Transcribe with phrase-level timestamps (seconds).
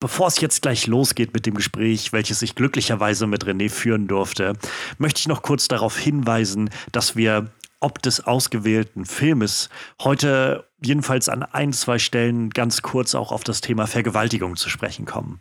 [0.00, 4.54] Bevor es jetzt gleich losgeht mit dem Gespräch, welches ich glücklicherweise mit René führen durfte,
[4.96, 9.68] möchte ich noch kurz darauf hinweisen, dass wir ob des ausgewählten Filmes
[10.02, 15.06] heute jedenfalls an ein, zwei Stellen ganz kurz auch auf das Thema Vergewaltigung zu sprechen
[15.06, 15.38] kommen.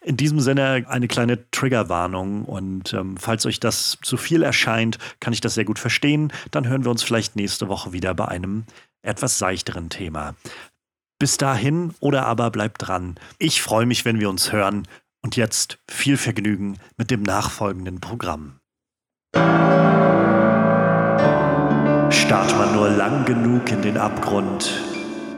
[0.00, 5.32] In diesem Sinne eine kleine Triggerwarnung und ähm, falls euch das zu viel erscheint, kann
[5.32, 6.32] ich das sehr gut verstehen.
[6.50, 8.64] Dann hören wir uns vielleicht nächste Woche wieder bei einem
[9.02, 10.34] etwas seichteren Thema.
[11.18, 13.16] Bis dahin oder aber bleibt dran.
[13.38, 14.86] Ich freue mich, wenn wir uns hören.
[15.20, 18.60] Und jetzt viel Vergnügen mit dem nachfolgenden Programm.
[22.10, 24.70] Starrt man nur lang genug in den Abgrund,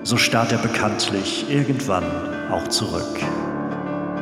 [0.03, 2.05] so starrt er bekanntlich irgendwann
[2.51, 3.19] auch zurück.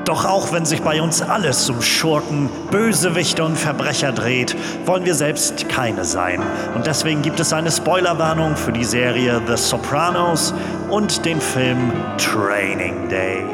[0.09, 5.15] Doch auch wenn sich bei uns alles um Schurken, Bösewichte und Verbrecher dreht, wollen wir
[5.15, 6.43] selbst keine sein.
[6.75, 10.55] Und deswegen gibt es eine Spoilerwarnung für die Serie The Sopranos
[10.89, 13.45] und den Film Training Day.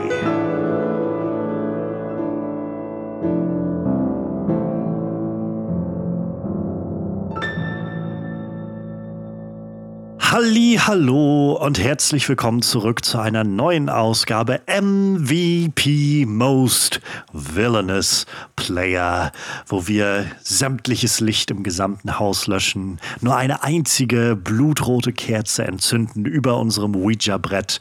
[10.35, 17.01] Halli, hallo und herzlich willkommen zurück zu einer neuen Ausgabe MVP Most
[17.33, 19.31] Villainous Player,
[19.69, 26.59] wo wir sämtliches Licht im gesamten Haus löschen, nur eine einzige blutrote Kerze entzünden über
[26.59, 27.79] unserem Ouija-Brett,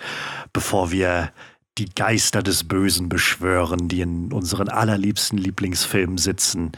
[0.54, 1.32] bevor wir
[1.80, 6.74] die Geister des Bösen beschwören, die in unseren allerliebsten Lieblingsfilmen sitzen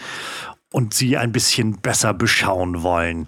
[0.72, 3.28] und sie ein bisschen besser beschauen wollen.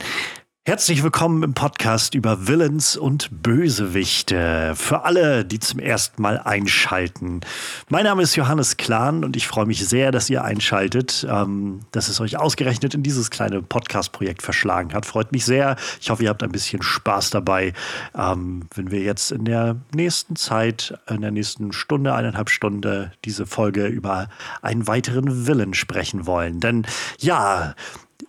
[0.68, 4.74] Herzlich willkommen im Podcast über Villains und Bösewichte.
[4.76, 7.40] Für alle, die zum ersten Mal einschalten.
[7.88, 12.10] Mein Name ist Johannes Klahn und ich freue mich sehr, dass ihr einschaltet, ähm, dass
[12.10, 15.06] es euch ausgerechnet in dieses kleine Podcast-Projekt verschlagen hat.
[15.06, 15.78] Freut mich sehr.
[16.02, 17.72] Ich hoffe, ihr habt ein bisschen Spaß dabei,
[18.14, 23.46] ähm, wenn wir jetzt in der nächsten Zeit, in der nächsten Stunde, eineinhalb Stunde, diese
[23.46, 24.28] Folge über
[24.62, 26.60] einen weiteren Villain sprechen wollen.
[26.60, 26.86] Denn
[27.20, 27.74] ja,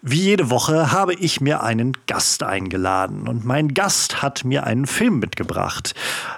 [0.02, 4.86] wie jede Woche habe ich mir einen Gast eingeladen und mein Gast hat mir einen
[4.86, 5.94] Film mitgebracht.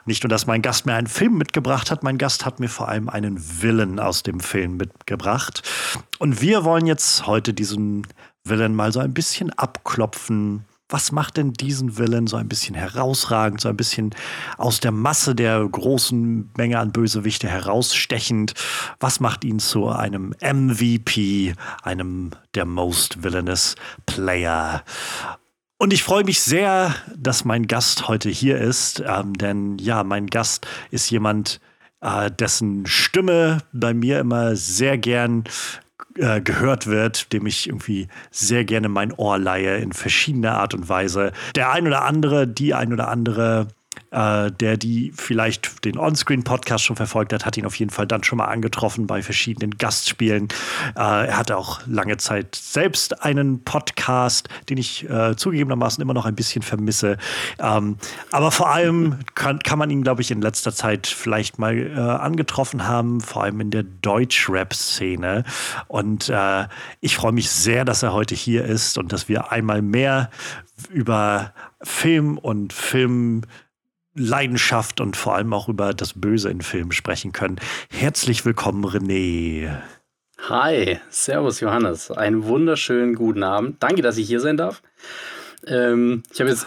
[0.06, 2.88] Nicht nur, dass mein Gast mir einen Film mitgebracht hat, mein Gast hat mir vor
[2.88, 5.62] allem einen Willen aus dem Film mitgebracht.
[6.18, 8.06] Und wir wollen jetzt heute diesen
[8.44, 13.60] Willen mal so ein bisschen abklopfen, was macht denn diesen Villain so ein bisschen herausragend,
[13.60, 14.14] so ein bisschen
[14.58, 18.54] aus der Masse der großen Menge an Bösewichte herausstechend?
[18.98, 24.82] Was macht ihn zu einem MVP, einem der most villainous Player?
[25.78, 30.26] Und ich freue mich sehr, dass mein Gast heute hier ist, ähm, denn ja, mein
[30.26, 31.58] Gast ist jemand,
[32.02, 35.44] äh, dessen Stimme bei mir immer sehr gern
[36.16, 40.88] äh, gehört wird, dem ich irgendwie sehr gerne mein Ohr leihe in verschiedener Art und
[40.88, 41.32] Weise.
[41.54, 43.68] Der ein oder andere, die ein oder andere
[44.10, 48.24] äh, der die vielleicht den Onscreen-Podcast schon verfolgt hat, hat ihn auf jeden Fall dann
[48.24, 50.48] schon mal angetroffen bei verschiedenen Gastspielen.
[50.96, 56.26] Äh, er hatte auch lange Zeit selbst einen Podcast, den ich äh, zugegebenermaßen immer noch
[56.26, 57.18] ein bisschen vermisse.
[57.58, 57.96] Ähm,
[58.32, 61.98] aber vor allem kann, kann man ihn, glaube ich, in letzter Zeit vielleicht mal äh,
[61.98, 65.44] angetroffen haben, vor allem in der Deutsch-Rap-Szene.
[65.88, 66.66] Und äh,
[67.00, 70.30] ich freue mich sehr, dass er heute hier ist und dass wir einmal mehr
[70.88, 71.52] über
[71.82, 73.42] Film und Film
[74.14, 77.56] Leidenschaft und vor allem auch über das Böse in Filmen sprechen können.
[77.90, 79.80] Herzlich willkommen, René.
[80.48, 82.10] Hi, Servus Johannes.
[82.10, 83.82] Einen wunderschönen guten Abend.
[83.82, 84.82] Danke, dass ich hier sein darf.
[85.66, 86.66] Ähm, ich habe jetzt,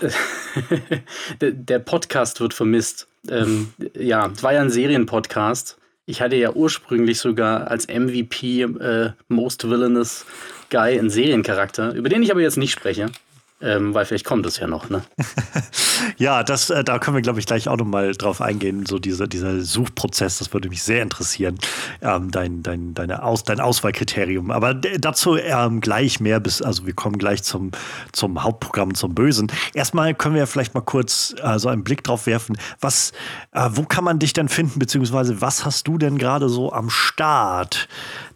[1.41, 3.07] der Podcast wird vermisst.
[3.29, 5.77] Ähm, ja, es war ja ein Serienpodcast.
[6.05, 10.25] Ich hatte ja ursprünglich sogar als MVP äh, Most Villainous
[10.69, 13.07] Guy einen Seriencharakter, über den ich aber jetzt nicht spreche.
[13.63, 15.03] Ähm, weil vielleicht kommt es ja noch, ne?
[16.17, 18.85] ja, das, äh, da können wir, glaube ich, gleich auch nochmal drauf eingehen.
[18.85, 21.57] So diese, dieser Suchprozess, das würde mich sehr interessieren.
[22.01, 24.51] Ähm, dein, dein, deine Aus, dein Auswahlkriterium.
[24.51, 27.71] Aber dazu ähm, gleich mehr, bis, also wir kommen gleich zum,
[28.11, 29.49] zum Hauptprogramm, zum Bösen.
[29.73, 32.57] Erstmal können wir vielleicht mal kurz äh, so einen Blick drauf werfen.
[32.81, 33.13] Was,
[33.53, 36.89] äh, wo kann man dich denn finden, beziehungsweise was hast du denn gerade so am
[36.89, 37.87] Start?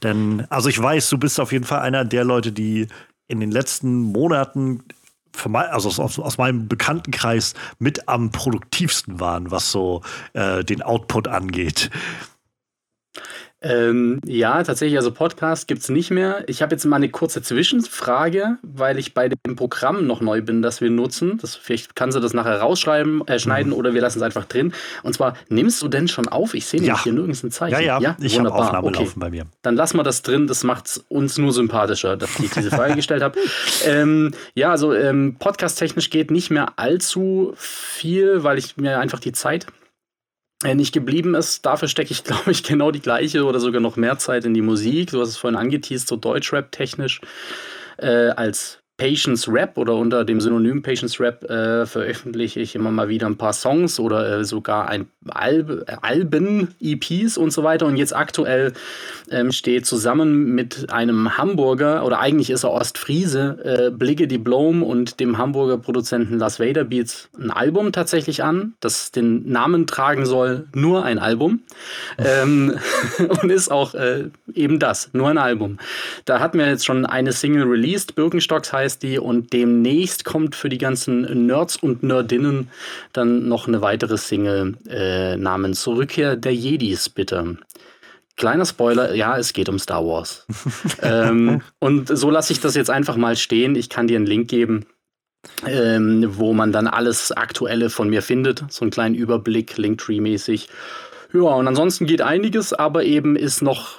[0.03, 2.87] Denn, also ich weiß, du bist auf jeden Fall einer der Leute, die
[3.27, 4.83] in den letzten Monaten
[5.47, 10.01] mein, also aus, aus, meinem Bekanntenkreis mit am produktivsten waren, was so
[10.33, 11.89] äh, den Output angeht.
[13.61, 16.43] Ähm, ja, tatsächlich, also Podcast gibt es nicht mehr.
[16.47, 20.61] Ich habe jetzt mal eine kurze Zwischenfrage, weil ich bei dem Programm noch neu bin,
[20.61, 21.39] das wir nutzen.
[21.41, 23.77] Das, vielleicht kannst du das nachher rausschreiben, äh, schneiden mhm.
[23.77, 24.73] oder wir lassen es einfach drin.
[25.01, 26.53] Und zwar, nimmst du denn schon auf?
[26.53, 27.03] Ich sehe nämlich ja.
[27.03, 27.73] hier nirgends ein Zeichen.
[27.73, 28.17] Ja, ja, ja?
[28.19, 29.03] ich habe Aufnahme okay.
[29.03, 29.45] laufen bei mir.
[29.63, 32.95] Dann lassen wir das drin, das macht es uns nur sympathischer, dass ich diese Frage
[32.95, 33.39] gestellt habe.
[33.85, 39.31] Ähm, ja, also ähm, podcast-technisch geht nicht mehr allzu viel, weil ich mir einfach die
[39.31, 39.65] Zeit
[40.63, 41.65] nicht geblieben ist.
[41.65, 44.61] Dafür stecke ich, glaube ich, genau die gleiche oder sogar noch mehr Zeit in die
[44.61, 45.11] Musik.
[45.11, 47.21] Du hast es vorhin angeteased, so Deutschrap technisch
[47.97, 53.09] äh, als Patience Rap oder unter dem Synonym Patience Rap äh, veröffentliche ich immer mal
[53.09, 57.85] wieder ein paar Songs oder äh, sogar ein Alb Alben, EPs und so weiter.
[57.85, 58.73] Und jetzt aktuell
[59.29, 65.19] ähm, steht zusammen mit einem Hamburger, oder eigentlich ist er Ostfriese, äh, Blicke Diplom und
[65.19, 70.67] dem Hamburger Produzenten Las Vader Beats ein Album tatsächlich an, das den Namen tragen soll,
[70.73, 71.61] nur ein Album.
[72.17, 72.77] Ähm,
[73.41, 75.77] und ist auch äh, eben das, nur ein Album.
[76.25, 79.19] Da hatten wir jetzt schon eine Single released, Birkenstocks heißt heißt die.
[79.19, 82.69] Und demnächst kommt für die ganzen Nerds und Nerdinnen
[83.11, 87.57] dann noch eine weitere Single äh, namens Rückkehr der Jedis, bitte.
[88.37, 90.45] Kleiner Spoiler, ja, es geht um Star Wars.
[91.01, 93.75] ähm, und so lasse ich das jetzt einfach mal stehen.
[93.75, 94.85] Ich kann dir einen Link geben,
[95.65, 98.63] ähm, wo man dann alles Aktuelle von mir findet.
[98.69, 100.69] So einen kleinen Überblick, Linktree-mäßig.
[101.33, 103.97] Ja, und ansonsten geht einiges, aber eben ist noch,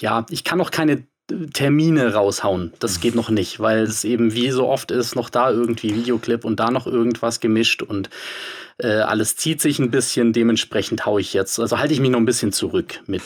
[0.00, 1.04] ja, ich kann noch keine
[1.52, 2.72] Termine raushauen.
[2.78, 6.44] Das geht noch nicht, weil es eben wie so oft ist, noch da irgendwie Videoclip
[6.44, 8.10] und da noch irgendwas gemischt und
[8.78, 10.32] äh, alles zieht sich ein bisschen.
[10.32, 13.22] Dementsprechend haue ich jetzt, also halte ich mich noch ein bisschen zurück mit.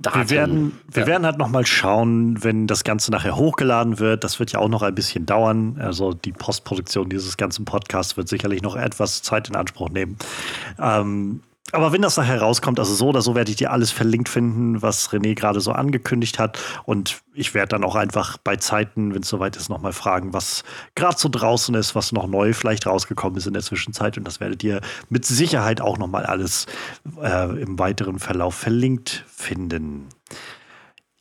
[0.00, 0.20] Daten.
[0.20, 1.06] Wir werden, wir ja.
[1.08, 4.22] werden halt noch mal schauen, wenn das Ganze nachher hochgeladen wird.
[4.22, 5.76] Das wird ja auch noch ein bisschen dauern.
[5.80, 10.16] Also die Postproduktion dieses ganzen Podcasts wird sicherlich noch etwas Zeit in Anspruch nehmen.
[10.80, 14.30] Ähm, aber wenn das nachher rauskommt, also so oder so werde ich dir alles verlinkt
[14.30, 16.58] finden, was René gerade so angekündigt hat.
[16.84, 20.64] Und ich werde dann auch einfach bei Zeiten, wenn es soweit ist, nochmal fragen, was
[20.94, 24.16] gerade so draußen ist, was noch neu vielleicht rausgekommen ist in der Zwischenzeit.
[24.16, 26.66] Und das werdet ihr mit Sicherheit auch nochmal alles
[27.20, 30.08] äh, im weiteren Verlauf verlinkt finden.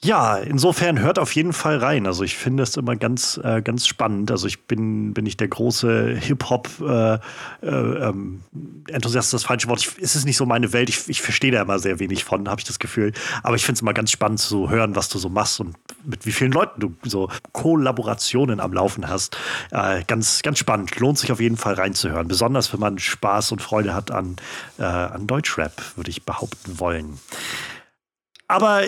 [0.04, 2.06] Ja, insofern hört auf jeden Fall rein.
[2.06, 4.30] Also ich finde es immer ganz, äh, ganz spannend.
[4.30, 9.80] Also ich bin, bin nicht der große Hip-Hop-Enthusiast, äh, äh, das falsche Wort.
[9.80, 10.90] Ich, ist es nicht so meine Welt.
[10.90, 13.12] Ich, ich verstehe da immer sehr wenig von, habe ich das Gefühl.
[13.42, 16.28] Aber ich finde es immer ganz spannend zu hören, was du so machst und mit
[16.28, 19.36] wie vielen Leuten du so Kollaborationen am Laufen hast.
[19.72, 20.96] Äh, ganz, ganz spannend.
[21.00, 22.28] Lohnt sich auf jeden Fall reinzuhören.
[22.28, 24.36] Besonders wenn man Spaß und Freude hat an,
[24.78, 27.18] äh, an Deutschrap, würde ich behaupten wollen.
[28.48, 28.84] Aber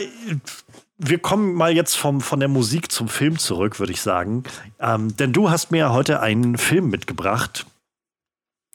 [0.99, 4.43] wir kommen mal jetzt vom, von der Musik zum Film zurück, würde ich sagen.
[4.79, 7.65] Ähm, denn du hast mir heute einen Film mitgebracht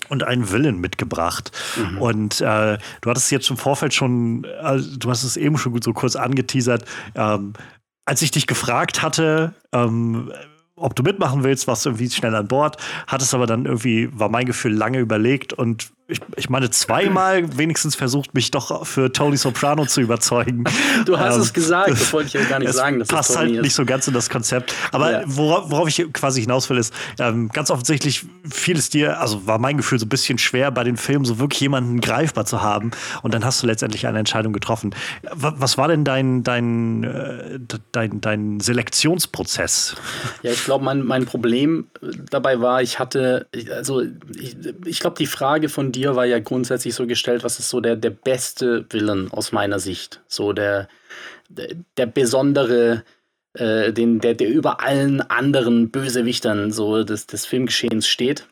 [0.08, 1.52] und einen Villain mitgebracht.
[1.76, 1.98] Mhm.
[1.98, 5.92] Und äh, du hattest jetzt im Vorfeld schon, äh, du hast es eben schon so
[5.92, 6.86] kurz angeteasert.
[7.14, 7.52] Ähm,
[8.06, 10.32] als ich dich gefragt hatte, ähm,
[10.76, 14.28] ob du mitmachen willst, warst du irgendwie schnell an Bord, hattest aber dann irgendwie, war
[14.28, 19.38] mein Gefühl, lange überlegt und ich, ich meine, zweimal wenigstens versucht, mich doch für Tony
[19.38, 20.64] Soprano zu überzeugen.
[21.06, 22.98] Du hast ähm, es gesagt, das wollte ich ja gar nicht sagen.
[22.98, 24.74] Das passt halt nicht so ganz in das Konzept.
[24.92, 25.22] Aber ja.
[25.24, 29.58] worauf, worauf, ich quasi hinaus will, ist, ähm, ganz offensichtlich fiel es dir, also war
[29.58, 32.90] mein Gefühl so ein bisschen schwer, bei den Filmen so wirklich jemanden greifbar zu haben.
[33.22, 34.94] Und dann hast du letztendlich eine Entscheidung getroffen.
[35.32, 37.58] Was war denn dein, dein, äh,
[37.92, 39.96] dein, dein Selektionsprozess?
[40.42, 41.86] Ja, ich glaube, mein, mein Problem
[42.30, 44.02] dabei war, ich hatte, also
[44.38, 47.80] ich, ich glaube, die Frage von dir war ja grundsätzlich so gestellt, was ist so
[47.80, 50.20] der, der beste Villain aus meiner Sicht?
[50.26, 50.88] So der,
[51.48, 53.04] der, der besondere,
[53.54, 58.46] äh, den, der, der über allen anderen Bösewichtern so des, des Filmgeschehens steht.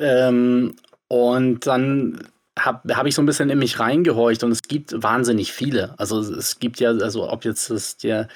[0.00, 0.76] Ähm,
[1.08, 2.28] und dann
[2.58, 5.98] habe hab ich so ein bisschen in mich reingehorcht und es gibt wahnsinnig viele.
[5.98, 8.28] Also es gibt ja, also ob jetzt das der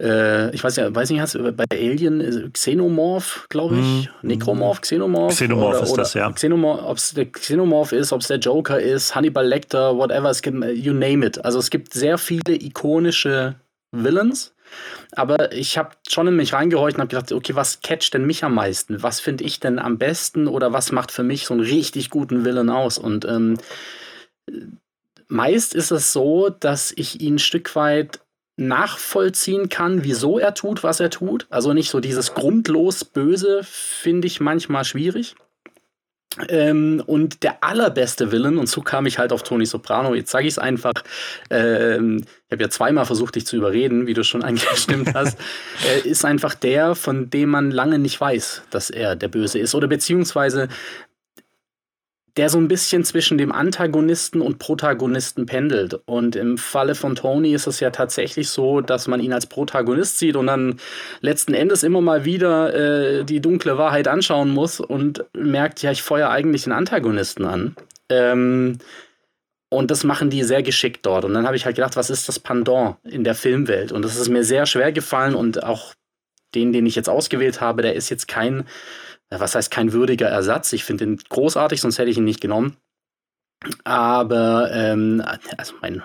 [0.00, 4.26] äh, ich weiß ja, weiß nicht, hast du bei Alien äh, Xenomorph, glaube ich, mm.
[4.26, 5.34] Necromorph, Xenomorph?
[5.34, 6.30] Xenomorph oder, ist das, ja.
[6.32, 10.42] Xenomorph, ob es der Xenomorph ist, ob es der Joker ist, Hannibal Lecter, whatever, es
[10.42, 11.44] gibt, you name it.
[11.44, 13.56] Also es gibt sehr viele ikonische
[13.92, 14.54] Villains.
[15.12, 18.44] Aber ich habe schon in mich reingehorcht und habe gedacht, okay, was catcht denn mich
[18.44, 19.02] am meisten?
[19.02, 22.44] Was finde ich denn am besten oder was macht für mich so einen richtig guten
[22.44, 22.96] Villain aus?
[22.96, 23.58] Und ähm,
[25.26, 28.20] meist ist es so, dass ich ihn ein Stück weit
[28.60, 31.46] nachvollziehen kann, wieso er tut, was er tut.
[31.50, 35.34] Also nicht so dieses grundlos Böse finde ich manchmal schwierig.
[36.48, 40.46] Ähm, und der allerbeste Villain, und so kam ich halt auf Tony Soprano, jetzt sage
[40.46, 40.92] ich es einfach,
[41.50, 45.38] ähm, ich habe ja zweimal versucht, dich zu überreden, wie du schon angestimmt hast,
[45.88, 49.74] äh, ist einfach der, von dem man lange nicht weiß, dass er der Böse ist.
[49.74, 50.68] Oder beziehungsweise
[52.36, 56.00] der so ein bisschen zwischen dem Antagonisten und Protagonisten pendelt.
[56.06, 60.18] Und im Falle von Tony ist es ja tatsächlich so, dass man ihn als Protagonist
[60.18, 60.78] sieht und dann
[61.20, 66.02] letzten Endes immer mal wieder äh, die dunkle Wahrheit anschauen muss und merkt, ja, ich
[66.02, 67.76] feuere eigentlich den Antagonisten an.
[68.08, 68.78] Ähm,
[69.68, 71.24] und das machen die sehr geschickt dort.
[71.24, 73.92] Und dann habe ich halt gedacht, was ist das Pendant in der Filmwelt?
[73.92, 75.94] Und das ist mir sehr schwer gefallen und auch
[76.54, 78.64] den, den ich jetzt ausgewählt habe, der ist jetzt kein
[79.30, 80.72] was heißt kein würdiger Ersatz?
[80.72, 82.76] Ich finde ihn großartig, sonst hätte ich ihn nicht genommen.
[83.84, 85.22] Aber, ähm,
[85.56, 86.02] also mein,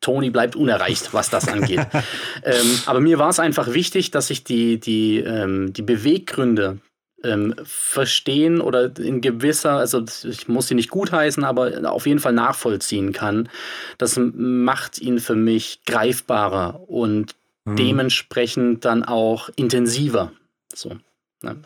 [0.00, 1.80] Tony bleibt unerreicht, was das angeht.
[2.44, 6.78] ähm, aber mir war es einfach wichtig, dass ich die, die, ähm, die Beweggründe
[7.24, 12.32] ähm, verstehen oder in gewisser, also ich muss sie nicht gutheißen, aber auf jeden Fall
[12.32, 13.48] nachvollziehen kann.
[13.96, 17.76] Das macht ihn für mich greifbarer und mhm.
[17.76, 20.32] dementsprechend dann auch intensiver.
[20.74, 20.96] So.
[21.42, 21.62] Ne?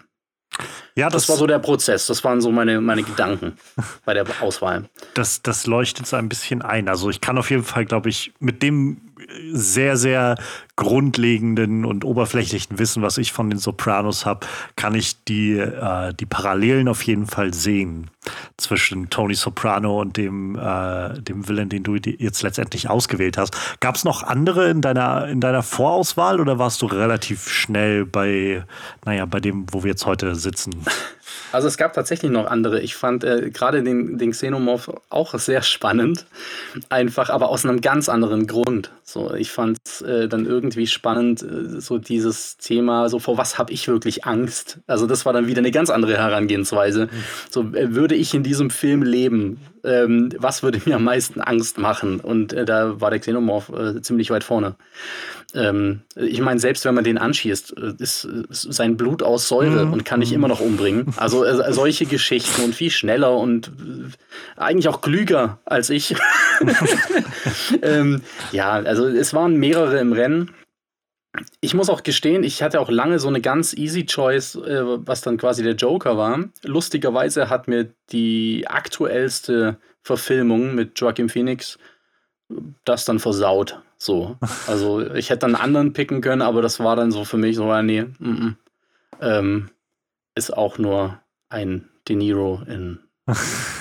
[0.94, 2.06] Ja, das, das, war so der Prozess.
[2.06, 3.58] Das waren so meine, meine Gedanken
[4.04, 4.84] bei der Auswahl.
[5.14, 6.88] Das, das leuchtet so ein bisschen ein.
[6.88, 9.05] Also ich kann auf jeden Fall, glaube ich, mit dem
[9.52, 10.36] sehr, sehr
[10.76, 14.46] grundlegenden und oberflächlichen Wissen, was ich von den Sopranos habe,
[14.76, 18.10] kann ich die, äh, die Parallelen auf jeden Fall sehen
[18.56, 23.56] zwischen Tony Soprano und dem, äh, dem Villain, den du jetzt letztendlich ausgewählt hast.
[23.80, 28.64] Gab es noch andere in deiner, in deiner Vorauswahl oder warst du relativ schnell bei,
[29.04, 30.74] naja, bei dem, wo wir jetzt heute sitzen?
[31.52, 32.80] Also es gab tatsächlich noch andere.
[32.80, 36.26] Ich fand äh, gerade den, den Xenomorph auch sehr spannend.
[36.88, 38.90] Einfach, aber aus einem ganz anderen Grund.
[39.04, 43.58] So, ich fand es äh, dann irgendwie spannend, äh, so dieses Thema, so vor was
[43.58, 44.78] habe ich wirklich Angst?
[44.86, 47.06] Also das war dann wieder eine ganz andere Herangehensweise.
[47.06, 47.10] Mhm.
[47.50, 51.78] So äh, würde ich in diesem Film leben, ähm, was würde mir am meisten Angst
[51.78, 52.20] machen?
[52.20, 54.74] Und äh, da war der Xenomorph äh, ziemlich weit vorne.
[55.54, 59.86] Ähm, ich meine, selbst wenn man den anschießt, äh, ist, ist sein Blut aus Säure
[59.86, 59.92] mhm.
[59.92, 61.14] und kann dich immer noch umbringen.
[61.16, 66.14] Also äh, solche Geschichten und viel schneller und äh, eigentlich auch klüger als ich.
[67.82, 70.50] ähm, ja, also es waren mehrere im Rennen.
[71.60, 75.20] Ich muss auch gestehen, ich hatte auch lange so eine ganz easy Choice, äh, was
[75.20, 76.44] dann quasi der Joker war.
[76.64, 81.78] Lustigerweise hat mir die aktuellste Verfilmung mit Joaquin Phoenix
[82.84, 83.80] das dann versaut.
[83.98, 84.36] So.
[84.66, 87.56] Also ich hätte dann einen anderen picken können, aber das war dann so für mich
[87.56, 88.54] so, nee, mm -mm.
[89.18, 89.70] Ähm,
[90.34, 93.00] ist auch nur ein De Niro in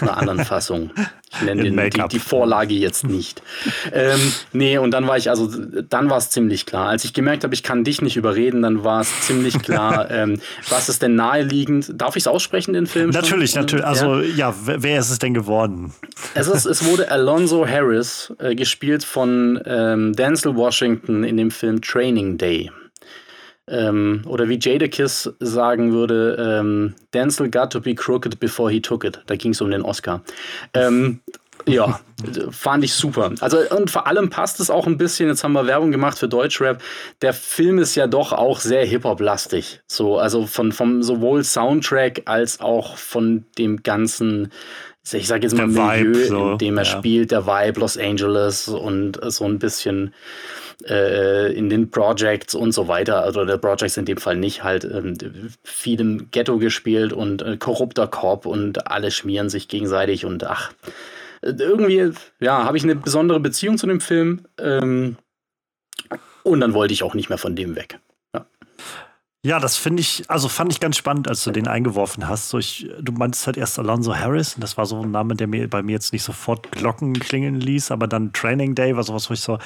[0.01, 0.89] einer anderen Fassung.
[1.31, 3.43] Ich nenne den, die, die, Vorlage jetzt nicht.
[3.91, 4.19] ähm,
[4.53, 6.89] nee, und dann war ich, also dann war es ziemlich klar.
[6.89, 10.39] Als ich gemerkt habe, ich kann dich nicht überreden, dann war es ziemlich klar, ähm,
[10.69, 11.91] was ist denn naheliegend?
[11.93, 13.11] Darf ich es aussprechen, den Film?
[13.11, 13.61] Natürlich, schon?
[13.61, 13.85] natürlich.
[13.85, 14.49] Also ja.
[14.49, 15.93] ja, wer ist es denn geworden?
[16.33, 21.81] Es, ist, es wurde Alonzo Harris, äh, gespielt von ähm, Denzel Washington in dem Film
[21.81, 22.71] Training Day.
[23.67, 29.03] Ähm, oder wie Jadakiss sagen würde, ähm, Denzel got to be crooked before he took
[29.03, 29.21] it.
[29.25, 30.21] Da ging es um den Oscar.
[30.73, 31.21] Ähm,
[31.65, 31.99] ja,
[32.51, 33.31] fand ich super.
[33.39, 36.27] Also und vor allem passt es auch ein bisschen, jetzt haben wir Werbung gemacht für
[36.27, 36.81] Deutschrap.
[37.23, 39.81] Der Film ist ja doch auch sehr Hip-Hop-lastig.
[39.87, 44.51] So, also von, vom sowohl Soundtrack als auch von dem ganzen,
[45.11, 46.89] ich sage jetzt mal, der Milieu, Vibe, so, in dem er ja.
[46.97, 50.13] spielt, der Vibe Los Angeles und so ein bisschen
[50.87, 53.23] äh, in den Projects und so weiter.
[53.23, 55.17] Also der Projects in dem Fall nicht, halt ähm,
[55.63, 60.71] viel im Ghetto gespielt und äh, korrupter Korb und alle schmieren sich gegenseitig und ach,
[61.41, 64.45] irgendwie, ja, habe ich eine besondere Beziehung zu dem Film.
[64.57, 65.17] Ähm,
[66.43, 67.99] und dann wollte ich auch nicht mehr von dem weg.
[69.45, 72.49] Ja, das finde ich, also fand ich ganz spannend, als du den eingeworfen hast.
[72.49, 75.45] So ich, du meintest halt erst Alonso Harris und das war so ein Name, der
[75.45, 79.29] mir bei mir jetzt nicht sofort Glocken klingeln ließ, aber dann Training Day war sowas,
[79.29, 79.59] wo ich so,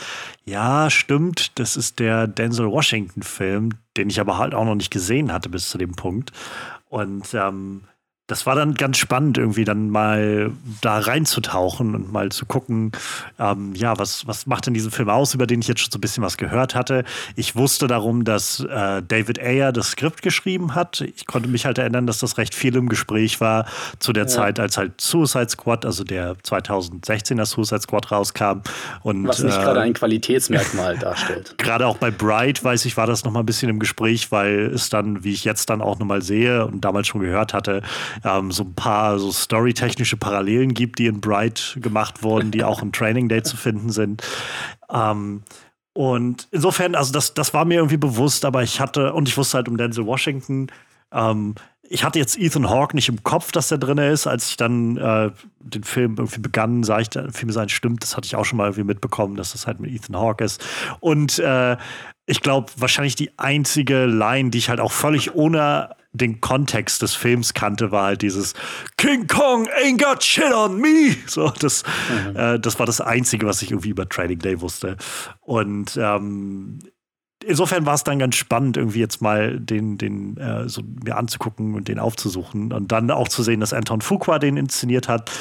[0.43, 5.31] ja, stimmt, das ist der Denzel Washington-Film, den ich aber halt auch noch nicht gesehen
[5.31, 6.33] hatte bis zu dem Punkt.
[6.89, 7.83] Und ähm,
[8.29, 12.91] das war dann ganz spannend, irgendwie dann mal da reinzutauchen und mal zu gucken,
[13.39, 15.97] ähm, ja, was, was macht denn diesen Film aus, über den ich jetzt schon so
[15.97, 17.05] ein bisschen was gehört hatte.
[17.35, 21.01] Ich wusste darum, dass äh, David Ayer das Skript geschrieben hat.
[21.01, 23.65] Ich konnte mich halt erinnern, dass das recht viel im Gespräch war
[23.97, 24.27] zu der ja.
[24.27, 28.61] Zeit, als halt Suicide Squad, also der 2016er Suicide Squad rauskam.
[29.01, 31.55] Und, was nicht äh, gerade ein Qualitätsmerkmal darstellt.
[31.57, 34.71] Gerade auch bei Bright, weiß ich, war das noch mal ein bisschen im Gespräch, weil
[34.73, 37.81] es dann, wie ich jetzt dann auch noch mal sehe und damals schon gehört hatte,
[38.23, 42.81] ähm, so ein paar so storytechnische Parallelen gibt, die in Bright gemacht wurden, die auch
[42.81, 44.23] im Training Day zu finden sind.
[44.91, 45.43] Ähm,
[45.93, 49.57] und insofern, also das, das war mir irgendwie bewusst, aber ich hatte, und ich wusste
[49.57, 50.67] halt um Denzel Washington,
[51.11, 51.55] ähm,
[51.91, 54.27] ich hatte jetzt Ethan Hawke nicht im Kopf, dass der drin ist.
[54.27, 58.03] Als ich dann äh, den Film irgendwie begann, sah ich, der Film sein stimmt.
[58.03, 60.63] Das hatte ich auch schon mal irgendwie mitbekommen, dass das halt mit Ethan Hawke ist.
[60.99, 61.77] Und äh,
[62.27, 67.13] ich glaube, wahrscheinlich die einzige Line, die ich halt auch völlig ohne den Kontext des
[67.13, 68.53] Films kannte, war halt dieses
[68.97, 71.15] King Kong ain't got shit on me.
[71.27, 72.35] So, das, mhm.
[72.35, 74.97] äh, das war das Einzige, was ich irgendwie über Trading Day wusste.
[75.41, 76.79] Und ähm,
[77.45, 81.75] insofern war es dann ganz spannend, irgendwie jetzt mal den, den äh, so mir anzugucken
[81.75, 85.31] und den aufzusuchen und dann auch zu sehen, dass Anton Fuqua den inszeniert hat,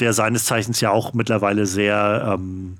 [0.00, 2.76] der seines Zeichens ja auch mittlerweile sehr ähm,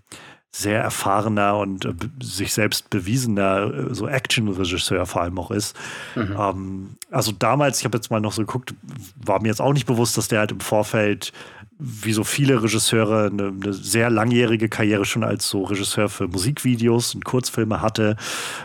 [0.50, 5.76] sehr erfahrener und äh, sich selbst bewiesener äh, so Action-Regisseur vor allem auch ist.
[6.14, 6.36] Mhm.
[6.38, 8.74] Ähm, also damals, ich habe jetzt mal noch so geguckt,
[9.16, 11.32] war mir jetzt auch nicht bewusst, dass der halt im Vorfeld
[11.78, 17.14] wie so viele Regisseure eine, eine, sehr langjährige Karriere schon als so Regisseur für Musikvideos
[17.14, 18.16] und Kurzfilme hatte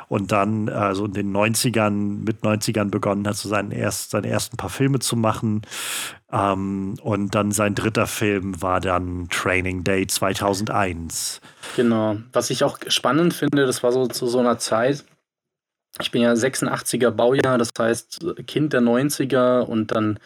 [0.08, 4.58] und dann also in den 90ern, mit 90ern begonnen hat, so seinen erst, seine ersten
[4.58, 5.62] paar Filme zu machen.
[6.32, 11.40] Ähm, und dann sein dritter Film war dann Training Day 2001.
[11.76, 12.18] Genau.
[12.32, 15.06] Was ich auch spannend finde, das war so zu so einer Zeit,
[16.02, 20.18] ich bin ja 86er Baujahr, das heißt Kind der 90er und dann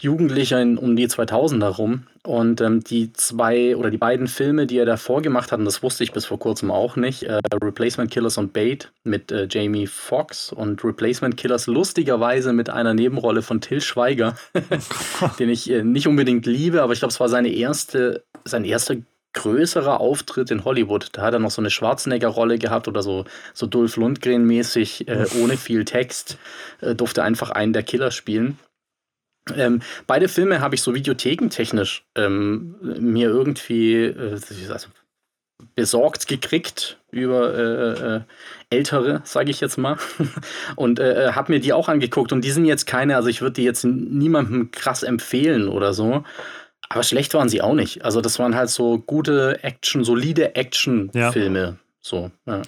[0.00, 2.06] Jugendlicher in, um die 2000er rum.
[2.24, 5.82] Und ähm, die zwei oder die beiden Filme, die er davor gemacht hat, und das
[5.82, 9.88] wusste ich bis vor kurzem auch nicht, äh, Replacement Killers und Bait mit äh, Jamie
[9.88, 14.36] Foxx und Replacement Killers lustigerweise mit einer Nebenrolle von Till Schweiger,
[15.40, 18.96] den ich äh, nicht unbedingt liebe, aber ich glaube, es war seine erste, sein erster
[19.32, 21.08] größerer Auftritt in Hollywood.
[21.12, 25.56] Da hat er noch so eine Schwarzenegger-Rolle gehabt oder so, so Dolph Lundgren-mäßig, äh, ohne
[25.56, 26.38] viel Text,
[26.80, 28.58] äh, durfte einfach einen der Killer spielen.
[29.56, 34.38] Ähm, beide Filme habe ich so videothekentechnisch ähm, mir irgendwie äh,
[34.70, 34.88] also
[35.74, 38.20] besorgt gekriegt über äh, äh,
[38.70, 39.96] ältere, sage ich jetzt mal,
[40.76, 43.42] und äh, äh habe mir die auch angeguckt und die sind jetzt keine, also ich
[43.42, 46.24] würde die jetzt niemandem krass empfehlen oder so,
[46.88, 48.04] aber schlecht waren sie auch nicht.
[48.04, 51.76] Also das waren halt so gute Action, solide Action-Filme, ja.
[52.00, 52.30] so.
[52.46, 52.62] Ja.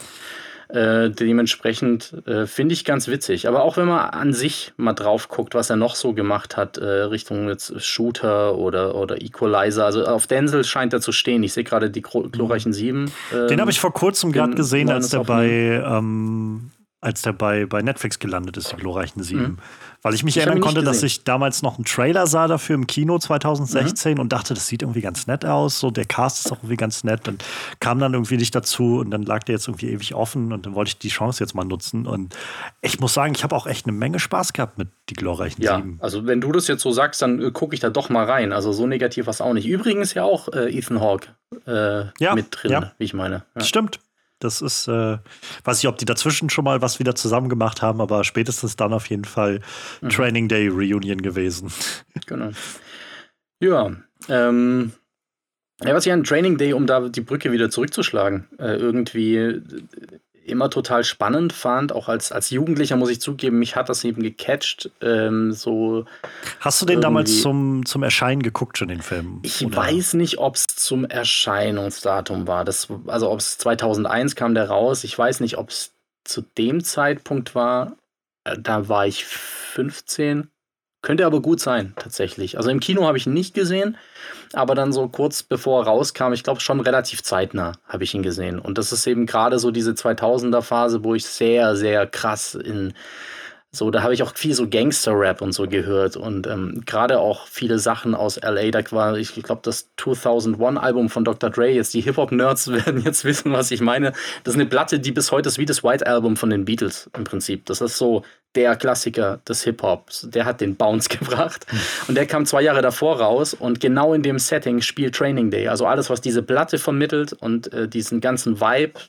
[0.75, 3.47] Äh, dementsprechend äh, finde ich ganz witzig.
[3.47, 6.79] Aber auch wenn man an sich mal drauf guckt, was er noch so gemacht hat,
[6.79, 9.85] äh, Richtung jetzt Shooter oder, oder Equalizer.
[9.85, 11.45] Also auf Denzel scheint er zu stehen.
[11.45, 13.13] Ich sehe gerade die glorreichen Sieben.
[13.33, 16.73] Ähm, Den habe ich vor kurzem gerade gesehen, als der bei ähm,
[17.05, 19.43] als der bei, bei Netflix gelandet ist, die glorreichen Sieben.
[19.43, 19.59] Mhm.
[20.01, 22.87] Weil ich mich ich erinnern konnte, dass ich damals noch einen Trailer sah dafür im
[22.87, 24.21] Kino 2016 mhm.
[24.21, 25.81] und dachte, das sieht irgendwie ganz nett aus.
[25.81, 27.45] So, der Cast ist auch irgendwie ganz nett und
[27.81, 30.75] kam dann irgendwie nicht dazu und dann lag der jetzt irgendwie ewig offen und dann
[30.75, 32.07] wollte ich die Chance jetzt mal nutzen.
[32.07, 32.35] Und
[32.83, 35.77] ich muss sagen, ich habe auch echt eine Menge Spaß gehabt mit die glorreichen ja,
[35.77, 35.99] Sieben.
[36.01, 38.53] Also, wenn du das jetzt so sagst, dann äh, gucke ich da doch mal rein.
[38.53, 39.67] Also, so negativ war es auch nicht.
[39.67, 41.29] Übrigens ja auch äh, Ethan Hawke
[41.67, 42.93] äh, ja, mit drin, ja.
[42.99, 43.45] wie ich meine.
[43.55, 43.63] Ja.
[43.63, 44.01] Stimmt.
[44.45, 45.19] Das ist, äh,
[45.65, 48.93] weiß ich, ob die dazwischen schon mal was wieder zusammen gemacht haben, aber spätestens dann
[48.93, 49.61] auf jeden Fall
[50.01, 50.11] mhm.
[50.11, 51.73] Training Day Reunion gewesen.
[52.27, 52.51] Genau.
[53.61, 53.91] Ja,
[54.29, 54.93] ähm,
[55.83, 59.61] ja, was ich an Training Day, um da die Brücke wieder zurückzuschlagen, äh, irgendwie
[60.45, 64.23] immer total spannend fand, auch als, als Jugendlicher muss ich zugeben, mich hat das eben
[64.23, 64.91] gecatcht.
[65.01, 66.05] Ähm, so
[66.61, 69.41] Hast du den damals zum, zum Erscheinen geguckt, schon den Film?
[69.43, 69.77] Ich oder?
[69.77, 72.65] weiß nicht, ob es zum Erscheinungsdatum war.
[72.65, 75.05] Das, also ob es 2001 kam der raus.
[75.05, 75.93] Ich weiß nicht, ob es
[76.25, 77.97] zu dem Zeitpunkt war.
[78.45, 80.49] Äh, da war ich 15.
[81.05, 82.57] Könnte aber gut sein, tatsächlich.
[82.57, 83.99] Also im Kino habe ich ihn nicht gesehen,
[84.55, 88.23] aber dann so kurz bevor er rauskam, ich glaube schon relativ zeitnah habe ich ihn
[88.23, 88.59] gesehen.
[88.59, 92.95] Und das ist eben gerade so diese 2000er Phase, wo ich sehr, sehr krass in
[93.75, 97.47] so, da habe ich auch viel so Gangster-Rap und so gehört und ähm, gerade auch
[97.47, 98.71] viele Sachen aus LA.
[98.71, 101.51] Da war, ich glaube, das 2001-Album von Dr.
[101.51, 104.13] Dre, jetzt die Hip-Hop-Nerds werden jetzt wissen, was ich meine.
[104.45, 107.25] Das ist eine Platte, die bis heute ist wie das White-Album von den Beatles im
[107.25, 107.67] Prinzip.
[107.67, 108.23] Das ist so
[108.55, 110.29] der Klassiker des Hip-Hops.
[110.31, 111.67] Der hat den Bounce gebracht
[112.09, 115.69] und der kam zwei Jahre davor raus und genau in dem Setting spielt Training Day.
[115.69, 119.01] Also alles, was diese Platte vermittelt und äh, diesen ganzen Vibe,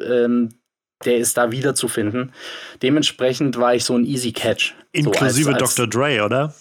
[0.00, 0.50] ähm,
[1.04, 2.32] der ist da wiederzufinden.
[2.82, 4.74] Dementsprechend war ich so ein Easy Catch.
[4.92, 5.86] Inklusive so als, als, Dr.
[5.88, 6.54] Dre, oder?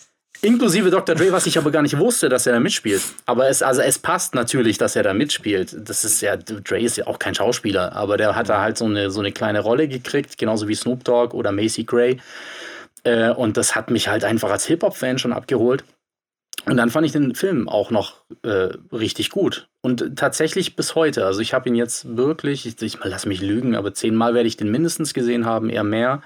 [0.44, 1.14] Inklusive Dr.
[1.14, 3.02] Dre, was ich aber gar nicht wusste, dass er da mitspielt.
[3.28, 5.76] Aber es, also es passt natürlich, dass er da mitspielt.
[5.88, 8.86] Das ist ja, Dre ist ja auch kein Schauspieler, aber der hat da halt so
[8.86, 12.20] eine, so eine kleine Rolle gekriegt, genauso wie Snoop Dogg oder Macy Gray.
[13.04, 15.84] Äh, und das hat mich halt einfach als Hip-Hop-Fan schon abgeholt.
[16.66, 19.68] Und dann fand ich den Film auch noch äh, richtig gut.
[19.82, 21.26] Und tatsächlich bis heute.
[21.26, 24.58] Also ich habe ihn jetzt wirklich, ich, ich lass mich lügen, aber zehnmal werde ich
[24.58, 26.22] den mindestens gesehen haben, eher mehr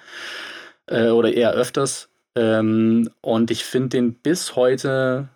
[0.87, 2.09] äh, oder eher öfters.
[2.35, 5.29] Ähm, und ich finde den bis heute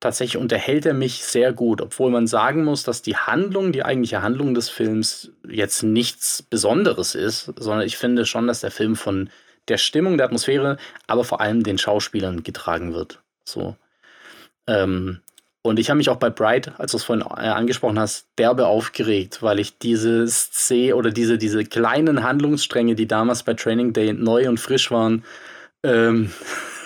[0.00, 4.20] tatsächlich unterhält er mich sehr gut, obwohl man sagen muss, dass die Handlung, die eigentliche
[4.20, 9.30] Handlung des Films jetzt nichts Besonderes ist, sondern ich finde schon, dass der Film von
[9.68, 10.76] der Stimmung, der Atmosphäre,
[11.06, 13.22] aber vor allem den Schauspielern getragen wird.
[13.44, 13.76] So.
[14.66, 15.20] Ähm,
[15.64, 18.66] und ich habe mich auch bei Bright, als du es vorhin äh, angesprochen hast, derbe
[18.66, 24.12] aufgeregt, weil ich diese Szene oder diese, diese kleinen Handlungsstränge, die damals bei Training Day
[24.12, 25.24] neu und frisch waren,
[25.84, 26.32] ähm,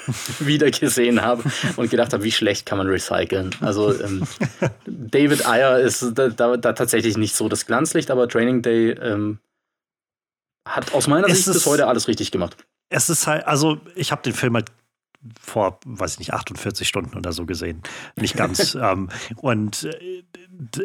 [0.41, 1.43] wieder gesehen habe
[1.77, 3.51] und gedacht habe, wie schlecht kann man recyceln.
[3.63, 4.25] Also ähm,
[4.87, 9.39] David Ayer ist da, da, da, tatsächlich nicht so das Glanzlicht, aber Training Day ähm,
[10.69, 12.57] hat aus meiner es Sicht bis heute alles richtig gemacht.
[12.91, 14.67] Es ist halt, also ich habe den Film halt
[15.41, 17.83] vor, weiß ich nicht, 48 Stunden oder so gesehen.
[18.17, 18.75] Nicht ganz.
[18.81, 20.23] ähm, und äh,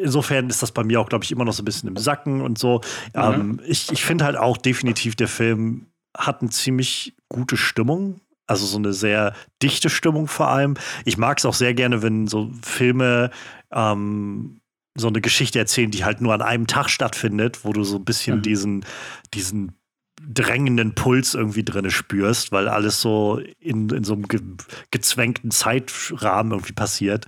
[0.01, 2.41] insofern ist das bei mir auch, glaube ich, immer noch so ein bisschen im Sacken
[2.41, 2.81] und so.
[3.15, 3.21] Mhm.
[3.21, 8.21] Ähm, ich ich finde halt auch definitiv, der Film hat eine ziemlich gute Stimmung.
[8.47, 10.75] Also so eine sehr dichte Stimmung vor allem.
[11.05, 13.31] Ich mag es auch sehr gerne, wenn so Filme
[13.71, 14.61] ähm,
[14.95, 18.05] so eine Geschichte erzählen, die halt nur an einem Tag stattfindet, wo du so ein
[18.05, 18.41] bisschen mhm.
[18.41, 18.85] diesen,
[19.33, 19.80] diesen
[20.27, 24.41] drängenden Puls irgendwie drin spürst, weil alles so in, in so einem ge
[24.91, 27.25] gezwängten Zeitrahmen irgendwie passiert.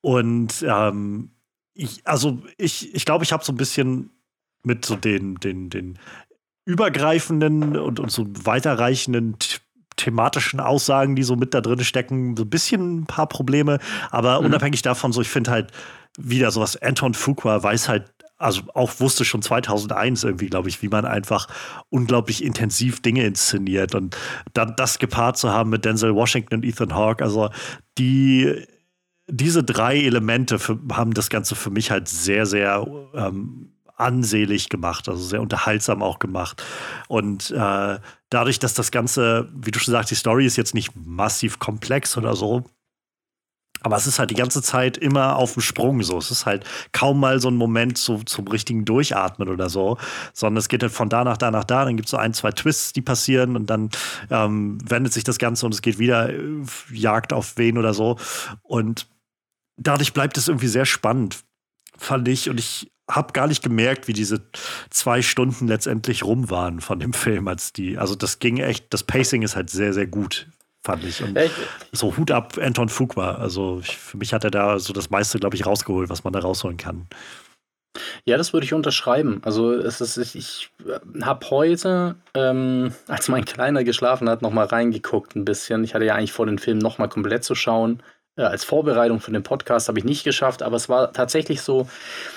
[0.00, 1.30] Und ähm,
[1.74, 4.10] ich, also ich, ich glaube, ich habe so ein bisschen
[4.62, 5.98] mit so den, den, den
[6.64, 9.36] übergreifenden und, und so weiterreichenden
[9.96, 13.78] thematischen Aussagen, die so mit da drin stecken, so ein bisschen ein paar Probleme.
[14.10, 14.46] Aber mhm.
[14.46, 15.72] unabhängig davon, so ich finde halt
[16.18, 20.88] wieder sowas, Anton Fuqua weiß halt, also auch wusste schon 2001 irgendwie, glaube ich, wie
[20.88, 21.48] man einfach
[21.88, 24.16] unglaublich intensiv Dinge inszeniert und
[24.52, 27.50] dann das gepaart zu haben mit Denzel Washington und Ethan Hawke, also
[27.98, 28.66] die
[29.28, 35.08] diese drei Elemente für, haben das Ganze für mich halt sehr, sehr ähm, ansehlich gemacht,
[35.08, 36.62] also sehr unterhaltsam auch gemacht.
[37.08, 40.92] Und äh, dadurch, dass das Ganze, wie du schon sagst, die Story ist jetzt nicht
[40.94, 42.64] massiv komplex oder so,
[43.82, 46.18] aber es ist halt die ganze Zeit immer auf dem Sprung so.
[46.18, 49.98] Es ist halt kaum mal so ein Moment so, zum richtigen Durchatmen oder so,
[50.32, 51.84] sondern es geht halt von da nach da nach da.
[51.84, 53.90] Dann gibt es so ein, zwei Twists, die passieren und dann
[54.30, 56.42] ähm, wendet sich das Ganze und es geht wieder äh,
[56.92, 58.18] Jagd auf wen oder so.
[58.62, 59.06] Und
[59.76, 61.44] dadurch bleibt es irgendwie sehr spannend,
[61.96, 62.48] fand ich.
[62.48, 64.42] Und ich habe gar nicht gemerkt, wie diese
[64.90, 67.98] zwei Stunden letztendlich rum waren von dem Film, als die.
[67.98, 70.48] Also das ging echt, das Pacing ist halt sehr, sehr gut,
[70.86, 71.22] fand ich.
[71.22, 71.54] Und echt?
[71.92, 73.34] so Hut ab Anton Fuqua.
[73.36, 76.32] Also ich, für mich hat er da so das meiste, glaube ich, rausgeholt, was man
[76.32, 77.06] da rausholen kann.
[78.24, 79.40] Ja, das würde ich unterschreiben.
[79.44, 80.70] Also es ist, ich
[81.22, 85.82] habe heute, ähm, als mein Kleiner geschlafen hat, noch mal reingeguckt ein bisschen.
[85.84, 88.02] Ich hatte ja eigentlich vor, den Film noch mal komplett zu schauen
[88.36, 91.88] äh, als Vorbereitung für den Podcast habe ich nicht geschafft, aber es war tatsächlich so,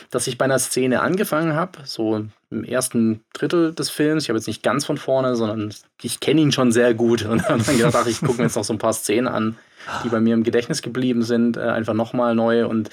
[0.10, 4.24] dass ich bei einer Szene angefangen habe, so im ersten Drittel des Films.
[4.24, 7.48] Ich habe jetzt nicht ganz von vorne, sondern ich kenne ihn schon sehr gut und
[7.48, 9.58] habe dann gedacht, ach, ich gucke mir jetzt noch so ein paar Szenen an,
[10.04, 12.90] die bei mir im Gedächtnis geblieben sind, äh, einfach nochmal neu und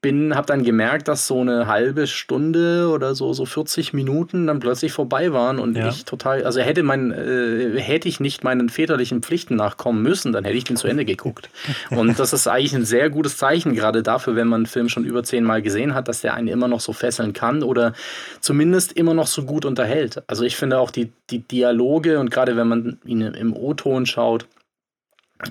[0.00, 4.60] bin, habe dann gemerkt, dass so eine halbe Stunde oder so, so 40 Minuten dann
[4.60, 5.88] plötzlich vorbei waren und ja.
[5.88, 10.44] ich total, also hätte mein, äh, hätte ich nicht meinen väterlichen Pflichten nachkommen müssen, dann
[10.44, 11.50] hätte ich den zu Ende geguckt.
[11.90, 15.04] und das ist eigentlich ein sehr gutes Zeichen, gerade dafür, wenn man einen Film schon
[15.04, 17.92] über zehnmal gesehen hat, dass der einen immer noch so fesseln kann oder
[18.40, 20.22] zumindest immer noch so gut unterhält.
[20.28, 24.46] Also ich finde auch die, die Dialoge und gerade wenn man ihn im O-Ton schaut,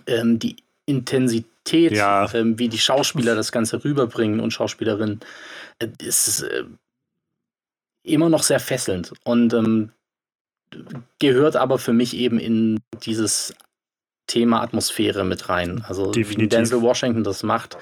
[0.08, 0.56] ähm, die
[0.88, 2.34] Intensität, ja.
[2.34, 5.20] ähm, wie die Schauspieler das Ganze rüberbringen und Schauspielerinnen,
[5.80, 6.64] äh, ist äh,
[8.04, 9.92] immer noch sehr fesselnd und ähm,
[11.20, 13.54] gehört aber für mich eben in dieses
[14.28, 15.84] Thema Atmosphäre mit rein.
[15.88, 16.38] Also Definitiv.
[16.40, 17.78] wie Denzel Washington das macht,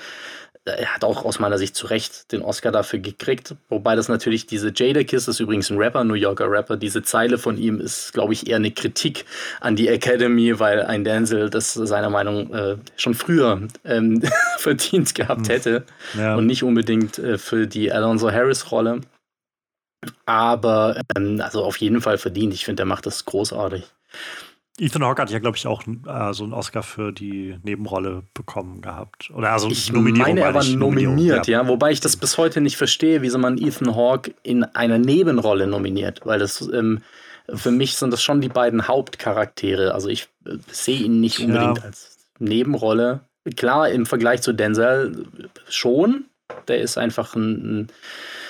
[0.65, 3.55] er hat auch aus meiner Sicht zu Recht den Oscar dafür gekriegt.
[3.69, 6.75] Wobei das natürlich diese Jada Kiss ist übrigens ein Rapper, New Yorker Rapper.
[6.75, 9.25] Diese Zeile von ihm ist, glaube ich, eher eine Kritik
[9.61, 14.23] an die Academy, weil ein Denzel das seiner Meinung äh, schon früher ähm,
[14.57, 15.53] verdient gehabt hm.
[15.53, 15.83] hätte
[16.17, 16.35] ja.
[16.35, 19.01] und nicht unbedingt äh, für die Alonso Harris Rolle.
[20.25, 22.53] Aber ähm, also auf jeden Fall verdient.
[22.53, 23.83] Ich finde, er macht das großartig.
[24.77, 28.81] Ethan Hawke hat ja, glaube ich, auch äh, so einen Oscar für die Nebenrolle bekommen
[28.81, 29.31] gehabt.
[29.33, 31.61] Oder also ich meine, er war nominiert, ja.
[31.61, 31.67] ja.
[31.67, 36.25] Wobei ich das bis heute nicht verstehe, wieso man Ethan Hawke in einer Nebenrolle nominiert.
[36.25, 37.01] Weil das ähm,
[37.53, 39.93] für mich sind das schon die beiden Hauptcharaktere.
[39.93, 41.83] Also ich äh, sehe ihn nicht unbedingt ja.
[41.83, 43.21] als Nebenrolle.
[43.55, 45.25] Klar, im Vergleich zu Denzel
[45.69, 46.25] schon.
[46.67, 47.87] Der ist einfach ein, ein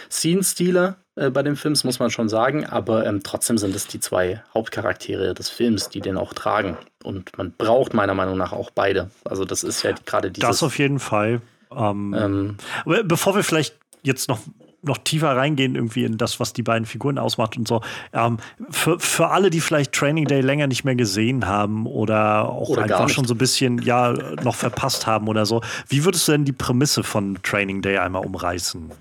[0.09, 3.99] Scene-Stealer äh, bei dem Film, muss man schon sagen, aber ähm, trotzdem sind es die
[3.99, 6.77] zwei Hauptcharaktere des Films, die den auch tragen.
[7.03, 9.09] Und man braucht meiner Meinung nach auch beide.
[9.23, 10.47] Also das ist ja gerade dieses...
[10.47, 11.41] Das auf jeden Fall.
[11.75, 14.39] Ähm, ähm, aber bevor wir vielleicht jetzt noch
[14.87, 17.81] noch tiefer reingehen irgendwie in das, was die beiden Figuren ausmacht und so.
[18.13, 18.37] Ähm,
[18.69, 22.83] für, für alle, die vielleicht Training Day länger nicht mehr gesehen haben oder auch oder
[22.83, 26.45] einfach schon so ein bisschen ja noch verpasst haben oder so, wie würdest du denn
[26.45, 28.91] die Prämisse von Training Day einmal umreißen?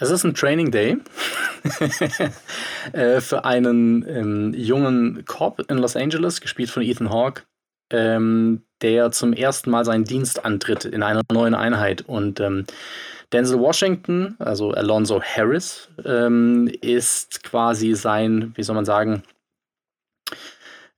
[0.00, 0.96] Es ist ein Training Day
[2.92, 7.42] äh, für einen ähm, jungen Cop in Los Angeles, gespielt von Ethan Hawke,
[7.90, 12.02] ähm, der zum ersten Mal seinen Dienst antritt in einer neuen Einheit.
[12.02, 12.64] Und ähm,
[13.32, 19.24] Denzel Washington, also Alonso Harris, ähm, ist quasi sein, wie soll man sagen,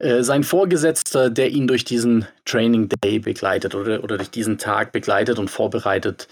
[0.00, 4.92] äh, sein Vorgesetzter, der ihn durch diesen Training Day begleitet oder, oder durch diesen Tag
[4.92, 6.26] begleitet und vorbereitet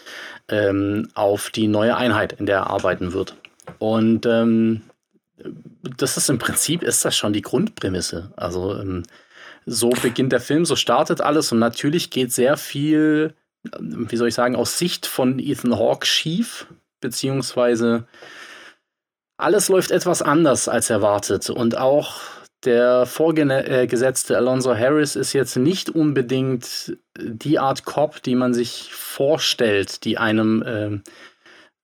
[0.48, 3.34] ähm, auf die neue Einheit, in der er arbeiten wird.
[3.78, 4.80] Und ähm,
[5.98, 8.32] das ist im Prinzip, ist das schon die Grundprämisse.
[8.36, 9.02] Also ähm,
[9.66, 13.34] so beginnt der Film, so startet alles und natürlich geht sehr viel,
[13.78, 16.66] wie soll ich sagen, aus Sicht von Ethan Hawke schief,
[17.02, 18.06] beziehungsweise
[19.36, 25.90] alles läuft etwas anders als erwartet und auch der vorgesetzte Alonso Harris ist jetzt nicht
[25.90, 31.02] unbedingt die Art Cop, die man sich vorstellt, die einem ähm,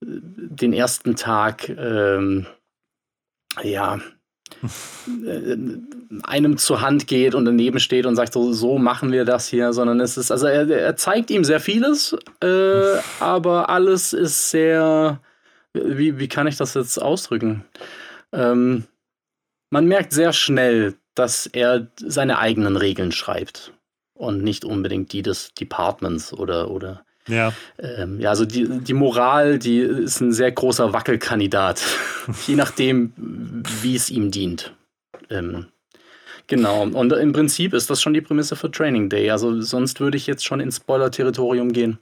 [0.01, 2.47] den ersten Tag ähm,
[3.63, 4.01] ja
[5.27, 5.57] äh,
[6.23, 9.73] einem zur Hand geht und daneben steht und sagt so, so machen wir das hier,
[9.73, 15.21] sondern es ist, also er, er zeigt ihm sehr vieles, äh, aber alles ist sehr,
[15.73, 17.65] wie, wie kann ich das jetzt ausdrücken?
[18.33, 18.85] Ähm,
[19.75, 23.73] man merkt sehr schnell, dass er seine eigenen Regeln schreibt
[24.15, 27.53] und nicht unbedingt die des Departments oder, oder ja.
[27.79, 31.83] Ähm, ja, also die, die Moral, die ist ein sehr großer Wackelkandidat,
[32.47, 34.77] je nachdem, wie es ihm dient.
[35.29, 35.67] Ähm,
[36.47, 39.29] genau, und im Prinzip ist das schon die Prämisse für Training Day.
[39.31, 41.99] Also sonst würde ich jetzt schon ins Spoiler-Territorium gehen.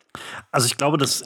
[0.51, 1.25] Also ich glaube, dass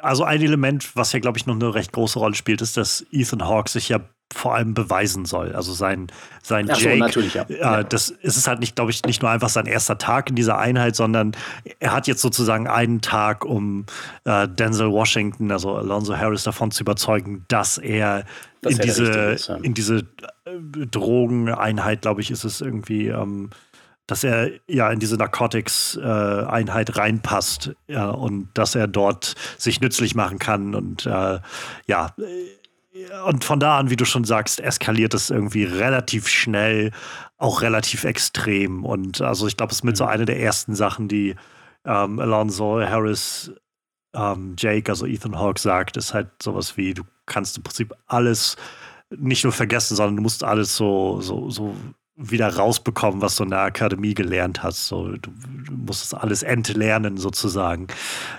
[0.00, 3.06] also ein Element, was ja, glaube ich, noch eine recht große Rolle spielt, ist, dass
[3.12, 4.00] Ethan Hawke sich ja
[4.34, 5.54] vor allem beweisen soll.
[5.54, 6.08] Also sein,
[6.42, 6.98] sein Ach Jake.
[6.98, 7.80] So, natürlich, ja.
[7.80, 10.36] Äh, das ist es halt nicht, glaube ich, nicht nur einfach sein erster Tag in
[10.36, 11.32] dieser Einheit, sondern
[11.78, 13.86] er hat jetzt sozusagen einen Tag, um
[14.24, 18.24] äh, Denzel Washington, also Alonso Harris, davon zu überzeugen, dass er
[18.60, 19.56] dass in, er diese, ist, ja.
[19.56, 19.98] in diese
[20.44, 23.08] äh, Drogeneinheit, glaube ich, ist es irgendwie.
[23.08, 23.50] Ähm,
[24.06, 30.14] dass er ja in diese Narcotics-Einheit äh, reinpasst ja, und dass er dort sich nützlich
[30.14, 31.38] machen kann und äh,
[31.86, 32.14] ja,
[33.26, 36.92] und von da an, wie du schon sagst, eskaliert es irgendwie relativ schnell,
[37.38, 38.84] auch relativ extrem.
[38.84, 39.98] Und also ich glaube, es ist mit mhm.
[39.98, 41.34] so einer der ersten Sachen, die
[41.84, 43.52] ähm, Alonso Harris
[44.14, 48.56] ähm, Jake, also Ethan Hawke, sagt, ist halt sowas wie, du kannst im Prinzip alles
[49.10, 51.74] nicht nur vergessen, sondern du musst alles so, so, so
[52.16, 54.86] wieder rausbekommen, was du in der Akademie gelernt hast.
[54.86, 57.88] So, du, du musst das alles entlernen, sozusagen.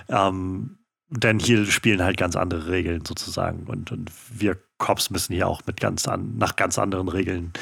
[0.07, 0.77] Ähm,
[1.09, 3.63] denn hier spielen halt ganz andere Regeln sozusagen.
[3.67, 7.53] Und, und wir Cops müssen hier auch mit ganz an, nach ganz anderen Regeln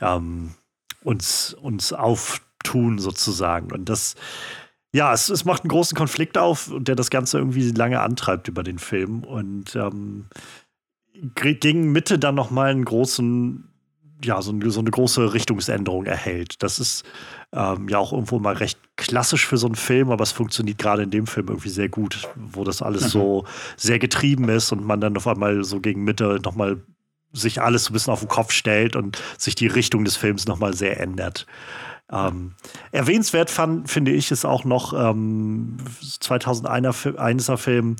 [0.00, 0.54] ähm,
[1.02, 3.72] uns, uns auftun, sozusagen.
[3.72, 4.14] Und das,
[4.92, 8.62] ja, es, es macht einen großen Konflikt auf, der das Ganze irgendwie lange antreibt über
[8.62, 9.24] den Film.
[9.24, 10.26] Und ähm,
[11.34, 13.68] gegen Mitte dann nochmal einen großen
[14.22, 16.62] ja, so, so, eine große Richtungsänderung erhält.
[16.62, 17.04] Das ist
[17.54, 21.02] ähm, ja auch irgendwo mal recht klassisch für so einen Film, aber es funktioniert gerade
[21.02, 23.08] in dem Film irgendwie sehr gut, wo das alles mhm.
[23.08, 23.44] so
[23.76, 26.82] sehr getrieben ist und man dann auf einmal so gegen Mitte nochmal
[27.32, 30.46] sich alles so ein bisschen auf den Kopf stellt und sich die Richtung des Films
[30.46, 31.46] nochmal sehr ändert.
[32.12, 32.52] Ähm,
[32.92, 37.96] erwähnenswert fand, finde ich, ist auch noch ähm, 2001er Film.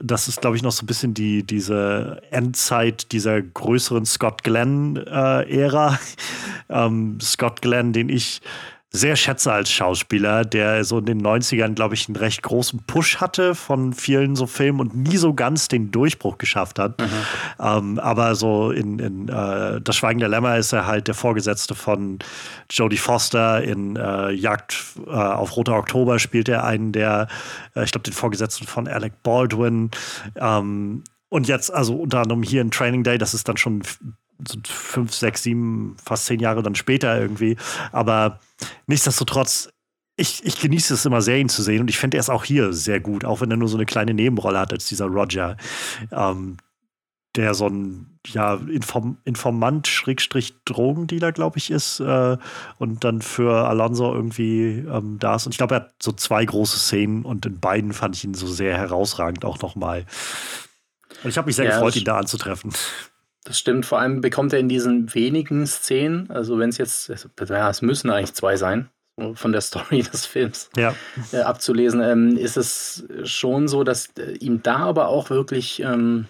[0.00, 5.94] Das ist, glaube ich, noch so ein bisschen die, diese Endzeit dieser größeren Scott Glenn-Ära.
[5.94, 5.96] Äh,
[6.68, 8.42] ähm, Scott Glenn, den ich
[8.96, 13.18] sehr schätze als Schauspieler, der so in den 90ern, glaube ich, einen recht großen Push
[13.18, 17.00] hatte von vielen so Filmen und nie so ganz den Durchbruch geschafft hat.
[17.00, 17.06] Mhm.
[17.60, 21.74] Ähm, aber so in, in äh, Das Schweigen der Lämmer ist er halt der Vorgesetzte
[21.74, 22.18] von
[22.70, 23.62] Jodie Foster.
[23.62, 27.28] In äh, Jagd äh, auf Roter Oktober spielt er einen der,
[27.74, 29.90] äh, ich glaube, den Vorgesetzten von Alec Baldwin.
[30.36, 33.82] Ähm, und jetzt, also unter anderem hier in Training Day, das ist dann schon
[34.46, 37.56] so fünf, sechs, sieben, fast zehn Jahre dann später irgendwie.
[37.92, 38.40] Aber
[38.86, 39.70] nichtsdestotrotz,
[40.16, 42.44] ich, ich genieße es immer sehr, ihn zu sehen und ich finde er ist auch
[42.44, 45.56] hier sehr gut, auch wenn er nur so eine kleine Nebenrolle hat als dieser Roger,
[46.10, 46.56] ähm,
[47.34, 54.14] der so ein ja, Inform Informant, Schrägstrich Drogendealer, glaube ich, ist und dann für Alonso
[54.14, 55.46] irgendwie ähm, da ist.
[55.46, 58.34] Und ich glaube, er hat so zwei große Szenen und in beiden fand ich ihn
[58.34, 60.06] so sehr herausragend auch nochmal.
[61.22, 62.72] Und ich habe mich sehr ja, gefreut, ihn da anzutreffen.
[63.46, 67.12] Das stimmt, vor allem bekommt er in diesen wenigen Szenen, also wenn es jetzt,
[67.48, 68.90] ja, es müssen eigentlich zwei sein,
[69.34, 70.96] von der Story des Films ja.
[71.30, 76.26] äh, abzulesen, ähm, ist es schon so, dass äh, ihm da aber auch wirklich ähm,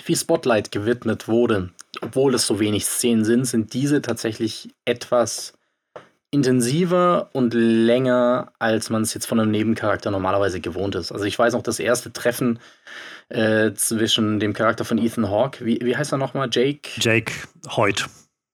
[0.00, 1.68] viel Spotlight gewidmet wurde.
[2.00, 5.52] Obwohl es so wenig Szenen sind, sind diese tatsächlich etwas
[6.30, 11.12] intensiver und länger, als man es jetzt von einem Nebencharakter normalerweise gewohnt ist.
[11.12, 12.58] Also ich weiß noch, das erste Treffen
[13.28, 16.48] äh, zwischen dem Charakter von Ethan Hawke, wie, wie heißt er nochmal?
[16.50, 16.90] Jake?
[16.98, 17.32] Jake
[17.76, 18.06] Hoyt.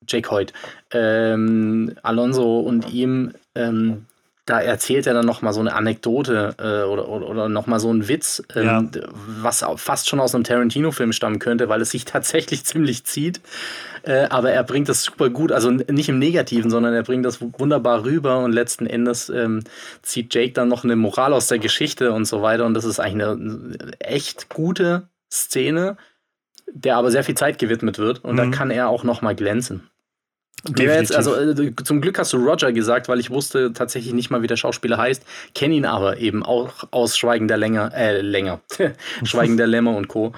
[0.06, 0.52] Jake Hoyt.
[0.92, 4.06] Ähm, Alonso und ihm, ähm,
[4.48, 8.08] da erzählt er dann nochmal so eine Anekdote äh, oder, oder, oder nochmal so einen
[8.08, 9.02] Witz, ähm, ja.
[9.40, 13.40] was fast schon aus einem Tarantino-Film stammen könnte, weil es sich tatsächlich ziemlich zieht.
[14.02, 17.40] Äh, aber er bringt das super gut, also nicht im Negativen, sondern er bringt das
[17.40, 19.64] wunderbar rüber und letzten Endes ähm,
[20.02, 22.64] zieht Jake dann noch eine Moral aus der Geschichte und so weiter.
[22.64, 25.96] Und das ist eigentlich eine echt gute Szene,
[26.72, 28.36] der aber sehr viel Zeit gewidmet wird und mhm.
[28.36, 29.88] da kann er auch nochmal glänzen.
[30.76, 34.42] Jetzt, also äh, zum Glück hast du Roger gesagt, weil ich wusste tatsächlich nicht mal,
[34.42, 35.22] wie der Schauspieler heißt,
[35.54, 38.60] kenne ihn aber eben auch aus Schweigen der Länger, äh, Länger,
[39.24, 40.32] Schweigen der Lämmer und Co.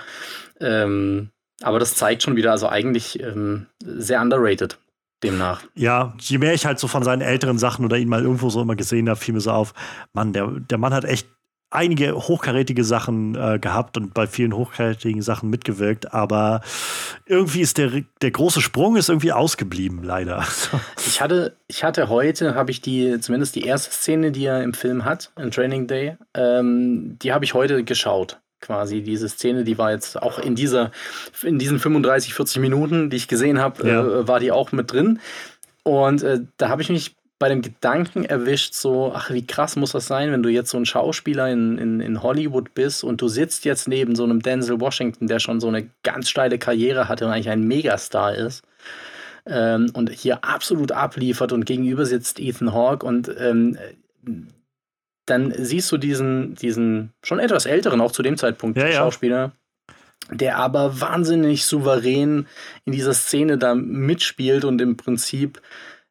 [0.60, 1.30] Ähm,
[1.62, 4.78] aber das zeigt schon wieder, also eigentlich ähm, sehr underrated.
[5.22, 5.62] demnach.
[5.74, 8.62] Ja, je mehr ich halt so von seinen älteren Sachen oder ihn mal irgendwo so
[8.62, 9.74] immer gesehen habe, fiel mir so auf,
[10.12, 11.28] Mann, der, der Mann hat echt
[11.70, 16.62] einige hochkarätige Sachen äh, gehabt und bei vielen hochkarätigen Sachen mitgewirkt, aber
[17.26, 20.44] irgendwie ist der, der große Sprung ist irgendwie ausgeblieben, leider.
[21.06, 24.74] ich hatte, ich hatte heute, habe ich die, zumindest die erste Szene, die er im
[24.74, 28.40] Film hat, in Training Day, ähm, die habe ich heute geschaut.
[28.60, 30.90] Quasi diese Szene, die war jetzt auch in dieser,
[31.42, 34.04] in diesen 35, 40 Minuten, die ich gesehen habe, ja.
[34.04, 35.18] äh, war die auch mit drin.
[35.82, 39.92] Und äh, da habe ich mich bei dem Gedanken erwischt, so, ach, wie krass muss
[39.92, 43.28] das sein, wenn du jetzt so ein Schauspieler in, in, in Hollywood bist und du
[43.28, 47.24] sitzt jetzt neben so einem Denzel Washington, der schon so eine ganz steile Karriere hatte
[47.24, 48.62] und eigentlich ein Megastar ist.
[49.46, 53.78] Ähm, und hier absolut abliefert und gegenüber sitzt Ethan Hawke und ähm,
[55.24, 59.52] dann siehst du diesen, diesen schon etwas älteren, auch zu dem Zeitpunkt, ja, Schauspieler,
[60.28, 60.34] ja.
[60.34, 62.46] der aber wahnsinnig souverän
[62.84, 65.62] in dieser Szene da mitspielt und im Prinzip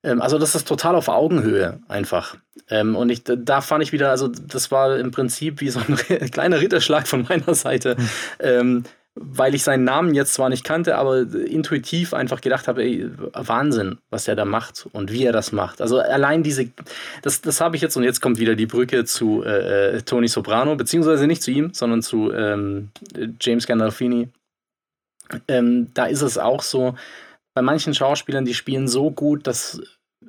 [0.01, 2.37] also das ist total auf Augenhöhe einfach.
[2.69, 5.95] Ähm, und ich, da fand ich wieder, also das war im Prinzip wie so ein
[6.31, 7.97] kleiner Ritterschlag von meiner Seite.
[7.97, 8.09] Hm.
[8.39, 8.83] Ähm,
[9.21, 13.97] weil ich seinen Namen jetzt zwar nicht kannte, aber intuitiv einfach gedacht habe, ey, Wahnsinn,
[14.09, 15.81] was er da macht und wie er das macht.
[15.81, 16.69] Also allein diese,
[17.21, 20.29] das, das habe ich jetzt und jetzt kommt wieder die Brücke zu äh, äh Tony
[20.29, 22.89] Soprano, beziehungsweise nicht zu ihm, sondern zu ähm,
[23.41, 24.29] James Gandolfini.
[25.47, 26.95] Ähm, da ist es auch so,
[27.53, 29.81] bei manchen Schauspielern, die spielen so gut, dass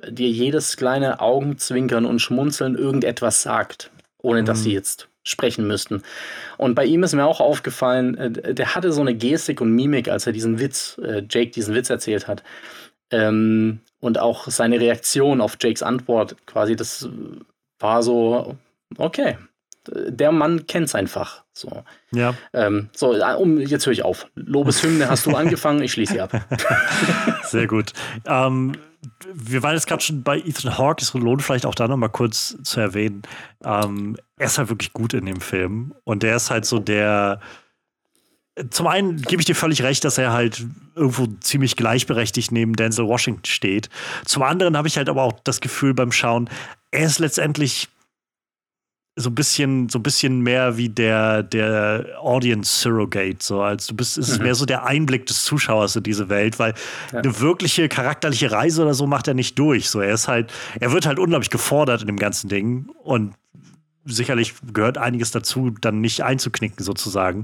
[0.07, 4.45] dir jedes kleine Augenzwinkern und Schmunzeln irgendetwas sagt, ohne mhm.
[4.45, 6.01] dass sie jetzt sprechen müssten.
[6.57, 10.09] Und bei ihm ist mir auch aufgefallen, äh, der hatte so eine Gestik und Mimik,
[10.09, 12.43] als er diesen Witz, äh, Jake diesen Witz erzählt hat.
[13.11, 17.07] Ähm, und auch seine Reaktion auf Jakes Antwort quasi, das
[17.79, 18.55] war so,
[18.97, 19.37] okay,
[19.87, 21.43] der Mann kennt sein Fach.
[21.53, 21.83] So.
[22.11, 22.35] Ja.
[22.53, 24.27] Ähm, so, um, jetzt höre ich auf.
[24.35, 26.31] Lobeshymne hast du angefangen, ich schließe sie ab.
[27.43, 27.93] Sehr gut.
[28.25, 28.73] Ähm,
[29.33, 32.57] wir waren jetzt gerade schon bei Ethan Hawke, es lohnt vielleicht auch da nochmal kurz
[32.63, 33.23] zu erwähnen.
[33.63, 37.39] Ähm, er ist halt wirklich gut in dem Film und der ist halt so der.
[38.69, 43.07] Zum einen gebe ich dir völlig recht, dass er halt irgendwo ziemlich gleichberechtigt neben Denzel
[43.07, 43.89] Washington steht.
[44.25, 46.49] Zum anderen habe ich halt aber auch das Gefühl beim Schauen,
[46.91, 47.87] er ist letztendlich
[49.17, 53.37] so ein bisschen, so ein bisschen mehr wie der, der Audience Surrogate.
[53.39, 54.45] So, als du bist, ist es mhm.
[54.45, 56.73] mehr so der Einblick des Zuschauers in diese Welt, weil
[57.11, 57.19] ja.
[57.19, 59.89] eine wirkliche charakterliche Reise oder so macht er nicht durch.
[59.89, 63.33] So, er ist halt, er wird halt unglaublich gefordert in dem ganzen Ding und
[64.05, 67.43] sicherlich gehört einiges dazu, dann nicht einzuknicken sozusagen.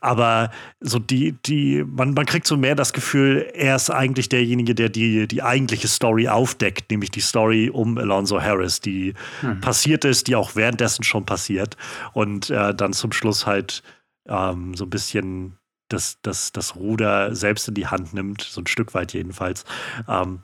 [0.00, 4.74] Aber so die, die, man, man kriegt so mehr das Gefühl, er ist eigentlich derjenige,
[4.74, 9.60] der die, die eigentliche Story aufdeckt, nämlich die Story um Alonso Harris, die hm.
[9.60, 11.76] passiert ist, die auch währenddessen schon passiert
[12.12, 13.82] und äh, dann zum Schluss halt
[14.28, 18.66] ähm, so ein bisschen das, das, das Ruder selbst in die Hand nimmt, so ein
[18.66, 19.64] Stück weit jedenfalls.
[20.08, 20.40] Ähm,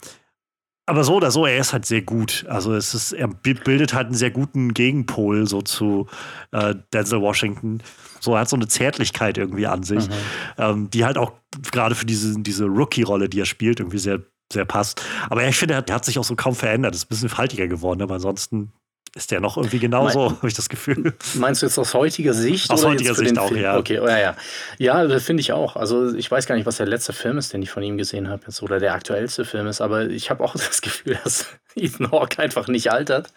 [0.87, 2.45] aber so oder so, er ist halt sehr gut.
[2.49, 6.09] Also es ist, er bildet halt einen sehr guten Gegenpol so zu
[6.51, 7.83] äh, Denzel Washington.
[8.21, 10.15] So, er hat so eine Zärtlichkeit irgendwie an sich, mhm.
[10.59, 11.33] ähm, die halt auch
[11.71, 14.21] gerade für diese, diese Rookie-Rolle, die er spielt, irgendwie sehr,
[14.53, 15.03] sehr passt.
[15.31, 16.95] Aber ich finde, er hat sich auch so kaum verändert.
[16.95, 18.73] Ist ein bisschen faltiger geworden, aber ansonsten
[19.15, 21.15] ist der noch irgendwie genauso, habe ich das Gefühl.
[21.35, 22.71] Meinst du jetzt aus heutiger Sicht?
[22.71, 23.61] Aus heutiger Sicht auch, Film?
[23.61, 23.77] ja.
[23.77, 24.37] Okay, oh, ja, ja.
[24.79, 25.77] Ja, finde ich auch.
[25.77, 28.29] Also ich weiß gar nicht, was der letzte Film ist, den ich von ihm gesehen
[28.29, 32.11] habe jetzt oder der aktuellste Film ist, aber ich habe auch das Gefühl, dass Ethan
[32.11, 33.33] Hawke einfach nicht altert.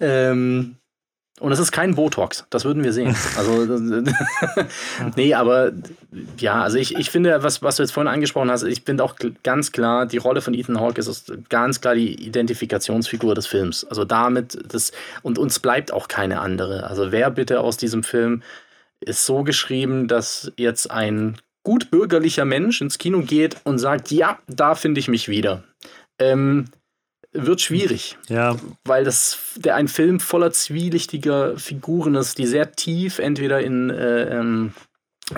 [0.00, 0.76] Ähm,
[1.42, 3.16] und es ist kein Botox, das würden wir sehen.
[3.36, 3.66] Also,
[5.16, 5.72] nee, aber
[6.38, 9.16] ja, also ich, ich finde, was, was du jetzt vorhin angesprochen hast, ich finde auch
[9.42, 13.84] ganz klar, die Rolle von Ethan Hawke ist ganz klar die Identifikationsfigur des Films.
[13.84, 16.84] Also damit, das, und uns bleibt auch keine andere.
[16.88, 18.44] Also wer bitte aus diesem Film
[19.00, 24.38] ist so geschrieben, dass jetzt ein gut bürgerlicher Mensch ins Kino geht und sagt, ja,
[24.46, 25.64] da finde ich mich wieder.
[26.20, 26.66] Ähm,
[27.32, 28.16] wird schwierig.
[28.28, 28.56] Ja.
[28.84, 34.38] Weil das der ein Film voller zwielichtiger Figuren ist, die sehr tief entweder in äh,
[34.38, 34.74] ähm,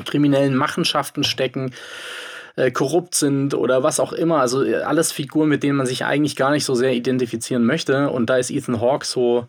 [0.04, 1.72] kriminellen Machenschaften stecken,
[2.56, 4.40] äh, korrupt sind oder was auch immer.
[4.40, 8.10] Also äh, alles Figuren, mit denen man sich eigentlich gar nicht so sehr identifizieren möchte.
[8.10, 9.48] Und da ist Ethan Hawke so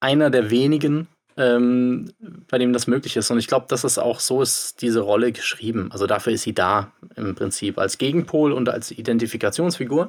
[0.00, 2.12] einer der wenigen, ähm,
[2.48, 3.30] bei dem das möglich ist.
[3.30, 5.90] Und ich glaube, dass es auch so ist, diese Rolle geschrieben.
[5.92, 10.08] Also dafür ist sie da im Prinzip als Gegenpol und als Identifikationsfigur.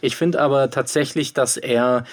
[0.00, 2.04] Ich finde aber tatsächlich, dass er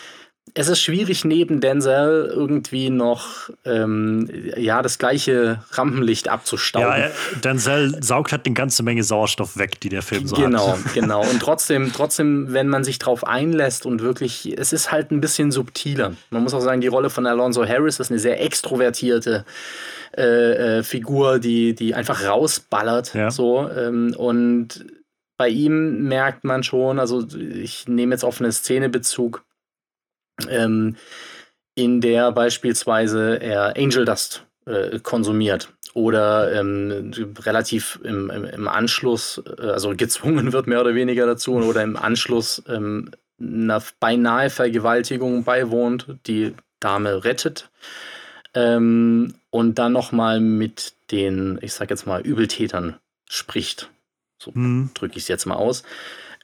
[0.55, 7.01] es ist schwierig, neben Denzel irgendwie noch ähm, ja, das gleiche Rampenlicht abzustauben.
[7.01, 7.09] Ja,
[7.43, 10.93] Denzel saugt halt eine ganze Menge Sauerstoff weg, die der Film so genau, hat.
[10.93, 11.31] Genau, genau.
[11.31, 15.51] Und trotzdem, trotzdem, wenn man sich drauf einlässt und wirklich, es ist halt ein bisschen
[15.51, 16.13] subtiler.
[16.29, 19.45] Man muss auch sagen, die Rolle von Alonso Harris ist eine sehr extrovertierte
[20.15, 23.15] äh, äh, Figur, die, die einfach rausballert.
[23.15, 23.31] Ja.
[23.31, 24.85] So, ähm, und
[25.37, 29.43] bei ihm merkt man schon, also ich nehme jetzt auf eine Szene Bezug,
[30.49, 30.95] ähm,
[31.75, 39.41] in der beispielsweise er Angel Dust äh, konsumiert oder ähm, relativ im, im, im Anschluss,
[39.59, 45.43] äh, also gezwungen wird mehr oder weniger dazu oder im Anschluss ähm, einer beinahe Vergewaltigung
[45.43, 47.69] beiwohnt, die Dame rettet
[48.53, 52.97] ähm, und dann nochmal mit den, ich sag jetzt mal, Übeltätern
[53.29, 53.89] spricht.
[54.39, 54.91] So mhm.
[54.93, 55.83] drücke ich es jetzt mal aus.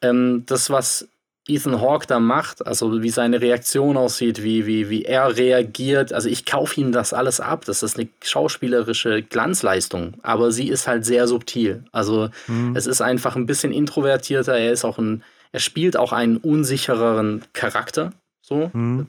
[0.01, 1.07] Ähm, das, was
[1.49, 6.29] Ethan Hawke da macht, also wie seine Reaktion aussieht, wie, wie, wie er reagiert, also
[6.29, 7.65] ich kaufe ihm das alles ab.
[7.65, 11.83] Das ist eine schauspielerische Glanzleistung, aber sie ist halt sehr subtil.
[11.91, 12.75] Also mhm.
[12.75, 17.43] es ist einfach ein bisschen introvertierter, er ist auch ein, er spielt auch einen unsichereren
[17.53, 18.11] Charakter.
[18.41, 18.69] So.
[18.73, 19.07] Mhm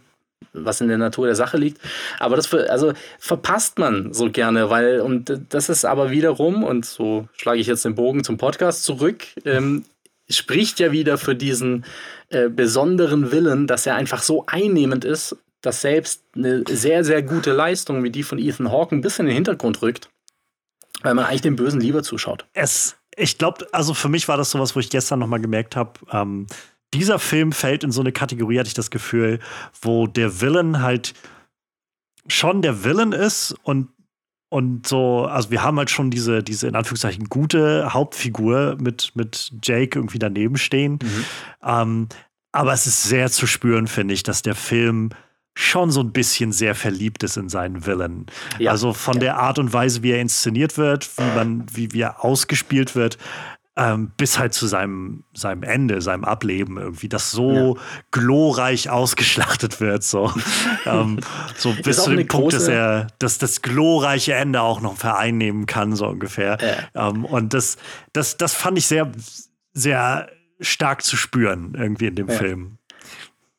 [0.52, 1.80] was in der Natur der Sache liegt.
[2.18, 7.28] Aber das also verpasst man so gerne, weil, und das ist aber wiederum, und so
[7.36, 9.84] schlage ich jetzt den Bogen zum Podcast zurück, ähm,
[10.30, 11.84] spricht ja wieder für diesen
[12.28, 17.52] äh, besonderen Willen, dass er einfach so einnehmend ist, dass selbst eine sehr, sehr gute
[17.52, 20.08] Leistung wie die von Ethan Hawke ein bisschen in den Hintergrund rückt,
[21.02, 22.46] weil man eigentlich dem Bösen lieber zuschaut.
[22.54, 25.76] Es, ich glaube, also für mich war das sowas, wo ich gestern noch mal gemerkt
[25.76, 26.46] habe, ähm,
[26.94, 29.38] dieser Film fällt in so eine Kategorie, hatte ich das Gefühl,
[29.80, 31.14] wo der Villain halt
[32.26, 33.88] schon der Villain ist und
[34.50, 39.52] und so, also wir haben halt schon diese, diese in Anführungszeichen gute Hauptfigur mit, mit
[39.62, 40.98] Jake irgendwie daneben stehen.
[41.00, 41.24] Mhm.
[41.64, 42.08] Ähm,
[42.50, 45.10] aber es ist sehr zu spüren, finde ich, dass der Film
[45.54, 48.26] schon so ein bisschen sehr verliebt ist in seinen Villain.
[48.58, 48.72] Ja.
[48.72, 49.20] Also von ja.
[49.20, 53.18] der Art und Weise, wie er inszeniert wird, wie man, wie, wie er ausgespielt wird,
[53.80, 57.82] ähm, bis halt zu seinem, seinem Ende, seinem Ableben irgendwie, das so ja.
[58.10, 60.30] glorreich ausgeschlachtet wird, so,
[60.86, 61.20] ähm,
[61.56, 65.96] so bis zu dem Punkt, dass er dass das glorreiche Ende auch noch vereinnehmen kann,
[65.96, 66.58] so ungefähr.
[66.94, 67.08] Ja.
[67.08, 67.78] Ähm, und das,
[68.12, 69.10] das, das fand ich sehr,
[69.72, 70.28] sehr
[70.60, 72.34] stark zu spüren irgendwie in dem ja.
[72.34, 72.79] Film.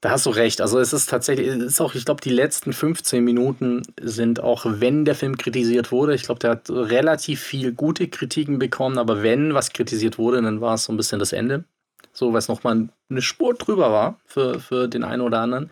[0.02, 0.62] Da hast du recht.
[0.62, 4.66] Also es ist tatsächlich, es ist auch, ich glaube, die letzten 15 Minuten sind auch,
[4.66, 9.22] wenn der Film kritisiert wurde, ich glaube, der hat relativ viel gute Kritiken bekommen, aber
[9.22, 11.66] wenn was kritisiert wurde, dann war es so ein bisschen das Ende.
[12.14, 15.70] So, es nochmal eine Spur drüber war für, für den einen oder anderen.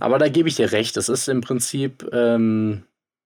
[0.00, 0.96] Aber da gebe ich dir recht.
[0.96, 2.82] Es ist im Prinzip ähm,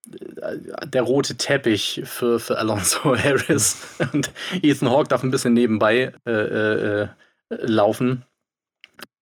[0.07, 3.79] der rote Teppich für, für Alonso Harris.
[4.13, 4.31] Und
[4.63, 7.09] Ethan Hawke darf ein bisschen nebenbei äh, äh, äh
[7.51, 8.25] laufen.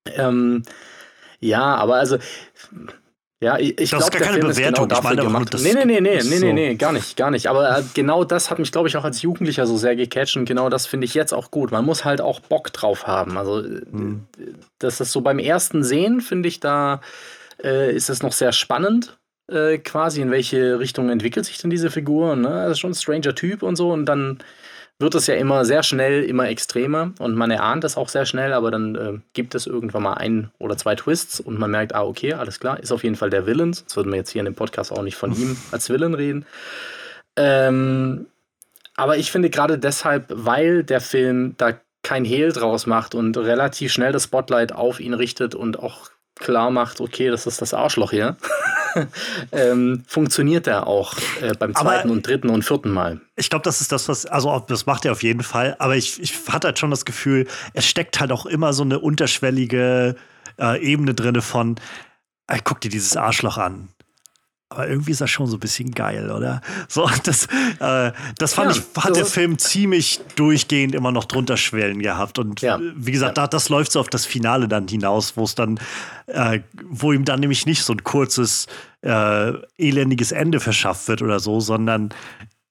[0.07, 0.63] Ähm,
[1.45, 2.17] ja, aber also.
[3.41, 4.87] Ja, ich, ich glaube, der keine Film Bewertung.
[4.87, 5.53] Genau dafür gemacht.
[5.53, 7.47] Das nee, nee, nee, nee, nee, nee, nee, gar nicht, gar nicht.
[7.47, 10.45] Aber äh, genau das hat mich, glaube ich, auch als Jugendlicher so sehr gecatcht und
[10.45, 11.71] genau das finde ich jetzt auch gut.
[11.71, 13.37] Man muss halt auch Bock drauf haben.
[13.37, 14.23] Also, mhm.
[14.79, 17.01] das ist so beim ersten Sehen, finde ich, da
[17.61, 19.17] äh, ist es noch sehr spannend.
[19.51, 22.35] Äh, quasi, in welche Richtung entwickelt sich denn diese Figur?
[22.35, 22.49] Ne?
[22.49, 23.91] Das ist schon ein stranger Typ und so.
[23.91, 24.39] Und dann
[24.97, 28.53] wird es ja immer sehr schnell, immer extremer und man erahnt es auch sehr schnell,
[28.53, 32.03] aber dann äh, gibt es irgendwann mal ein oder zwei Twists und man merkt, ah,
[32.03, 33.73] okay, alles klar, ist auf jeden Fall der Villain.
[33.73, 36.45] Sonst würden wir jetzt hier in dem Podcast auch nicht von ihm als Villain reden.
[37.35, 38.27] Ähm,
[38.95, 43.91] aber ich finde gerade deshalb, weil der Film da kein Hehl draus macht und relativ
[43.91, 48.11] schnell das Spotlight auf ihn richtet und auch klar macht, okay, das ist das Arschloch
[48.11, 48.37] hier,
[49.51, 53.21] ähm, funktioniert er auch äh, beim zweiten aber und dritten und vierten Mal.
[53.35, 56.21] Ich glaube, das ist das, was, also das macht er auf jeden Fall, aber ich,
[56.21, 60.15] ich hatte halt schon das Gefühl, es steckt halt auch immer so eine unterschwellige
[60.59, 61.75] äh, Ebene drin von,
[62.47, 63.89] äh, guck dir dieses Arschloch an
[64.75, 66.61] aber irgendwie ist das schon so ein bisschen geil, oder?
[66.89, 67.47] So, das,
[67.79, 72.39] äh, das fand ja, ich, hat der Film ziemlich durchgehend immer noch drunter schwellen gehabt.
[72.39, 73.43] Und ja, wie gesagt, ja.
[73.43, 75.79] da, das läuft so auf das Finale dann hinaus, wo es dann,
[76.27, 78.67] äh, wo ihm dann nämlich nicht so ein kurzes,
[79.01, 82.09] äh, elendiges Ende verschafft wird oder so, sondern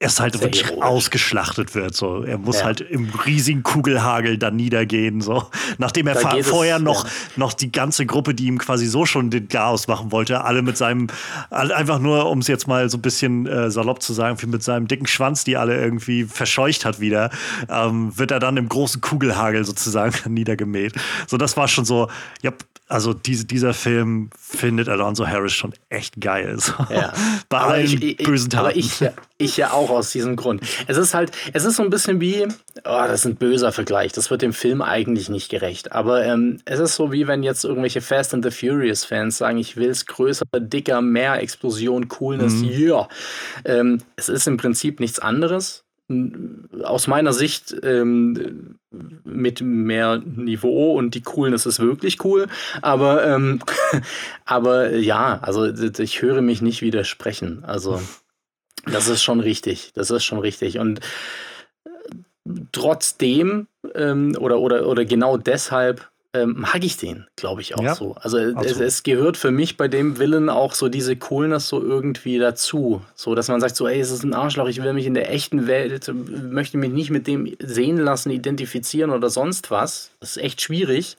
[0.01, 0.85] es halt wirklich ironisch.
[0.85, 1.95] ausgeschlachtet wird.
[1.95, 2.23] So.
[2.23, 2.65] Er muss ja.
[2.65, 5.21] halt im riesigen Kugelhagel dann niedergehen.
[5.21, 5.47] So.
[5.79, 7.11] Nachdem er vorher es, noch, ja.
[7.37, 10.77] noch die ganze Gruppe, die ihm quasi so schon den Chaos machen wollte, alle mit
[10.77, 11.07] seinem,
[11.51, 14.89] einfach nur, um es jetzt mal so ein bisschen äh, salopp zu sagen, mit seinem
[14.89, 17.31] dicken Schwanz, die alle irgendwie verscheucht hat wieder,
[17.69, 20.95] ähm, wird er dann im großen Kugelhagel sozusagen niedergemäht.
[21.27, 22.09] So, das war schon so,
[22.43, 22.53] ja,
[22.95, 26.57] also diese, dieser Film findet Alonso Harris schon echt geil.
[26.65, 26.73] So.
[26.89, 27.13] Ja.
[27.49, 28.67] Bei aber allen ich, bösen Taten.
[28.67, 29.05] Aber ich,
[29.37, 30.63] ich ja auch aus diesem Grund.
[30.87, 32.47] Es ist halt, es ist so ein bisschen wie,
[32.85, 35.93] oh, das ist ein böser Vergleich, das wird dem Film eigentlich nicht gerecht.
[35.93, 39.59] Aber ähm, es ist so wie wenn jetzt irgendwelche Fast and the Furious Fans sagen,
[39.59, 42.69] ich will es größer, dicker, mehr Explosion, Coolness, ja.
[42.69, 42.79] Mhm.
[42.79, 43.09] Yeah.
[43.65, 45.84] Ähm, es ist im Prinzip nichts anderes
[46.83, 48.79] aus meiner Sicht ähm,
[49.25, 52.47] mit mehr Niveau und die Coolness ist wirklich cool.
[52.83, 53.61] Aber, ähm,
[54.45, 57.65] aber ja, also ich höre mich nicht widersprechen.
[57.65, 58.03] Also
[58.85, 59.93] das ist schon richtig.
[59.95, 60.79] Das ist schon richtig.
[60.79, 61.01] Und
[62.73, 67.95] trotzdem ähm, oder, oder, oder genau deshalb ähm, mag ich den, glaube ich, auch ja,
[67.95, 68.17] so.
[68.21, 72.39] Also es, es, gehört für mich bei dem Willen auch so diese Coolness so irgendwie
[72.39, 73.03] dazu.
[73.15, 75.33] So, dass man sagt so, ey, es ist ein Arschloch, ich will mich in der
[75.33, 76.13] echten Welt,
[76.51, 80.11] möchte mich nicht mit dem sehen lassen, identifizieren oder sonst was.
[80.19, 81.17] Das ist echt schwierig.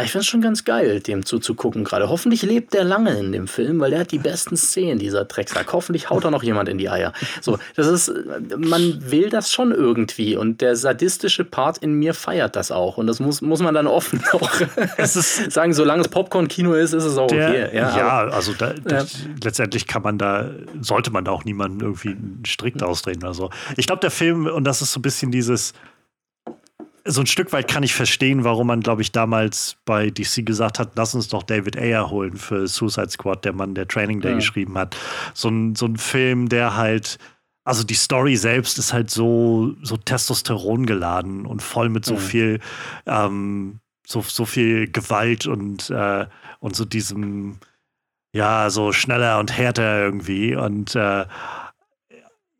[0.00, 2.08] Aber ich finde es schon ganz geil, dem zuzugucken gerade.
[2.08, 5.70] Hoffentlich lebt der lange in dem Film, weil der hat die besten Szenen, dieser Drecksack.
[5.74, 7.12] Hoffentlich haut er noch jemand in die Eier.
[7.42, 8.12] So, das ist,
[8.56, 12.96] man will das schon irgendwie und der sadistische Part in mir feiert das auch.
[12.96, 14.50] Und das muss, muss man dann offen auch
[14.96, 17.76] sagen, solange es Popcorn-Kino ist, ist es auch der, okay.
[17.76, 19.04] Ja, ja aber, also da, ja.
[19.44, 20.48] letztendlich kann man da,
[20.80, 23.50] sollte man da auch niemanden irgendwie strikt ausdrehen oder so.
[23.76, 25.74] Ich glaube, der Film, und das ist so ein bisschen dieses,
[27.10, 30.78] so ein Stück weit kann ich verstehen, warum man, glaube ich, damals bei DC gesagt
[30.78, 34.30] hat, lass uns doch David Ayer holen für Suicide Squad, der Mann, der Training Day
[34.30, 34.36] ja.
[34.36, 34.96] geschrieben hat.
[35.34, 37.18] So ein, so ein Film, der halt,
[37.64, 42.20] also die Story selbst ist halt so, so Testosteron geladen und voll mit so ja.
[42.20, 42.60] viel,
[43.06, 46.26] ähm, so, so viel Gewalt und, äh,
[46.58, 47.58] und so diesem,
[48.32, 50.54] ja, so schneller und härter irgendwie.
[50.54, 51.26] Und äh,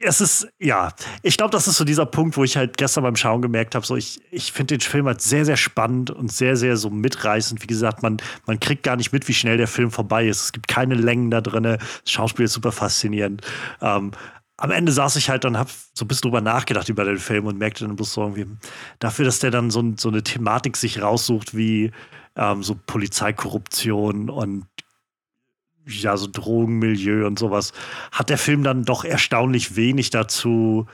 [0.02, 0.92] es ist, ja,
[1.22, 3.84] ich glaube, das ist so dieser Punkt, wo ich halt gestern beim Schauen gemerkt habe,
[3.84, 7.62] so ich, ich finde den Film halt sehr, sehr spannend und sehr, sehr so mitreißend.
[7.62, 10.42] Wie gesagt, man, man kriegt gar nicht mit, wie schnell der Film vorbei ist.
[10.44, 11.64] Es gibt keine Längen da drin.
[11.64, 13.42] Das Schauspiel ist super faszinierend.
[13.82, 14.12] Ähm,
[14.56, 17.46] am Ende saß ich halt und habe so ein bisschen drüber nachgedacht über den Film
[17.46, 18.46] und merkte dann bloß so irgendwie,
[18.98, 21.92] dafür, dass der dann so, so eine Thematik sich raussucht wie
[22.36, 24.66] ähm, so Polizeikorruption und
[25.90, 27.72] ja, so Drogenmilieu und sowas,
[28.12, 30.86] hat der Film dann doch erstaunlich wenig dazu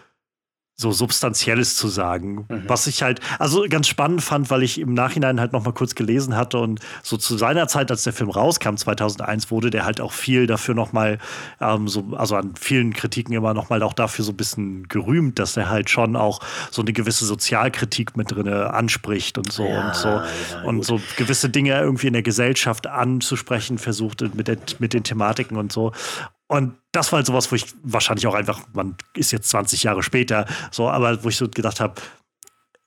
[0.79, 2.45] so Substanzielles zu sagen.
[2.49, 2.65] Mhm.
[2.69, 5.95] Was ich halt, also ganz spannend fand, weil ich im Nachhinein halt noch mal kurz
[5.95, 10.03] gelesen hatte und so zu seiner Zeit, als der Film rauskam, 2001, wurde der halt
[10.03, 11.19] auch viel dafür noch mal,
[11.63, 15.39] ähm, so, also an vielen Kritiken immer noch mal auch dafür so ein bisschen gerühmt,
[15.39, 19.87] dass er halt schon auch so eine gewisse Sozialkritik mit drin anspricht und so ja,
[19.87, 20.25] und so ja,
[20.65, 25.57] und so gewisse Dinge irgendwie in der Gesellschaft anzusprechen versucht mit, der, mit den Thematiken
[25.57, 25.93] und so.
[26.49, 30.03] Und das war halt sowas, wo ich wahrscheinlich auch einfach, man ist jetzt 20 Jahre
[30.03, 32.01] später, so, aber wo ich so gedacht habe,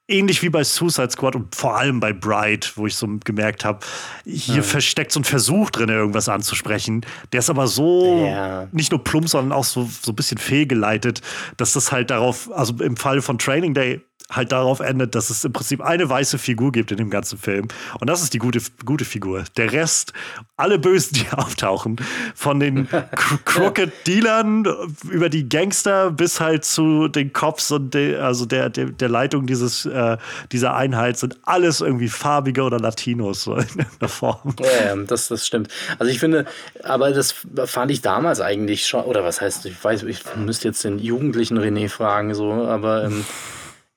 [0.09, 3.79] ähnlich wie bei Suicide Squad und vor allem bei Bright, wo ich so gemerkt habe,
[4.25, 4.61] hier ja.
[4.63, 7.05] versteckt so ein Versuch drin, irgendwas anzusprechen.
[7.31, 8.67] Der ist aber so ja.
[8.71, 11.21] nicht nur plump, sondern auch so, so ein bisschen fehlgeleitet,
[11.57, 14.01] dass das halt darauf, also im Fall von Training Day
[14.31, 17.67] halt darauf endet, dass es im Prinzip eine weiße Figur gibt in dem ganzen Film.
[17.99, 19.43] Und das ist die gute, gute Figur.
[19.57, 20.13] Der Rest,
[20.55, 21.97] alle Bösen, die auftauchen,
[22.35, 22.87] von den
[23.45, 24.67] Crooked Dealern
[25.09, 29.47] über die Gangster bis halt zu den Cops und de, also der, der, der Leitung
[29.47, 30.17] dieses, äh,
[30.51, 33.65] dieser Einheit, sind alles irgendwie farbige oder Latinos so in
[33.99, 34.55] der Form.
[34.59, 35.69] Ja, das, das stimmt.
[35.97, 36.45] Also ich finde,
[36.83, 37.33] aber das
[37.65, 41.57] fand ich damals eigentlich schon, oder was heißt, ich weiß, ich müsste jetzt den jugendlichen
[41.57, 43.25] René fragen, so, aber ähm,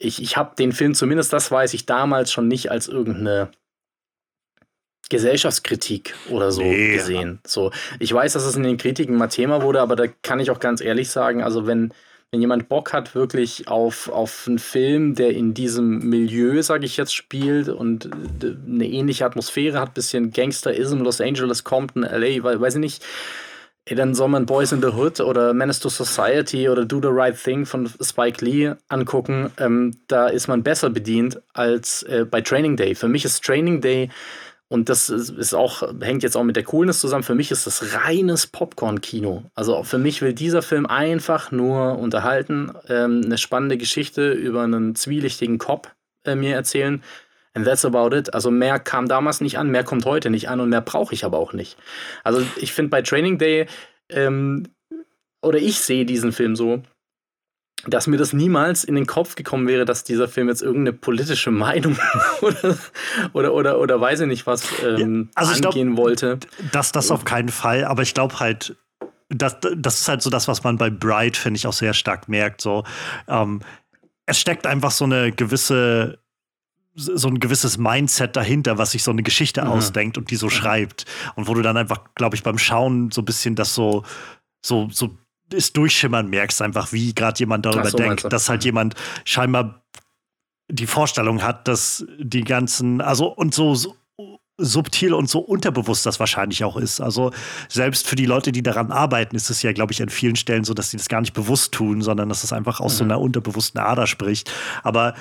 [0.03, 3.51] ich, ich habe den Film, zumindest das weiß ich damals schon nicht als irgendeine
[5.09, 7.41] Gesellschaftskritik oder so nee, gesehen.
[7.47, 10.51] So, ich weiß, dass es in den Kritiken mal Thema wurde, aber da kann ich
[10.51, 11.93] auch ganz ehrlich sagen, also wenn,
[12.31, 16.97] wenn jemand Bock hat, wirklich auf, auf einen Film, der in diesem Milieu, sage ich
[16.97, 18.09] jetzt, spielt und
[18.43, 23.05] eine ähnliche Atmosphäre hat, bisschen Gangsterism, Los Angeles, Compton, LA, weiß ich nicht,
[23.85, 27.09] Ey, dann soll man Boys in the Hood oder Menace to Society oder Do the
[27.11, 29.51] Right Thing von Spike Lee angucken.
[29.59, 32.95] Ähm, da ist man besser bedient als äh, bei Training Day.
[32.95, 34.09] Für mich ist Training Day
[34.69, 37.25] und das ist auch, hängt jetzt auch mit der Coolness zusammen.
[37.25, 39.43] Für mich ist das reines Popcorn-Kino.
[39.55, 44.95] Also für mich will dieser Film einfach nur unterhalten, ähm, eine spannende Geschichte über einen
[44.95, 45.91] zwielichtigen Cop
[46.25, 47.03] äh, mir erzählen
[47.55, 48.33] And that's about it.
[48.33, 51.25] Also mehr kam damals nicht an, mehr kommt heute nicht an und mehr brauche ich
[51.25, 51.77] aber auch nicht.
[52.25, 53.67] Also ich finde bei Training Day,
[54.09, 54.69] ähm,
[55.43, 56.83] oder ich sehe diesen Film so,
[57.87, 61.51] dass mir das niemals in den Kopf gekommen wäre, dass dieser Film jetzt irgendeine politische
[61.51, 61.99] Meinung
[62.41, 62.79] oder,
[63.33, 66.39] oder, oder, oder weiß ich nicht was ähm, ja, also angehen glaub, wollte.
[66.71, 68.77] Das, das auf keinen Fall, aber ich glaube halt,
[69.29, 72.29] das, das ist halt so das, was man bei Bright, finde ich, auch sehr stark
[72.29, 72.61] merkt.
[72.61, 72.85] So,
[73.29, 73.61] ähm,
[74.27, 76.22] es steckt einfach so eine gewisse
[76.95, 79.69] so ein gewisses Mindset dahinter, was sich so eine Geschichte mhm.
[79.69, 81.07] ausdenkt und die so schreibt.
[81.37, 84.05] Und wo du dann einfach, glaube ich, beim Schauen so ein bisschen das so,
[84.65, 85.17] so, so
[85.53, 88.67] ist durchschimmern merkst, einfach wie gerade jemand darüber so, denkt, dass halt mhm.
[88.67, 89.83] jemand scheinbar
[90.69, 93.97] die Vorstellung hat, dass die ganzen, also und so, so
[94.59, 97.01] subtil und so unterbewusst das wahrscheinlich auch ist.
[97.01, 97.33] Also
[97.69, 100.65] selbst für die Leute, die daran arbeiten, ist es ja, glaube ich, an vielen Stellen
[100.65, 102.99] so, dass sie das gar nicht bewusst tun, sondern dass es einfach aus mhm.
[102.99, 104.53] so einer unterbewussten Ader spricht.
[104.83, 105.15] Aber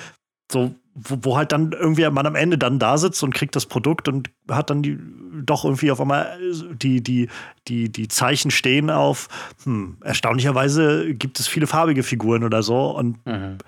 [0.50, 3.66] so wo, wo, halt dann irgendwie man am Ende dann da sitzt und kriegt das
[3.66, 4.98] Produkt und hat dann die
[5.44, 6.38] doch irgendwie auf einmal
[6.74, 7.28] die, die,
[7.68, 9.28] die, die Zeichen stehen auf,
[9.64, 13.58] hm, erstaunlicherweise gibt es viele farbige Figuren oder so und mhm.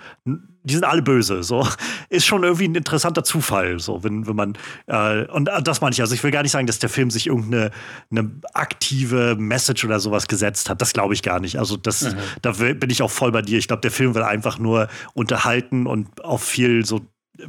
[0.62, 1.42] die sind alle böse.
[1.42, 1.66] So
[2.10, 6.00] ist schon irgendwie ein interessanter Zufall, so wenn, wenn man äh, und das meine ich,
[6.02, 7.70] also ich will gar nicht sagen, dass der Film sich irgendeine
[8.10, 10.82] eine aktive Message oder sowas gesetzt hat.
[10.82, 11.58] Das glaube ich gar nicht.
[11.58, 12.18] Also das, mhm.
[12.42, 13.58] da bin ich auch voll bei dir.
[13.58, 17.00] Ich glaube, der Film will einfach nur unterhalten und auch viel so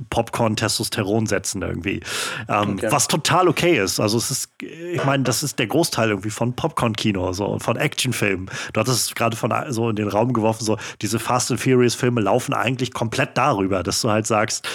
[0.09, 2.01] Popcorn Testosteron setzen irgendwie.
[2.49, 2.87] Ähm, okay.
[2.89, 3.99] Was total okay ist.
[3.99, 8.49] Also es ist, ich meine, das ist der Großteil irgendwie von Popcorn-Kino, so von Actionfilmen.
[8.73, 12.21] Du hattest es gerade von so in den Raum geworfen, so diese Fast and Furious-Filme
[12.21, 14.67] laufen eigentlich komplett darüber, dass du halt sagst,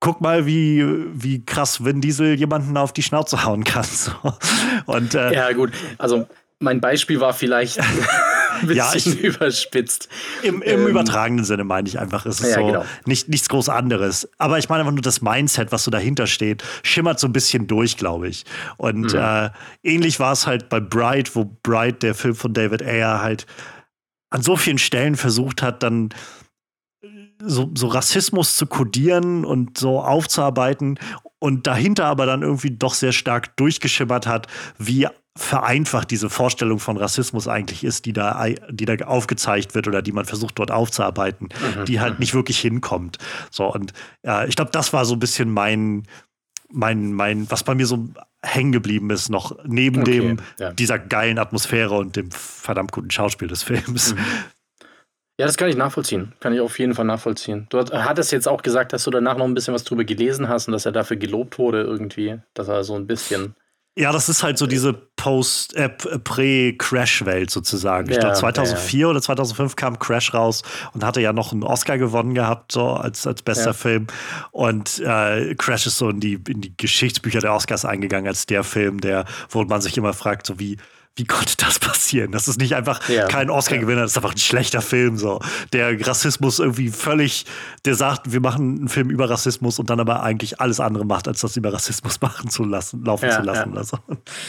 [0.00, 0.84] guck mal, wie,
[1.14, 3.84] wie krass Vin Diesel jemanden auf die Schnauze hauen kann.
[3.94, 4.12] So.
[4.86, 5.72] Und, äh, ja, gut.
[5.98, 6.26] Also
[6.58, 7.78] mein Beispiel war vielleicht
[8.72, 10.08] ja, ich, überspitzt.
[10.42, 12.84] Im, im ähm, übertragenen Sinne meine ich einfach, es ist ja, so genau.
[13.06, 14.28] nicht, nichts groß anderes.
[14.38, 17.66] Aber ich meine einfach nur das Mindset, was so dahinter steht, schimmert so ein bisschen
[17.66, 18.44] durch, glaube ich.
[18.76, 19.18] Und mhm.
[19.18, 19.50] äh,
[19.82, 23.46] ähnlich war es halt bei Bright, wo Bright, der Film von David Ayer, halt
[24.30, 26.10] an so vielen Stellen versucht hat, dann
[27.42, 30.98] so, so Rassismus zu kodieren und so aufzuarbeiten
[31.38, 34.46] und dahinter aber dann irgendwie doch sehr stark durchgeschimmert hat,
[34.78, 40.00] wie vereinfacht diese Vorstellung von Rassismus eigentlich ist, die da, die da aufgezeigt wird oder
[40.00, 41.84] die man versucht dort aufzuarbeiten, mhm.
[41.86, 42.20] die halt mhm.
[42.20, 43.18] nicht wirklich hinkommt.
[43.50, 43.92] So, und
[44.24, 46.04] äh, ich glaube, das war so ein bisschen mein,
[46.70, 48.08] mein, mein, was bei mir so
[48.42, 50.72] hängen geblieben ist, noch neben okay, dem, ja.
[50.72, 54.14] dieser geilen Atmosphäre und dem verdammt guten Schauspiel des Films.
[54.14, 54.18] Mhm.
[55.36, 56.32] Ja, das kann ich nachvollziehen.
[56.38, 57.66] Kann ich auf jeden Fall nachvollziehen.
[57.70, 60.68] Du hattest jetzt auch gesagt, dass du danach noch ein bisschen was drüber gelesen hast
[60.68, 63.56] und dass er dafür gelobt wurde irgendwie, dass er so ein bisschen
[63.96, 68.08] ja, das ist halt so diese Post, äh, Prä-Crash-Welt sozusagen.
[68.08, 69.10] Ich ja, glaube, 2004 ja, ja.
[69.10, 70.62] oder 2005 kam Crash raus
[70.94, 74.08] und hatte ja noch einen Oscar gewonnen gehabt, so als, als bester Film.
[74.50, 78.64] Und äh, Crash ist so in die, in die Geschichtsbücher der Oscars eingegangen als der
[78.64, 80.76] Film, der, wo man sich immer fragt, so wie,
[81.16, 82.32] wie konnte das passieren?
[82.32, 83.28] Das ist nicht einfach ja.
[83.28, 85.16] kein Oscar-Gewinner, das ist einfach ein schlechter Film.
[85.16, 85.40] So.
[85.72, 87.46] Der Rassismus irgendwie völlig,
[87.84, 91.28] der sagt, wir machen einen Film über Rassismus und dann aber eigentlich alles andere macht,
[91.28, 93.72] als das über Rassismus machen zu lassen, laufen ja, zu lassen.
[93.72, 93.78] Ja.
[93.78, 93.98] Also.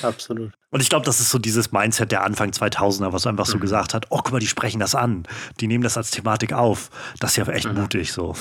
[0.01, 0.53] Absolut.
[0.72, 3.61] Und ich glaube, das ist so dieses Mindset der Anfang 2000er, was einfach so mhm.
[3.61, 5.28] gesagt hat: Oh, guck mal, die sprechen das an.
[5.59, 6.89] Die nehmen das als Thematik auf.
[7.20, 7.80] Das ist ja echt mhm.
[7.80, 8.36] mutig so.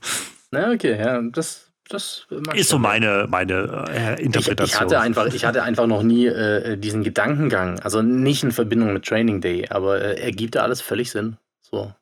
[0.50, 4.64] Na, okay, ja, das das ist so meine, meine äh, Interpretation.
[4.64, 7.80] Ich, ich, hatte einfach, ich hatte einfach noch nie äh, diesen Gedankengang.
[7.80, 11.36] Also nicht in Verbindung mit Training Day, aber äh, ergibt da alles völlig Sinn.
[11.60, 11.92] So,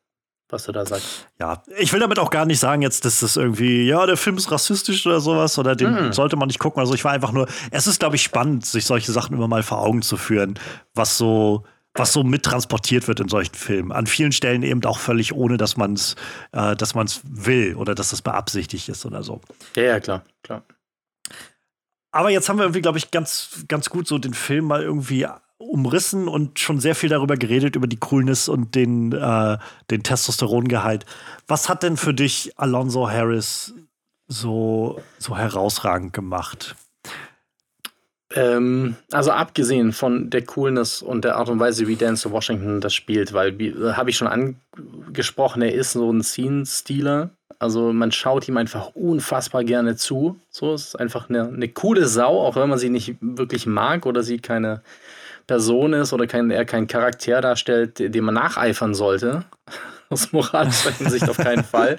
[0.47, 1.27] was du da sagst.
[1.39, 4.37] Ja, ich will damit auch gar nicht sagen, jetzt, dass das irgendwie, ja, der Film
[4.37, 6.13] ist rassistisch oder sowas oder den hm.
[6.13, 6.79] sollte man nicht gucken.
[6.79, 9.63] Also ich war einfach nur, es ist, glaube ich, spannend, sich solche Sachen immer mal
[9.63, 10.59] vor Augen zu führen,
[10.93, 11.63] was so
[11.95, 13.91] was so mittransportiert wird in solchen Filmen.
[13.91, 16.15] An vielen Stellen eben auch völlig ohne, dass man es
[16.51, 19.41] äh, dass man's will oder dass das beabsichtigt ist oder so.
[19.75, 20.63] Ja, ja, klar, klar.
[22.11, 25.27] Aber jetzt haben wir irgendwie, glaube ich, ganz, ganz gut so den Film mal irgendwie
[25.57, 29.57] umrissen und schon sehr viel darüber geredet, über die Coolness und den, äh,
[29.91, 31.05] den Testosterongehalt.
[31.47, 33.73] Was hat denn für dich Alonso Harris
[34.27, 36.75] so, so herausragend gemacht?
[38.35, 42.93] Ähm, also abgesehen von der Coolness und der Art und Weise, wie Dance Washington das
[42.93, 47.31] spielt, weil, äh, habe ich schon angesprochen, er ist so ein Scene-Stealer.
[47.57, 50.39] Also man schaut ihm einfach unfassbar gerne zu.
[50.49, 54.23] So, ist einfach eine, eine coole Sau, auch wenn man sie nicht wirklich mag oder
[54.23, 54.81] sie keine
[55.47, 59.43] Person ist oder kein, er keinen Charakter darstellt, dem man nacheifern sollte
[60.13, 61.97] aus moralischer Hinsicht auf keinen Fall,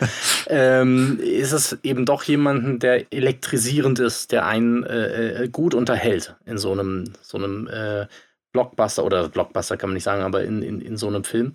[0.48, 6.34] ähm, ist es eben doch jemanden, der elektrisierend ist, der einen äh, äh, gut unterhält
[6.44, 8.06] in so einem, so einem äh,
[8.52, 11.54] Blockbuster oder Blockbuster kann man nicht sagen, aber in, in, in so einem Film.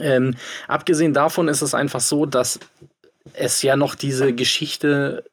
[0.00, 0.34] Ähm,
[0.66, 2.58] abgesehen davon ist es einfach so, dass
[3.32, 5.24] es ja noch diese Geschichte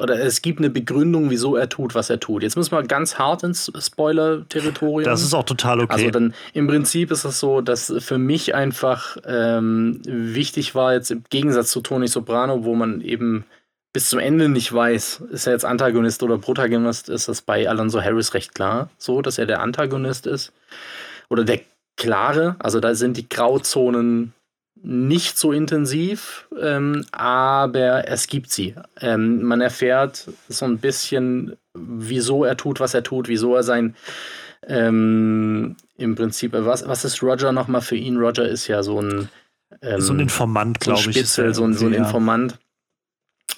[0.00, 2.42] oder es gibt eine Begründung, wieso er tut, was er tut.
[2.42, 5.04] Jetzt müssen wir ganz hart ins Spoiler-Territorium.
[5.04, 5.92] Das ist auch total okay.
[5.92, 11.10] Also dann im Prinzip ist es so, dass für mich einfach ähm, wichtig war, jetzt
[11.10, 13.44] im Gegensatz zu Tony Soprano, wo man eben
[13.92, 18.02] bis zum Ende nicht weiß, ist er jetzt Antagonist oder Protagonist, ist das bei Alonso
[18.02, 20.52] Harris recht klar, so, dass er der Antagonist ist.
[21.30, 21.60] Oder der
[21.96, 24.34] klare, also da sind die Grauzonen
[24.82, 28.74] nicht so intensiv, ähm, aber es gibt sie.
[29.00, 33.96] Ähm, man erfährt so ein bisschen, wieso er tut, was er tut, wieso er sein
[34.66, 38.16] ähm, im Prinzip, was, was ist Roger nochmal für ihn?
[38.16, 39.28] Roger ist ja so ein
[39.82, 41.28] ähm, so ein Informant, glaube so ich.
[41.28, 42.58] so ein, so ein Informant.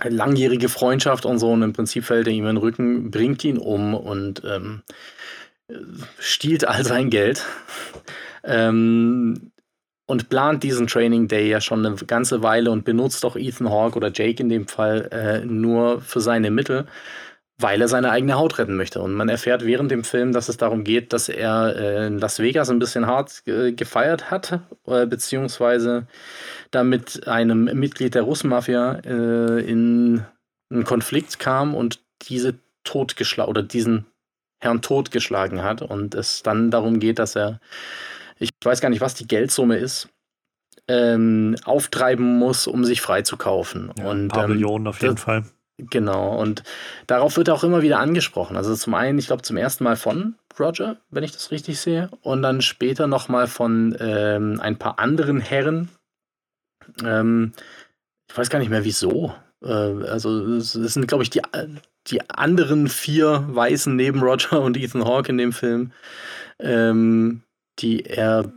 [0.05, 3.59] Langjährige Freundschaft und so, und im Prinzip fällt er ihm in den Rücken, bringt ihn
[3.59, 4.83] um und ähm,
[6.19, 7.45] stiehlt all sein Geld.
[8.45, 9.51] Ähm,
[10.09, 13.97] und plant diesen Training Day ja schon eine ganze Weile und benutzt auch Ethan Hawke
[13.97, 16.87] oder Jake in dem Fall äh, nur für seine Mittel,
[17.59, 19.03] weil er seine eigene Haut retten möchte.
[19.03, 22.39] Und man erfährt während dem Film, dass es darum geht, dass er äh, in Las
[22.39, 26.07] Vegas ein bisschen hart äh, gefeiert hat, äh, beziehungsweise
[26.71, 30.25] da mit einem Mitglied der Russmafia äh, in
[30.71, 34.07] einen Konflikt kam und diese totgeschlagen oder diesen
[34.59, 37.61] Herrn totgeschlagen hat und es dann darum geht, dass er
[38.39, 40.09] ich weiß gar nicht, was die Geldsumme ist,
[40.89, 43.93] ähm, auftreiben muss, um sich freizukaufen.
[43.99, 45.45] Ja, und, ein paar ähm, Millionen auf jeden das, Fall.
[45.79, 46.65] Genau, und
[47.07, 48.57] darauf wird auch immer wieder angesprochen.
[48.57, 52.11] Also zum einen, ich glaube, zum ersten Mal von Roger, wenn ich das richtig sehe,
[52.23, 55.89] und dann später nochmal von ähm, ein paar anderen Herren.
[57.05, 57.53] Ähm,
[58.29, 59.35] ich weiß gar nicht mehr wieso.
[59.63, 61.43] Äh, also es sind, glaube ich, die,
[62.09, 65.93] die anderen vier Weißen neben Roger und Ethan Hawke in dem Film.
[66.59, 67.43] Ähm,
[67.79, 68.53] die er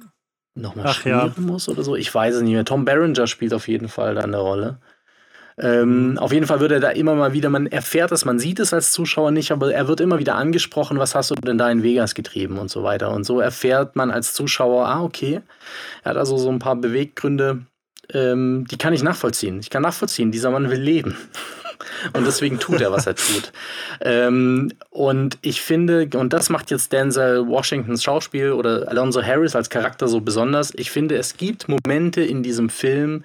[0.56, 1.42] nochmal spielen ja.
[1.42, 1.96] muss oder so.
[1.96, 2.66] Ich weiß es nicht mehr.
[2.66, 4.80] Tom Berenger spielt auf jeden Fall da eine Rolle.
[5.58, 6.18] Ähm, mhm.
[6.18, 8.74] auf jeden Fall wird er da immer mal wieder, man erfährt es, man sieht es
[8.74, 11.84] als Zuschauer nicht, aber er wird immer wieder angesprochen, was hast du denn da in
[11.84, 13.12] Vegas getrieben und so weiter.
[13.12, 15.42] Und so erfährt man als Zuschauer, ah, okay,
[16.04, 17.66] er hat also so ein paar Beweggründe,
[18.14, 19.60] ähm, die kann ich nachvollziehen.
[19.60, 21.18] Ich kann nachvollziehen, dieser Mann will leben.
[22.14, 23.52] Und deswegen tut er, was er tut.
[24.02, 29.70] Ähm, und ich finde, und das macht jetzt Denzel Washingtons Schauspiel oder Alonso Harris als
[29.70, 30.74] Charakter so besonders.
[30.76, 33.24] Ich finde, es gibt Momente in diesem Film,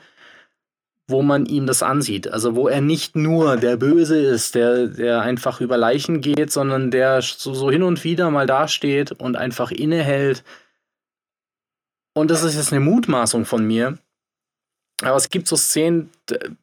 [1.08, 2.32] wo man ihm das ansieht.
[2.32, 6.90] Also wo er nicht nur der Böse ist, der, der einfach über Leichen geht, sondern
[6.90, 10.42] der so, so hin und wieder mal dasteht und einfach innehält.
[12.14, 13.98] Und das ist jetzt eine Mutmaßung von mir.
[15.02, 16.10] Aber es gibt so Szenen,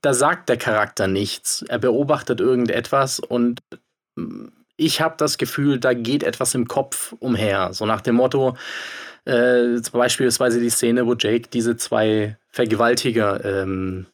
[0.01, 1.63] da sagt der Charakter nichts.
[1.67, 3.59] Er beobachtet irgendetwas und
[4.75, 7.73] ich habe das Gefühl, da geht etwas im Kopf umher.
[7.73, 8.57] So nach dem Motto,
[9.25, 14.07] äh, beispielsweise die Szene, wo Jake diese zwei Vergewaltiger ähm,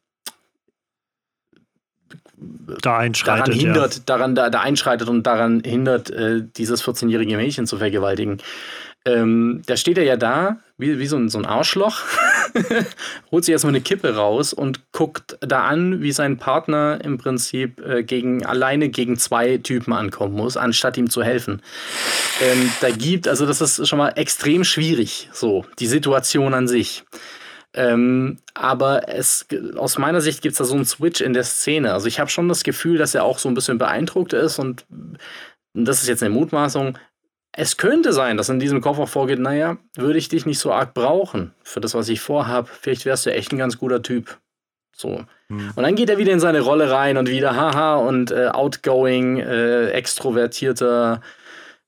[2.82, 4.02] da einschreitet, daran hindert, ja.
[4.06, 8.38] daran da, da, einschreitet und daran hindert, äh, dieses 14-jährige Mädchen zu vergewaltigen.
[9.06, 12.02] Ähm, da steht er ja da, wie, wie so, ein, so ein Arschloch,
[13.32, 17.80] holt sich erstmal eine Kippe raus und guckt da an, wie sein Partner im Prinzip
[17.86, 21.62] äh, gegen, alleine gegen zwei Typen ankommen muss, anstatt ihm zu helfen.
[22.42, 27.04] Ähm, da gibt, also das ist schon mal extrem schwierig, so, die Situation an sich.
[27.74, 29.46] Ähm, aber es,
[29.78, 31.94] aus meiner Sicht gibt es da so einen Switch in der Szene.
[31.94, 34.86] Also ich habe schon das Gefühl, dass er auch so ein bisschen beeindruckt ist und
[35.74, 36.98] das ist jetzt eine Mutmaßung,
[37.52, 40.72] es könnte sein, dass in diesem Kopf auch vorgeht, naja, würde ich dich nicht so
[40.72, 42.70] arg brauchen für das, was ich vorhab.
[42.70, 44.38] Vielleicht wärst du echt ein ganz guter Typ.
[44.96, 45.26] So.
[45.48, 45.72] Hm.
[45.76, 49.38] Und dann geht er wieder in seine Rolle rein und wieder haha und äh, outgoing,
[49.38, 51.22] äh, extrovertierter,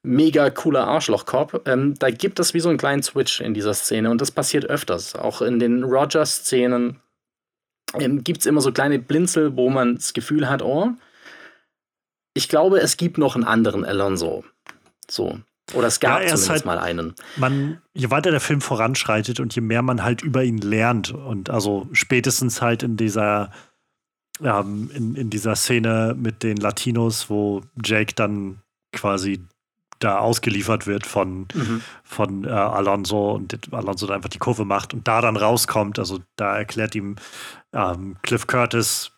[0.02, 1.60] mega cooler Arschlochkopf.
[1.66, 4.66] Ähm, da gibt es wie so einen kleinen Switch in dieser Szene und das passiert
[4.66, 5.16] öfters.
[5.16, 7.00] Auch in den Roger-Szenen
[8.00, 10.92] ähm, gibt es immer so kleine Blinzel, wo man das Gefühl hat, oh,
[12.34, 14.44] ich glaube, es gibt noch einen anderen Alonso.
[15.10, 15.40] So.
[15.74, 17.14] Oder es gab ja, zumindest halt, mal einen.
[17.38, 21.50] Man, je weiter der Film voranschreitet und je mehr man halt über ihn lernt und
[21.50, 23.52] also spätestens halt in dieser
[24.44, 28.62] ähm, in, in dieser Szene mit den Latinos, wo Jake dann
[28.92, 29.46] quasi
[30.00, 31.82] da ausgeliefert wird von, mhm.
[32.04, 36.00] von äh, Alonso und Alonso da einfach die Kurve macht und da dann rauskommt.
[36.00, 37.18] Also da erklärt ihm
[37.72, 39.12] ähm, Cliff Curtis,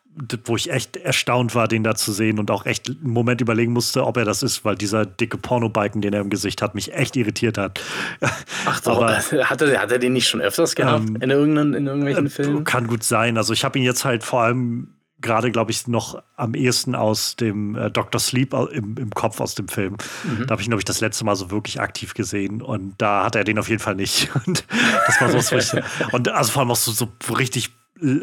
[0.45, 3.73] wo ich echt erstaunt war, den da zu sehen und auch echt einen Moment überlegen
[3.73, 6.93] musste, ob er das ist, weil dieser dicke Pornobalken, den er im Gesicht hat, mich
[6.93, 7.81] echt irritiert hat.
[8.65, 9.17] Ach doch, Aber,
[9.49, 12.29] hat, er, hat er den nicht schon öfters gehabt ähm, in, irgendeinen, in irgendwelchen äh,
[12.29, 12.63] Filmen?
[12.63, 13.37] Kann gut sein.
[13.37, 14.93] Also ich habe ihn jetzt halt vor allem
[15.23, 18.19] gerade, glaube ich, noch am ehesten aus dem äh, Dr.
[18.19, 19.97] Sleep im, im Kopf aus dem Film.
[20.23, 20.45] Mhm.
[20.45, 23.35] Da habe ich, glaube ich, das letzte Mal so wirklich aktiv gesehen und da hat
[23.35, 24.29] er den auf jeden Fall nicht.
[24.45, 24.65] Und
[25.07, 25.75] das war so, was
[26.11, 27.71] und also vor allem auch so, so richtig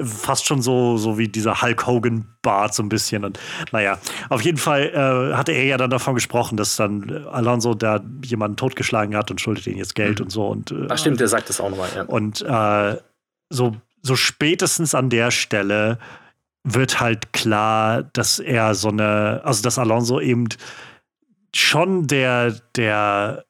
[0.05, 3.25] fast schon so, so wie dieser Hulk Hogan-Bart so ein bisschen.
[3.25, 3.39] Und
[3.73, 3.99] naja,
[4.29, 8.57] auf jeden Fall äh, hatte er ja dann davon gesprochen, dass dann Alonso da jemanden
[8.57, 10.25] totgeschlagen hat und schuldet ihm jetzt Geld mhm.
[10.25, 10.49] und so.
[10.49, 12.03] Und, äh, Ach stimmt, der sagt das auch nochmal, ja.
[12.03, 13.01] Und äh,
[13.49, 15.99] so, so spätestens an der Stelle
[16.65, 20.49] wird halt klar, dass er so eine, also dass Alonso eben
[21.55, 23.45] schon der, der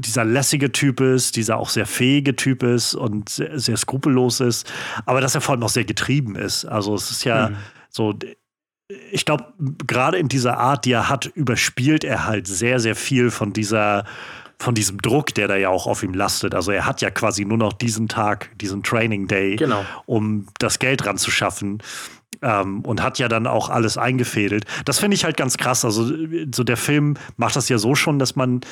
[0.00, 4.70] dieser lässige Typ ist, dieser auch sehr fähige Typ ist und sehr, sehr skrupellos ist,
[5.06, 6.64] aber dass er vor allem auch sehr getrieben ist.
[6.64, 7.56] Also es ist ja mhm.
[7.90, 8.18] so,
[9.12, 9.52] ich glaube,
[9.86, 14.04] gerade in dieser Art, die er hat, überspielt er halt sehr, sehr viel von dieser,
[14.58, 16.54] von diesem Druck, der da ja auch auf ihm lastet.
[16.54, 19.84] Also er hat ja quasi nur noch diesen Tag, diesen Training Day, genau.
[20.06, 21.82] um das Geld ranzuschaffen.
[22.42, 24.64] Ähm, und hat ja dann auch alles eingefädelt.
[24.86, 25.84] Das finde ich halt ganz krass.
[25.84, 26.10] Also,
[26.54, 28.62] so der Film macht das ja so schon, dass man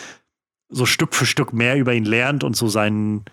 [0.69, 3.25] so Stück für Stück mehr über ihn lernt und so seinen,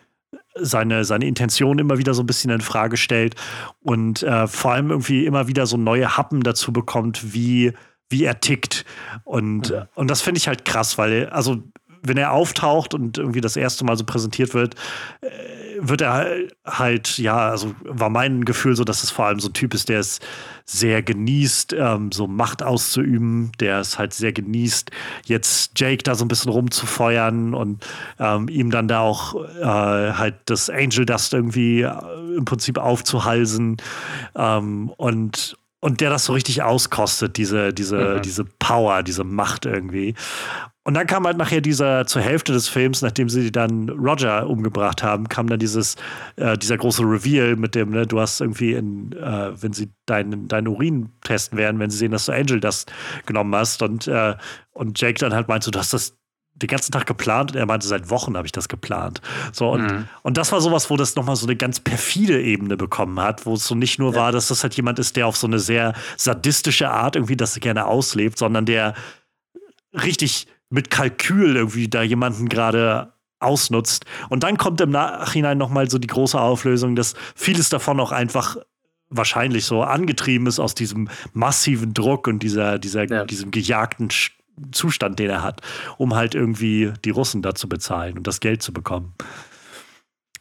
[0.55, 3.35] seine, seine Intention immer wieder so ein bisschen in Frage stellt
[3.81, 7.73] und äh, vor allem irgendwie immer wieder so neue Happen dazu bekommt, wie,
[8.09, 8.85] wie er tickt.
[9.23, 9.83] Und, mhm.
[9.95, 11.63] und das finde ich halt krass, weil, also,
[12.07, 14.75] wenn er auftaucht und irgendwie das erste Mal so präsentiert wird,
[15.21, 15.27] äh,
[15.79, 16.27] wird er
[16.65, 19.89] halt, ja, also war mein Gefühl so, dass es vor allem so ein Typ ist,
[19.89, 20.19] der es
[20.65, 24.91] sehr genießt, ähm, so Macht auszuüben, der es halt sehr genießt,
[25.25, 27.85] jetzt Jake da so ein bisschen rumzufeuern und
[28.19, 31.91] ähm, ihm dann da auch äh, halt das Angel Dust irgendwie äh,
[32.35, 33.77] im Prinzip aufzuhalsen
[34.35, 38.21] ähm, und und der das so richtig auskostet, diese, diese, mhm.
[38.23, 40.15] diese Power, diese Macht irgendwie.
[40.87, 45.01] Und dann kam halt nachher dieser, zur Hälfte des Films, nachdem sie dann Roger umgebracht
[45.01, 45.95] haben, kam dann dieses,
[46.35, 50.47] äh, dieser große Reveal mit dem, ne, du hast irgendwie, in, äh, wenn sie deinen
[50.47, 52.85] dein Urin testen werden, wenn sie sehen, dass du Angel das
[53.25, 54.35] genommen hast und, äh,
[54.73, 56.15] und Jake dann halt meinte, du hast das
[56.53, 59.21] den ganzen Tag geplant und er meinte, seit Wochen habe ich das geplant.
[59.53, 60.07] So, und, mhm.
[60.21, 63.55] und das war sowas, wo das nochmal so eine ganz perfide Ebene bekommen hat, wo
[63.55, 64.19] es so nicht nur ja.
[64.19, 67.59] war, dass das halt jemand ist, der auf so eine sehr sadistische Art irgendwie das
[67.59, 68.93] gerne auslebt, sondern der
[69.91, 74.05] richtig mit Kalkül irgendwie da jemanden gerade ausnutzt.
[74.29, 78.57] Und dann kommt im Nachhinein nochmal so die große Auflösung, dass vieles davon auch einfach
[79.09, 83.25] wahrscheinlich so angetrieben ist aus diesem massiven Druck und dieser, dieser, ja.
[83.25, 84.09] diesem gejagten
[84.71, 85.61] Zustand, den er hat,
[85.97, 89.13] um halt irgendwie die Russen da zu bezahlen und das Geld zu bekommen.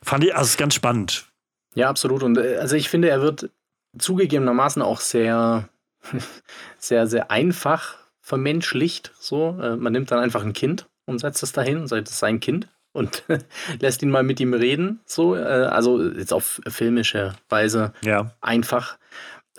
[0.02, 1.26] Fand ich, also ist ganz spannend.
[1.74, 2.22] Ja, absolut.
[2.22, 3.50] Und äh, also ich finde, er wird
[3.98, 5.68] zugegebenermaßen auch sehr,
[6.78, 9.12] sehr, sehr einfach vermenschlicht.
[9.20, 12.14] So, äh, man nimmt dann einfach ein Kind und setzt es dahin und sagt, es
[12.14, 13.22] ist sein Kind und
[13.80, 15.00] lässt ihn mal mit ihm reden.
[15.04, 18.32] So, äh, also jetzt auf filmische Weise ja.
[18.40, 18.98] einfach.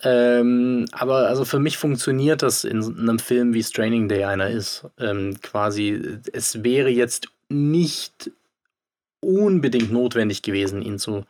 [0.02, 4.88] Ähm, aber also für mich funktioniert das in einem Film wie Straining Day einer ist.
[5.00, 8.32] Ähm, quasi, es wäre jetzt nicht
[9.20, 11.24] unbedingt notwendig gewesen, ihn zu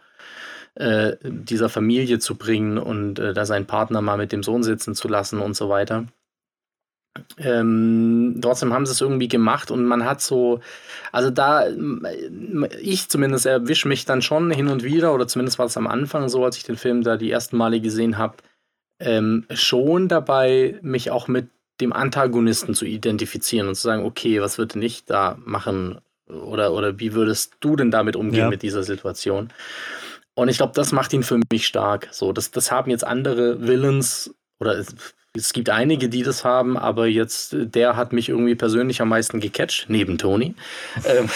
[0.75, 4.95] äh, dieser Familie zu bringen und äh, da seinen Partner mal mit dem Sohn sitzen
[4.95, 6.05] zu lassen und so weiter.
[7.37, 10.59] Ähm, trotzdem haben sie es irgendwie gemacht und man hat so,
[11.11, 11.65] also da,
[12.81, 16.27] ich zumindest erwische mich dann schon hin und wieder, oder zumindest war es am Anfang
[16.27, 18.37] so, als ich den Film da die ersten Male gesehen habe,
[18.99, 21.49] ähm, schon dabei, mich auch mit
[21.81, 26.99] dem Antagonisten zu identifizieren und zu sagen, okay, was würde ich da machen oder, oder
[26.99, 28.49] wie würdest du denn damit umgehen ja.
[28.49, 29.51] mit dieser Situation?
[30.33, 32.09] Und ich glaube, das macht ihn für mich stark.
[32.11, 34.83] So, das, das haben jetzt andere Villains oder
[35.35, 39.39] es gibt einige, die das haben, aber jetzt, der hat mich irgendwie persönlich am meisten
[39.39, 40.55] gecatcht, neben Tony.
[41.05, 41.29] ähm,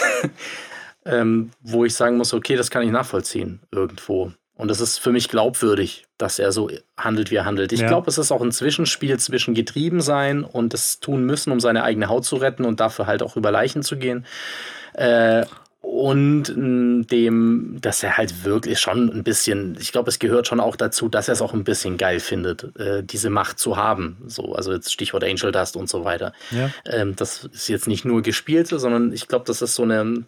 [1.05, 4.31] ähm, wo ich sagen muss, okay, das kann ich nachvollziehen irgendwo.
[4.55, 7.71] Und es ist für mich glaubwürdig, dass er so handelt, wie er handelt.
[7.71, 7.87] Ich ja.
[7.87, 11.83] glaube, es ist auch ein Zwischenspiel zwischen getrieben sein und es tun müssen, um seine
[11.83, 14.25] eigene Haut zu retten und dafür halt auch über Leichen zu gehen.
[14.95, 15.45] Äh,
[15.81, 16.43] und
[17.09, 21.07] dem, dass er halt wirklich schon ein bisschen, ich glaube, es gehört schon auch dazu,
[21.09, 24.17] dass er es auch ein bisschen geil findet, äh, diese Macht zu haben.
[24.27, 26.33] So, also jetzt Stichwort Angel Dust und so weiter.
[26.51, 26.69] Ja.
[26.85, 30.25] Ähm, das ist jetzt nicht nur gespielte, sondern ich glaube, das ist so eine,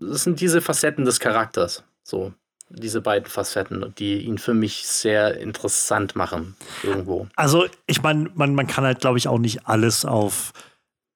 [0.00, 1.84] das sind diese Facetten des Charakters.
[2.02, 2.32] So,
[2.70, 7.28] diese beiden Facetten, die ihn für mich sehr interessant machen, irgendwo.
[7.36, 10.52] Also, ich meine, man, man kann halt, glaube ich, auch nicht alles auf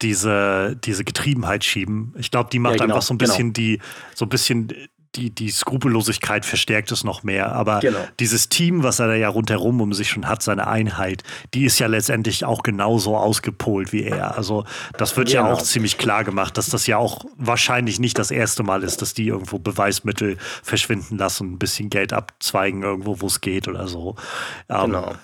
[0.03, 2.15] diese, diese Getriebenheit schieben.
[2.19, 3.77] Ich glaube, die macht ja, genau, einfach so ein bisschen genau.
[3.77, 3.81] die,
[4.15, 4.73] so ein bisschen
[5.15, 7.53] die, die Skrupellosigkeit verstärkt es noch mehr.
[7.53, 7.99] Aber genau.
[8.19, 11.23] dieses Team, was er da ja rundherum um sich schon hat, seine Einheit,
[11.53, 14.37] die ist ja letztendlich auch genauso ausgepolt wie er.
[14.37, 14.65] Also
[14.97, 15.49] das wird genau.
[15.49, 19.03] ja auch ziemlich klar gemacht, dass das ja auch wahrscheinlich nicht das erste Mal ist,
[19.03, 23.89] dass die irgendwo Beweismittel verschwinden lassen, ein bisschen Geld abzweigen irgendwo, wo es geht oder
[23.89, 24.17] so.
[24.69, 25.15] Ähm, genau.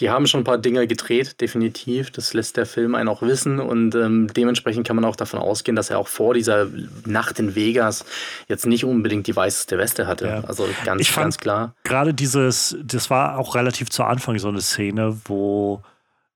[0.00, 2.10] Die haben schon ein paar Dinge gedreht, definitiv.
[2.10, 5.76] Das lässt der Film einen auch wissen und ähm, dementsprechend kann man auch davon ausgehen,
[5.76, 6.66] dass er auch vor dieser
[7.04, 8.04] Nacht in Vegas
[8.48, 10.26] jetzt nicht unbedingt die weißeste Weste hatte.
[10.26, 10.44] Ja.
[10.44, 11.74] Also ganz, ich ganz klar.
[11.84, 15.82] Gerade dieses, das war auch relativ zu Anfang so eine Szene, wo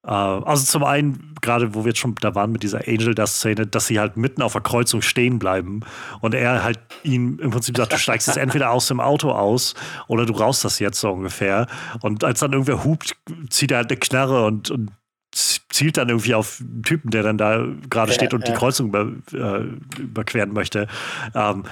[0.05, 3.67] also zum einen, gerade wo wir jetzt schon da waren mit dieser Angel Dust Szene,
[3.67, 5.81] dass sie halt mitten auf der Kreuzung stehen bleiben
[6.21, 9.75] und er halt ihm im Prinzip sagt, du steigst jetzt entweder aus dem Auto aus
[10.07, 11.67] oder du brauchst das jetzt so ungefähr.
[12.03, 13.17] Und als dann irgendwer hupt,
[13.49, 14.91] zieht er halt eine Knarre und, und
[15.35, 19.11] zielt dann irgendwie auf einen Typen, der dann da gerade steht und die Kreuzung über,
[19.33, 20.87] äh, überqueren möchte.
[21.35, 21.65] Ähm,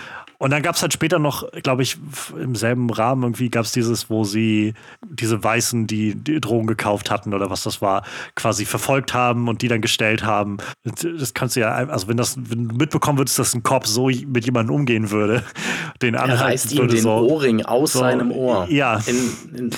[0.42, 1.98] und dann gab es halt später noch, glaube ich,
[2.36, 4.74] im selben Rahmen irgendwie gab es dieses, wo sie
[5.08, 9.62] diese Weißen, die, die Drogen gekauft hatten oder was das war, quasi verfolgt haben und
[9.62, 10.56] die dann gestellt haben.
[10.82, 14.08] Das kannst du ja, also wenn das wenn du mitbekommen würdest, dass ein Kopf so
[14.08, 15.44] mit jemandem umgehen würde,
[16.02, 18.66] den er reißt ihm den so, Ohrring aus so, seinem Ohr.
[18.68, 19.00] Ja.
[19.06, 19.70] In, in,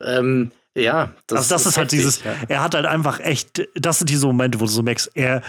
[0.00, 2.32] ähm, ja, das, also das ist, ist halt dieses, ja.
[2.48, 5.42] er hat halt einfach echt, das sind diese Momente, wo du so merkst, er,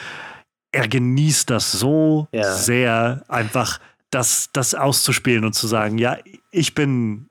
[0.74, 2.54] er genießt das so ja.
[2.54, 3.80] sehr, einfach
[4.12, 6.18] das, das auszuspielen und zu sagen, ja,
[6.52, 7.28] ich bin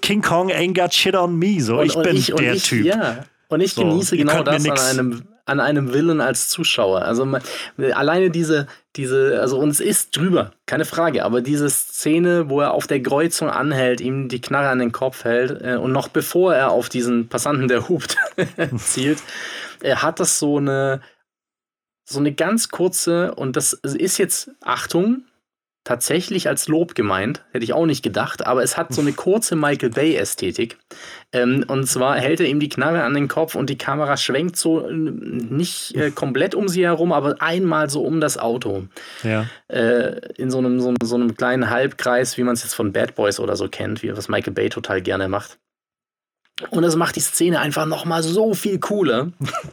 [0.00, 2.64] King Kong ain't got shit on me, so und, ich und bin ich, der ich,
[2.64, 2.84] Typ.
[2.84, 3.24] Ja.
[3.48, 7.02] Und ich so, genieße genau das an einem, an einem Willen als Zuschauer.
[7.02, 7.42] Also man,
[7.92, 8.66] alleine diese,
[8.96, 13.50] diese, also uns ist drüber, keine Frage, aber diese Szene, wo er auf der Kreuzung
[13.50, 17.28] anhält, ihm die Knarre an den Kopf hält äh, und noch bevor er auf diesen
[17.28, 18.16] Passanten, der hupt,
[18.76, 19.22] zielt,
[19.82, 21.00] er hat das so eine,
[22.04, 25.24] so eine ganz kurze, und das ist jetzt, Achtung,
[25.84, 29.56] tatsächlich als Lob gemeint, hätte ich auch nicht gedacht, aber es hat so eine kurze
[29.56, 30.78] Michael Bay-Ästhetik.
[31.32, 34.56] Ähm, und zwar hält er ihm die Knarre an den Kopf und die Kamera schwenkt
[34.56, 38.84] so äh, nicht äh, komplett um sie herum, aber einmal so um das Auto.
[39.24, 39.46] Ja.
[39.68, 43.16] Äh, in so einem, so, so einem kleinen Halbkreis, wie man es jetzt von Bad
[43.16, 45.58] Boys oder so kennt, wie was Michael Bay total gerne macht.
[46.70, 49.32] Und das macht die Szene einfach nochmal so viel cooler.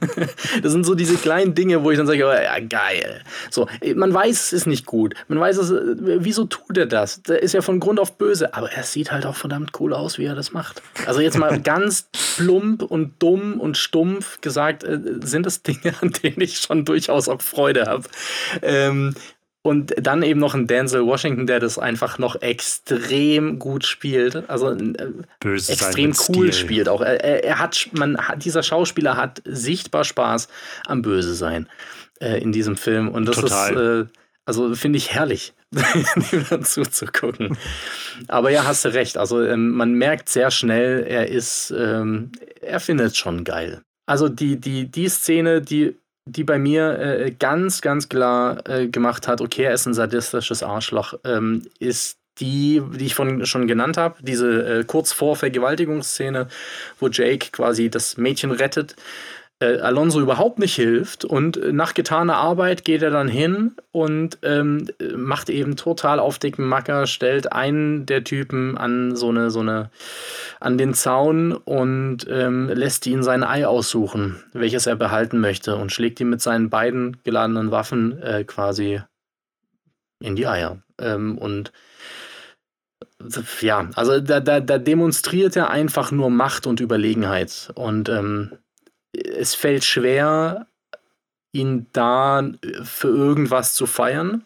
[0.63, 3.21] das sind so diese kleinen Dinge, wo ich dann sage, oh, ja, geil.
[3.51, 5.13] So, man weiß, es ist nicht gut.
[5.27, 7.21] Man weiß, es, wieso tut er das?
[7.23, 10.17] Der ist ja von Grund auf böse, aber er sieht halt auch verdammt cool aus,
[10.17, 10.81] wie er das macht.
[11.05, 16.11] Also jetzt mal ganz plump und dumm und stumpf gesagt, äh, sind das Dinge, an
[16.23, 18.05] denen ich schon durchaus auch Freude habe.
[18.61, 19.13] Ähm,
[19.69, 24.49] und dann eben noch ein Denzel Washington, der das einfach noch extrem gut spielt.
[24.49, 26.53] Also äh, Böse extrem cool Stil.
[26.53, 27.01] spielt auch.
[27.01, 30.47] Er, er, hat, man dieser Schauspieler hat sichtbar Spaß
[30.87, 31.69] am Böse sein
[32.19, 33.09] äh, in diesem Film.
[33.09, 33.73] Und das Total.
[33.73, 34.11] ist, äh,
[34.45, 35.53] also finde ich herrlich,
[36.31, 37.55] ihm dazu zu gucken.
[38.27, 39.19] Aber ja, hast du recht.
[39.19, 43.83] Also ähm, man merkt sehr schnell, er ist, ähm, er findet es schon geil.
[44.07, 45.95] Also die, die, die Szene, die
[46.31, 50.63] die bei mir äh, ganz, ganz klar äh, gemacht hat, okay, er ist ein sadistisches
[50.63, 56.47] Arschloch, ähm, ist die, die ich von, schon genannt habe, diese äh, kurz vor Vergewaltigungsszene,
[56.99, 58.95] wo Jake quasi das Mädchen rettet
[59.59, 64.87] äh, Alonso überhaupt nicht hilft und nach getaner Arbeit geht er dann hin und ähm,
[65.15, 69.91] macht eben total auf dicken Macker, stellt einen der Typen an so eine, so eine,
[70.59, 75.91] an den Zaun und ähm, lässt ihn sein Ei aussuchen, welches er behalten möchte und
[75.91, 79.01] schlägt ihm mit seinen beiden geladenen Waffen äh, quasi
[80.21, 80.81] in die Eier.
[80.99, 81.73] Ähm, und
[83.61, 87.71] ja, also da, da, da demonstriert er einfach nur Macht und Überlegenheit.
[87.75, 88.51] Und ähm,
[89.25, 90.67] es fällt schwer,
[91.51, 92.43] ihn da
[92.83, 94.45] für irgendwas zu feiern.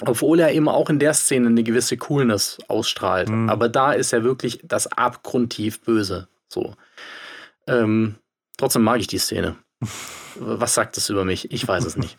[0.00, 3.28] Obwohl er eben auch in der Szene eine gewisse Coolness ausstrahlt.
[3.28, 3.48] Mhm.
[3.48, 6.28] Aber da ist er wirklich das abgrundtief Böse.
[6.48, 6.74] So.
[7.66, 8.16] Ähm,
[8.56, 9.56] trotzdem mag ich die Szene.
[10.36, 11.52] Was sagt es über mich?
[11.52, 12.18] Ich weiß es nicht.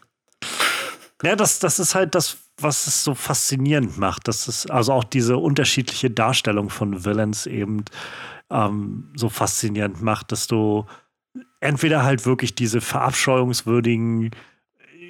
[1.24, 4.28] Ja, das, das ist halt das, was es so faszinierend macht.
[4.28, 7.86] Das ist also auch diese unterschiedliche Darstellung von Villains eben
[8.50, 10.86] ähm, so faszinierend macht, dass du
[11.64, 14.32] entweder halt wirklich diese verabscheuungswürdigen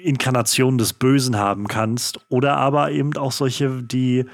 [0.02, 4.26] Inkarnationen des Bösen haben kannst oder aber eben auch solche, die,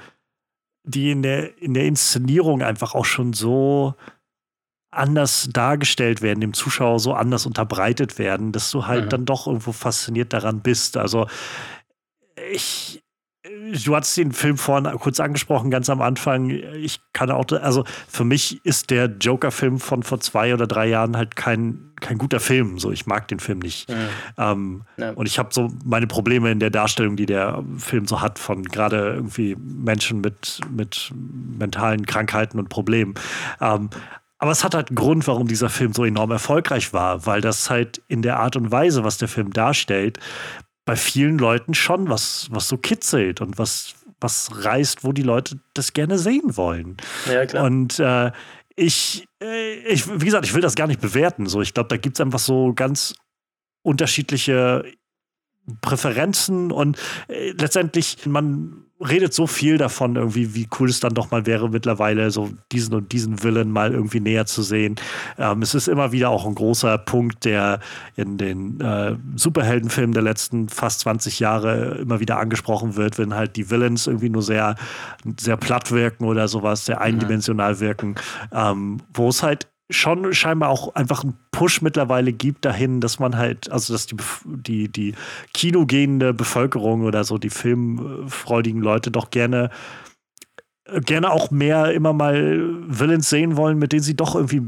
[0.83, 3.95] die in der, in der Inszenierung einfach auch schon so
[4.91, 9.09] anders dargestellt werden, dem Zuschauer so anders unterbreitet werden, dass du halt mhm.
[9.09, 10.97] dann doch irgendwo fasziniert daran bist.
[10.97, 11.27] Also
[12.51, 13.00] ich,
[13.85, 16.49] du hast den Film vorhin kurz angesprochen, ganz am Anfang.
[16.49, 21.17] Ich kann auch, also für mich ist der Joker-Film von vor zwei oder drei Jahren
[21.17, 22.79] halt kein, kein guter Film.
[22.79, 23.89] So, ich mag den Film nicht.
[23.89, 23.95] Mhm.
[24.37, 25.11] Ähm, ja.
[25.11, 28.63] Und ich habe so meine Probleme in der Darstellung, die der Film so hat, von
[28.63, 31.11] gerade irgendwie Menschen mit, mit
[31.57, 33.13] mentalen Krankheiten und Problemen.
[33.59, 33.89] Ähm,
[34.39, 37.69] aber es hat halt einen Grund, warum dieser Film so enorm erfolgreich war, weil das
[37.69, 40.17] halt in der Art und Weise, was der Film darstellt,
[40.85, 45.59] bei vielen Leuten schon was, was so kitzelt und was, was reißt, wo die Leute
[45.73, 46.97] das gerne sehen wollen.
[47.31, 47.65] Ja, klar.
[47.65, 48.31] Und äh,
[48.75, 51.45] ich, äh, ich, wie gesagt, ich will das gar nicht bewerten.
[51.45, 53.15] So, ich glaube, da gibt es einfach so ganz
[53.83, 54.83] unterschiedliche
[55.81, 61.31] Präferenzen und äh, letztendlich, man redet so viel davon, irgendwie, wie cool es dann doch
[61.31, 64.95] mal wäre, mittlerweile so diesen und diesen Willen mal irgendwie näher zu sehen.
[65.37, 67.79] Ähm, es ist immer wieder auch ein großer Punkt, der
[68.15, 73.55] in den äh, Superheldenfilmen der letzten fast 20 Jahre immer wieder angesprochen wird, wenn halt
[73.55, 74.75] die Villains irgendwie nur sehr,
[75.39, 78.15] sehr platt wirken oder sowas, sehr eindimensional wirken,
[78.53, 83.37] ähm, wo es halt schon scheinbar auch einfach einen Push mittlerweile gibt dahin, dass man
[83.37, 85.15] halt, also dass die, die, die
[85.53, 89.69] kinogehende Bevölkerung oder so, die filmfreudigen Leute doch gerne
[91.05, 94.63] gerne auch mehr immer mal Villains sehen wollen, mit denen sie doch irgendwie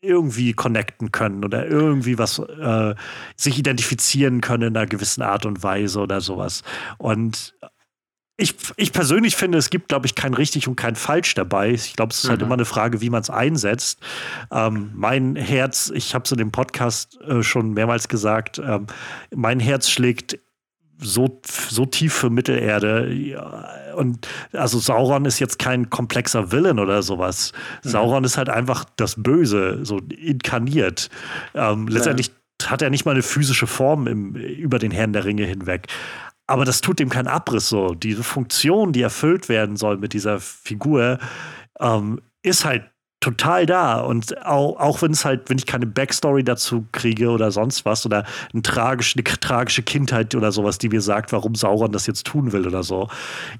[0.00, 2.94] irgendwie connecten können oder irgendwie was äh,
[3.36, 6.62] sich identifizieren können in einer gewissen Art und Weise oder sowas.
[6.98, 7.54] Und
[8.36, 11.70] ich, ich persönlich finde, es gibt, glaube ich, kein richtig und kein falsch dabei.
[11.70, 12.42] Ich glaube, es ist halt mhm.
[12.42, 14.00] halt immer eine Frage, wie man es einsetzt.
[14.50, 18.88] Ähm, mein Herz, ich habe es in dem Podcast äh, schon mehrmals gesagt, ähm,
[19.34, 20.38] mein Herz schlägt
[20.98, 23.12] so, so tief für Mittelerde.
[23.12, 27.52] Ja, und also Sauron ist jetzt kein komplexer Villain oder sowas.
[27.84, 27.88] Mhm.
[27.88, 31.08] Sauron ist halt einfach das Böse, so inkarniert.
[31.54, 32.70] Ähm, letztendlich ja.
[32.70, 35.86] hat er nicht mal eine physische Form im, über den Herrn der Ringe hinweg.
[36.46, 37.94] Aber das tut dem keinen Abriss so.
[37.94, 41.18] Diese Funktion, die erfüllt werden soll mit dieser Figur,
[41.80, 42.90] ähm, ist halt
[43.20, 44.00] total da.
[44.00, 48.04] Und auch, auch wenn es halt, wenn ich keine Backstory dazu kriege oder sonst was
[48.04, 52.26] oder eine tragische, eine tragische Kindheit oder sowas, die mir sagt, warum Sauron das jetzt
[52.26, 53.08] tun will oder so.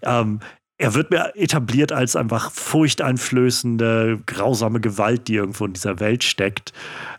[0.02, 0.40] Ähm,
[0.76, 6.72] er wird mir etabliert als einfach furchteinflößende, grausame Gewalt, die irgendwo in dieser Welt steckt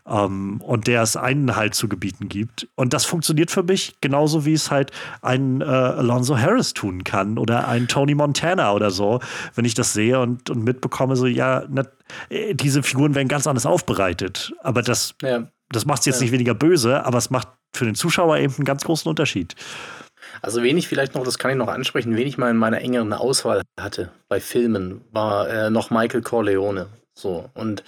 [0.06, 2.68] ähm, und der es einen halt zu gebieten gibt.
[2.74, 4.90] Und das funktioniert für mich genauso, wie es halt
[5.22, 9.20] ein äh, Alonso Harris tun kann oder ein Tony Montana oder so,
[9.54, 11.64] wenn ich das sehe und, und mitbekomme, so, ja,
[12.28, 14.52] äh, diese Figuren werden ganz anders aufbereitet.
[14.62, 15.48] Aber das, ja.
[15.70, 16.24] das macht es jetzt ja.
[16.24, 19.54] nicht weniger böse, aber es macht für den Zuschauer eben einen ganz großen Unterschied.
[20.42, 22.80] Also wen ich vielleicht noch, das kann ich noch ansprechen, wen ich mal in meiner
[22.80, 26.88] engeren Auswahl hatte bei Filmen, war äh, noch Michael Corleone.
[27.14, 27.50] So.
[27.54, 27.82] Und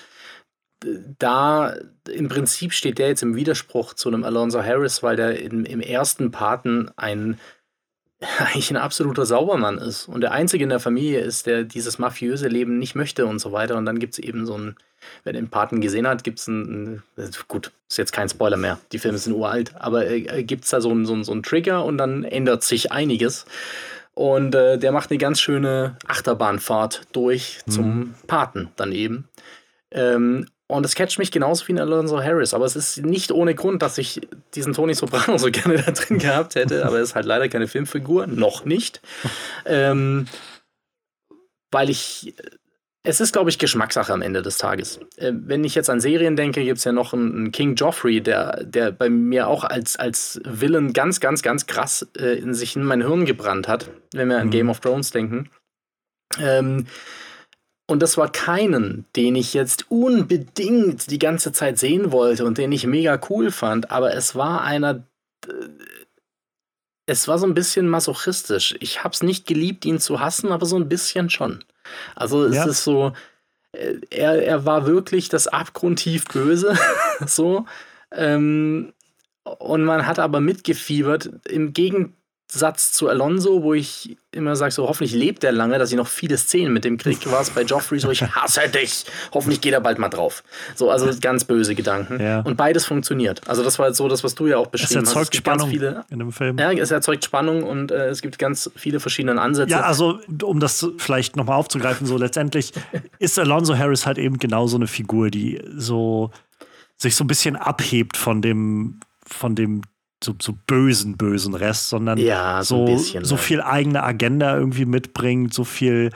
[1.18, 1.74] da
[2.08, 5.80] im Prinzip steht der jetzt im Widerspruch zu einem Alonso Harris, weil der im, im
[5.80, 7.38] ersten Paten ein
[8.38, 12.48] eigentlich ein absoluter Saubermann ist und der Einzige in der Familie ist, der dieses mafiöse
[12.48, 13.76] Leben nicht möchte und so weiter.
[13.76, 14.76] Und dann gibt es eben so ein,
[15.22, 17.02] wer den Paten gesehen hat, gibt es ein,
[17.46, 20.80] gut, ist jetzt kein Spoiler mehr, die Filme sind uralt, aber äh, gibt es da
[20.80, 23.46] so einen so so ein Trigger und dann ändert sich einiges.
[24.14, 27.70] Und äh, der macht eine ganz schöne Achterbahnfahrt durch mhm.
[27.70, 29.28] zum Paten dann eben.
[29.92, 32.52] Ähm, und es catcht mich genauso wie ein Alonso Harris.
[32.52, 34.20] Aber es ist nicht ohne Grund, dass ich
[34.54, 36.84] diesen Tony Soprano so gerne da drin gehabt hätte.
[36.84, 38.26] Aber er ist halt leider keine Filmfigur.
[38.26, 39.00] Noch nicht.
[39.64, 40.26] ähm,
[41.70, 42.34] weil ich.
[43.04, 45.00] Es ist, glaube ich, Geschmackssache am Ende des Tages.
[45.16, 48.20] Äh, wenn ich jetzt an Serien denke, gibt es ja noch einen, einen, King Joffrey,
[48.20, 52.76] der, der bei mir auch als, als Villain ganz, ganz, ganz krass äh, in sich
[52.76, 54.50] in mein Hirn gebrannt hat, wenn wir an mhm.
[54.50, 55.48] Game of Thrones denken.
[56.38, 56.86] Ähm,
[57.88, 62.70] und das war keinen, den ich jetzt unbedingt die ganze Zeit sehen wollte und den
[62.70, 65.04] ich mega cool fand, aber es war einer.
[65.46, 65.50] Äh,
[67.06, 68.76] es war so ein bisschen masochistisch.
[68.80, 71.64] Ich habe es nicht geliebt, ihn zu hassen, aber so ein bisschen schon.
[72.14, 72.66] Also es ja.
[72.66, 73.14] ist so,
[73.72, 76.76] äh, er, er war wirklich das abgrundtief Böse,
[77.26, 77.64] so.
[78.12, 78.92] Ähm,
[79.44, 81.30] und man hat aber mitgefiebert.
[81.48, 82.12] Im Gegenteil
[82.50, 86.08] Satz zu Alonso, wo ich immer sage, so hoffentlich lebt er lange, dass ich noch
[86.08, 89.74] viele Szenen mit dem kriege, war es bei Joffrey so, ich hasse dich, hoffentlich geht
[89.74, 90.42] er bald mal drauf.
[90.74, 92.20] So, also ganz böse Gedanken.
[92.20, 92.40] Ja.
[92.40, 93.46] Und beides funktioniert.
[93.46, 95.08] Also das war jetzt so das, was du ja auch beschrieben hast.
[95.10, 95.36] Es erzeugt hast.
[95.36, 96.58] Spannung viele, in dem Film.
[96.58, 99.72] Ja, es erzeugt Spannung und äh, es gibt ganz viele verschiedene Ansätze.
[99.72, 102.72] Ja, also um das vielleicht nochmal aufzugreifen, so letztendlich
[103.18, 106.30] ist Alonso Harris halt eben genau so eine Figur, die so
[106.96, 109.82] sich so ein bisschen abhebt von dem von dem
[110.22, 114.84] so, so bösen, bösen Rest, sondern ja, so, so, bisschen, so viel eigene Agenda irgendwie
[114.84, 116.10] mitbringt, so viel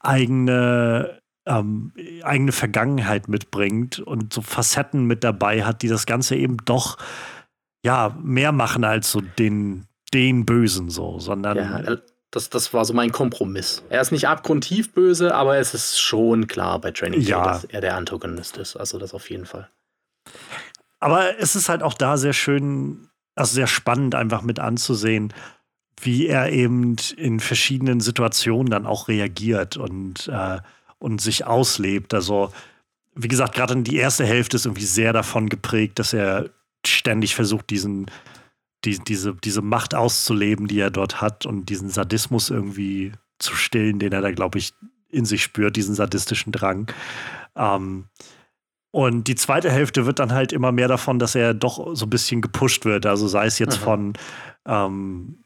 [0.00, 1.92] eigene, ähm,
[2.22, 6.98] eigene Vergangenheit mitbringt und so Facetten mit dabei hat, die das Ganze eben doch
[7.84, 11.56] ja mehr machen als so den, den Bösen so, sondern.
[11.56, 11.96] Ja,
[12.30, 13.82] das, das war so mein Kompromiss.
[13.90, 17.44] Er ist nicht abgrundtief böse, aber es ist schon klar bei Training ja.
[17.44, 18.74] dass er der Antagonist ist.
[18.74, 19.68] Also das auf jeden Fall.
[20.98, 25.32] Aber es ist halt auch da sehr schön also sehr spannend einfach mit anzusehen,
[26.00, 30.58] wie er eben in verschiedenen Situationen dann auch reagiert und, äh,
[30.98, 32.12] und sich auslebt.
[32.14, 32.52] Also,
[33.14, 36.50] wie gesagt, gerade die erste Hälfte ist irgendwie sehr davon geprägt, dass er
[36.84, 38.06] ständig versucht, diesen,
[38.84, 43.98] die, diese, diese Macht auszuleben, die er dort hat und diesen Sadismus irgendwie zu stillen,
[43.98, 44.72] den er da, glaube ich,
[45.10, 46.90] in sich spürt, diesen sadistischen Drang.
[47.54, 48.06] Ähm,
[48.92, 52.10] und die zweite Hälfte wird dann halt immer mehr davon, dass er doch so ein
[52.10, 53.06] bisschen gepusht wird.
[53.06, 53.84] Also sei es jetzt Aha.
[53.84, 54.12] von,
[54.66, 55.38] ähm,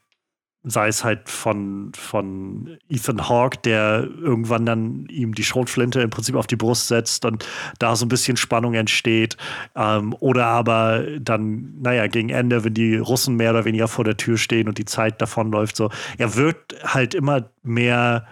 [0.63, 6.35] sei es halt von, von Ethan Hawke, der irgendwann dann ihm die Schrotflinte im Prinzip
[6.35, 7.47] auf die Brust setzt und
[7.79, 9.37] da so ein bisschen Spannung entsteht.
[9.75, 14.17] Ähm, oder aber dann, naja, gegen Ende, wenn die Russen mehr oder weniger vor der
[14.17, 15.89] Tür stehen und die Zeit davonläuft, so.
[16.17, 18.27] Er wirkt halt immer mehr,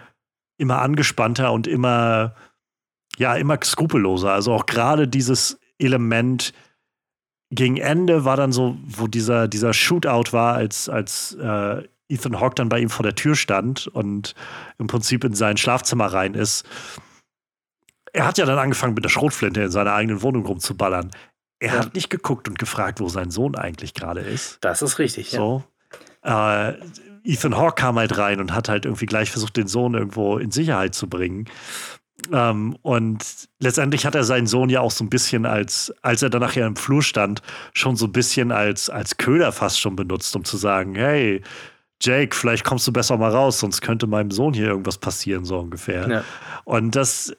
[0.58, 2.34] immer angespannter und immer
[3.16, 4.32] ja immer skrupelloser.
[4.32, 6.52] Also auch gerade dieses Element
[7.50, 12.56] gegen Ende war dann so, wo dieser, dieser Shootout war, als, als äh, Ethan Hawke
[12.56, 14.34] dann bei ihm vor der Tür stand und
[14.78, 16.64] im Prinzip in sein Schlafzimmer rein ist.
[18.12, 21.10] Er hat ja dann angefangen, mit der Schrotflinte in seiner eigenen Wohnung rumzuballern.
[21.58, 21.78] Er ja.
[21.80, 24.58] hat nicht geguckt und gefragt, wo sein Sohn eigentlich gerade ist.
[24.60, 25.64] Das ist richtig, so.
[26.24, 26.70] ja.
[26.70, 26.78] Äh,
[27.24, 30.52] Ethan Hawke kam halt rein und hat halt irgendwie gleich versucht, den Sohn irgendwo in
[30.52, 31.46] Sicherheit zu bringen.
[32.32, 33.24] Ähm, und
[33.60, 36.66] letztendlich hat er seinen Sohn ja auch so ein bisschen als, als er dann nachher
[36.66, 37.42] im Flur stand,
[37.74, 41.42] schon so ein bisschen als, als Köder fast schon benutzt, um zu sagen, hey,
[42.02, 45.58] Jake, vielleicht kommst du besser mal raus, sonst könnte meinem Sohn hier irgendwas passieren, so
[45.58, 46.08] ungefähr.
[46.08, 46.24] Ja.
[46.64, 47.34] Und das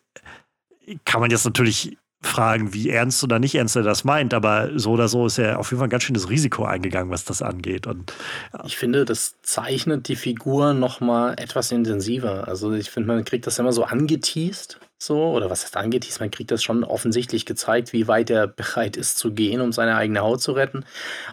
[1.05, 4.91] kann man jetzt natürlich fragen, wie ernst oder nicht ernst er das meint, aber so
[4.91, 7.87] oder so ist er auf jeden Fall ein ganz schönes Risiko eingegangen, was das angeht.
[7.87, 8.13] Und,
[8.53, 8.63] ja.
[8.65, 12.47] Ich finde, das zeichnet die Figur noch mal etwas intensiver.
[12.47, 16.19] Also ich finde, man kriegt das immer so angeteased, so, oder was heißt angeteased?
[16.19, 19.95] Man kriegt das schon offensichtlich gezeigt, wie weit er bereit ist zu gehen, um seine
[19.95, 20.85] eigene Haut zu retten.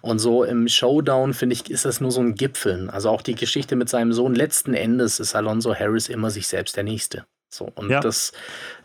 [0.02, 2.90] Und so im Showdown, finde ich, ist das nur so ein Gipfeln.
[2.90, 6.76] Also auch die Geschichte mit seinem Sohn, letzten Endes ist Alonso Harris immer sich selbst
[6.76, 7.24] der Nächste.
[7.54, 8.00] So, und ja.
[8.00, 8.32] das,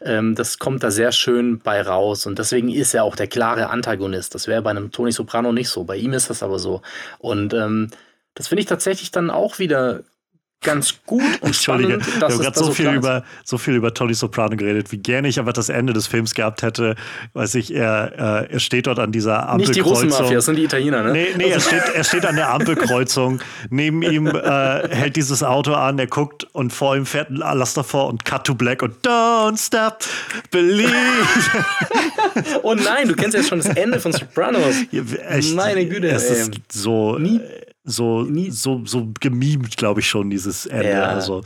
[0.01, 2.25] ähm, das kommt da sehr schön bei raus.
[2.25, 4.35] Und deswegen ist er auch der klare Antagonist.
[4.35, 5.83] Das wäre bei einem Tony Soprano nicht so.
[5.83, 6.81] Bei ihm ist das aber so.
[7.17, 7.89] Und ähm,
[8.35, 10.03] das finde ich tatsächlich dann auch wieder
[10.61, 11.87] ganz gut und spannend.
[11.87, 15.29] wir haben gerade so, so viel über so viel über Tony Soprano geredet, wie gerne
[15.29, 16.95] ich aber das Ende des Films gehabt hätte.
[17.33, 19.57] Weiß ich, er, äh, er steht dort an dieser Ampelkreuzung.
[19.57, 21.11] Nicht die Russenmafia, das sind die Italiener, ne?
[21.13, 23.39] Nee, nee er, steht, er steht an der Ampelkreuzung.
[23.69, 27.85] Neben ihm äh, hält dieses Auto an, er guckt und vor ihm fährt ein Laster
[27.85, 29.99] vor und Cut to Black und Don't Stop
[30.51, 30.91] Believe.
[32.63, 34.75] oh nein, du kennst ja schon das Ende von Sopranos.
[34.91, 36.41] Ja, echt, Meine Güte, es ey.
[36.41, 37.17] ist so.
[37.17, 37.39] Nie
[37.83, 40.89] so, so, so gemimt, glaube ich schon, dieses Ende.
[40.89, 41.05] Ja.
[41.05, 41.43] Also,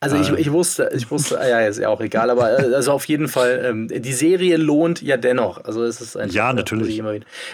[0.00, 0.40] also ich, äh.
[0.40, 3.62] ich wusste, ich wusste, ja, ist ja auch egal, aber äh, also auf jeden Fall,
[3.64, 5.64] ähm, die Serie lohnt ja dennoch.
[5.64, 7.02] Also es ist ein Ja, natürlich.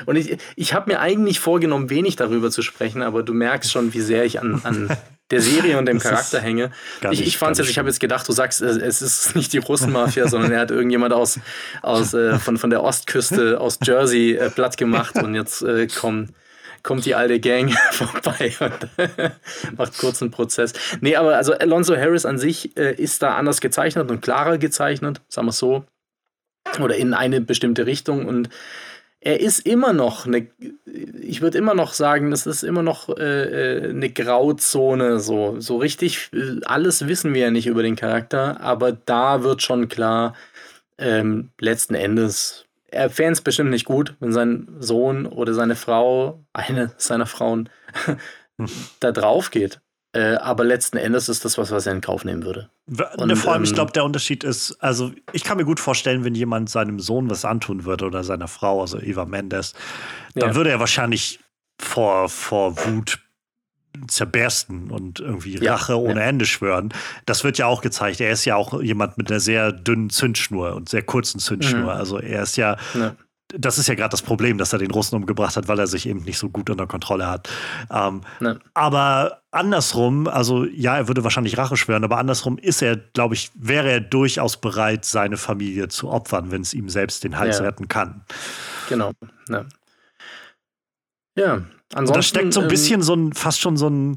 [0.06, 3.94] Und ich, ich habe mir eigentlich vorgenommen, wenig darüber zu sprechen, aber du merkst schon,
[3.94, 4.88] wie sehr ich an, an
[5.30, 6.70] der Serie und dem das Charakter hänge.
[7.10, 9.58] Ich, ich fand es jetzt, ich habe jetzt gedacht, du sagst, es ist nicht die
[9.58, 11.38] Russenmafia, sondern er hat irgendjemand aus,
[11.82, 16.34] aus äh, von, von der Ostküste, aus Jersey äh, platt gemacht und jetzt äh, kommen
[16.82, 20.72] kommt die alte Gang vorbei und macht kurzen Prozess.
[21.00, 25.20] Nee, aber also Alonso Harris an sich äh, ist da anders gezeichnet und klarer gezeichnet,
[25.28, 25.84] sagen wir so.
[26.80, 28.50] Oder in eine bestimmte Richtung und
[29.22, 30.46] er ist immer noch eine,
[30.86, 35.20] ich würde immer noch sagen, das ist immer noch äh, äh, eine Grauzone.
[35.20, 39.62] So, so richtig, äh, alles wissen wir ja nicht über den Charakter, aber da wird
[39.62, 40.34] schon klar,
[40.96, 46.44] ähm, letzten Endes er fände es bestimmt nicht gut, wenn sein Sohn oder seine Frau,
[46.52, 47.68] eine seiner Frauen,
[49.00, 49.80] da drauf geht.
[50.12, 52.68] Äh, aber letzten Endes ist das was, was er in Kauf nehmen würde.
[53.16, 55.78] Und, ne, vor allem, ähm, ich glaube, der Unterschied ist, also ich kann mir gut
[55.78, 59.74] vorstellen, wenn jemand seinem Sohn was antun würde oder seiner Frau, also Eva Mendes,
[60.34, 60.54] dann ja.
[60.56, 61.38] würde er wahrscheinlich
[61.78, 63.20] vor, vor Wut
[64.08, 66.26] zerbersten und irgendwie ja, Rache ohne ja.
[66.26, 66.92] Ende schwören.
[67.26, 68.20] Das wird ja auch gezeigt.
[68.20, 71.82] Er ist ja auch jemand mit einer sehr dünnen Zündschnur und sehr kurzen Zündschnur.
[71.82, 71.88] Mhm.
[71.88, 73.14] Also er ist ja, ja.
[73.54, 76.08] das ist ja gerade das Problem, dass er den Russen umgebracht hat, weil er sich
[76.08, 77.48] eben nicht so gut unter Kontrolle hat.
[77.90, 78.22] Ähm,
[78.74, 83.50] aber andersrum, also ja, er würde wahrscheinlich Rache schwören, aber andersrum ist er, glaube ich,
[83.54, 87.88] wäre er durchaus bereit, seine Familie zu opfern, wenn es ihm selbst den Hals retten
[87.88, 88.24] kann.
[88.88, 89.12] Genau.
[89.48, 89.64] Ja.
[91.92, 94.16] Ansonsten, da steckt so ein ähm, bisschen so ein, fast schon so ein,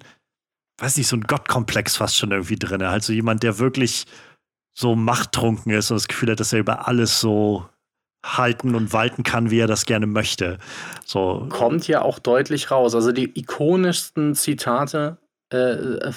[0.79, 2.81] weiß nicht, so ein Gottkomplex fast schon irgendwie drin.
[2.81, 4.05] Also jemand, der wirklich
[4.75, 7.67] so machttrunken ist und das Gefühl hat, dass er über alles so
[8.25, 10.57] halten und walten kann, wie er das gerne möchte.
[11.05, 11.47] So.
[11.49, 12.95] Kommt ja auch deutlich raus.
[12.95, 15.17] Also die ikonischsten Zitate
[15.49, 16.11] äh,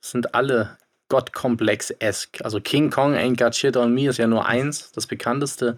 [0.00, 0.78] sind alle
[1.08, 2.44] Gottkomplex-esque.
[2.44, 5.76] Also King Kong ain't got shit on me ist ja nur eins, das bekannteste.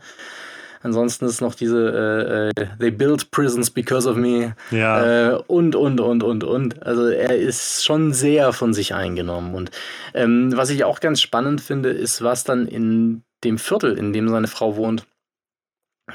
[0.82, 4.55] Ansonsten ist noch diese äh, äh, They build prisons because of me.
[4.70, 5.32] Ja.
[5.32, 6.82] Äh, und, und, und, und, und.
[6.82, 9.55] Also er ist schon sehr von sich eingenommen.
[9.55, 9.70] Und
[10.15, 14.28] ähm, was ich auch ganz spannend finde, ist, was dann in dem Viertel, in dem
[14.31, 15.07] seine Frau wohnt,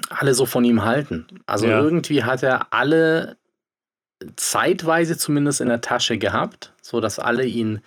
[0.10, 1.28] alle so von ihm halten.
[1.46, 1.80] Also ja.
[1.80, 3.38] irgendwie hat er alle
[4.36, 7.82] zeitweise zumindest in der Tasche gehabt, sodass alle ihn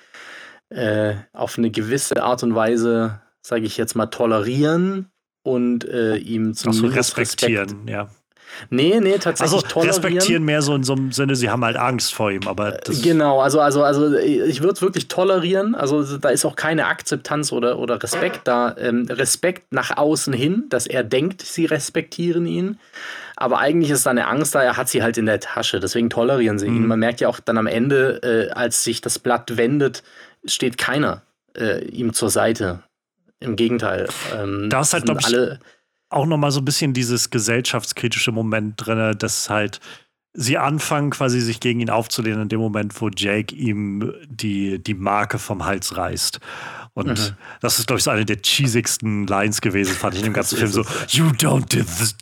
[0.68, 5.10] äh, auf eine gewisse Art und Weise, sage ich jetzt mal, tolerieren
[5.42, 7.90] und äh, ihm zum so respektieren, Respekt.
[7.90, 8.08] ja.
[8.70, 10.02] Nee, nee, tatsächlich also, tolerieren.
[10.02, 13.40] respektieren mehr so in so einem Sinne, sie haben halt Angst vor ihm, aber Genau,
[13.40, 17.78] also, also, also ich würde es wirklich tolerieren, also da ist auch keine Akzeptanz oder,
[17.78, 18.74] oder Respekt da.
[18.78, 22.78] Ähm, Respekt nach außen hin, dass er denkt, sie respektieren ihn,
[23.36, 26.10] aber eigentlich ist da eine Angst da, er hat sie halt in der Tasche, deswegen
[26.10, 26.76] tolerieren sie mhm.
[26.76, 26.86] ihn.
[26.86, 30.02] Man merkt ja auch dann am Ende, äh, als sich das Blatt wendet,
[30.44, 31.22] steht keiner
[31.56, 32.82] äh, ihm zur Seite.
[33.40, 34.08] Im Gegenteil.
[34.34, 35.60] Ähm, da ist halt, glaube ich, alle
[36.10, 39.80] auch noch mal so ein bisschen dieses gesellschaftskritische Moment drin, dass halt
[40.38, 44.94] sie anfangen, quasi sich gegen ihn aufzulehnen in dem Moment, wo Jake ihm die, die
[44.94, 46.38] Marke vom Hals reißt.
[46.94, 47.36] Und mhm.
[47.60, 50.56] das ist, glaube ich, so eine der cheesigsten Lines gewesen, fand ich in dem ganzen
[50.56, 50.70] Film.
[50.70, 51.66] So, you don't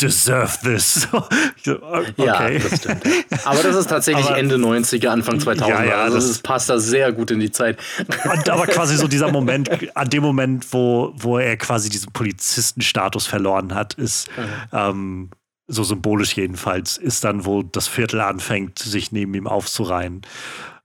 [0.00, 1.08] deserve this.
[1.12, 2.14] okay.
[2.16, 3.02] Ja, das stimmt.
[3.44, 5.68] Aber das ist tatsächlich aber, Ende 90er, Anfang 2000er.
[5.68, 7.78] Ja, ja, also das passt da sehr gut in die Zeit.
[8.24, 13.26] Und aber quasi so dieser Moment, an dem Moment, wo, wo er quasi diesen Polizistenstatus
[13.26, 14.42] verloren hat, ist, mhm.
[14.72, 15.30] ähm,
[15.68, 20.22] so symbolisch jedenfalls, ist dann, wo das Viertel anfängt, sich neben ihm aufzureihen.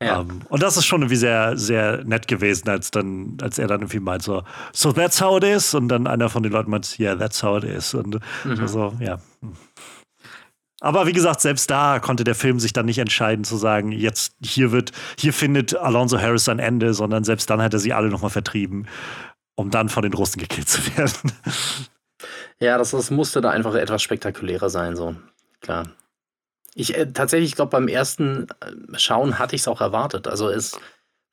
[0.01, 0.19] Ja.
[0.19, 3.67] Um, ähm, und das ist schon irgendwie sehr, sehr nett gewesen, als dann, als er
[3.67, 4.43] dann irgendwie meint so,
[4.73, 5.73] so that's how it is.
[5.75, 7.93] Und dann einer von den Leuten meint, yeah, that's how it is.
[7.93, 8.67] Und mhm.
[8.67, 9.19] so, ja.
[10.79, 14.33] Aber wie gesagt, selbst da konnte der Film sich dann nicht entscheiden zu sagen, jetzt
[14.43, 18.09] hier wird, hier findet Alonso Harris sein Ende, sondern selbst dann hat er sie alle
[18.09, 18.87] nochmal vertrieben,
[19.55, 21.31] um dann von den Russen gekillt zu werden.
[22.61, 25.15] Ja, das, das musste da einfach etwas spektakulärer sein, so.
[25.61, 25.87] Klar.
[26.75, 30.27] Ich äh, tatsächlich glaube, beim ersten äh, Schauen hatte ich es auch erwartet.
[30.27, 30.79] Also es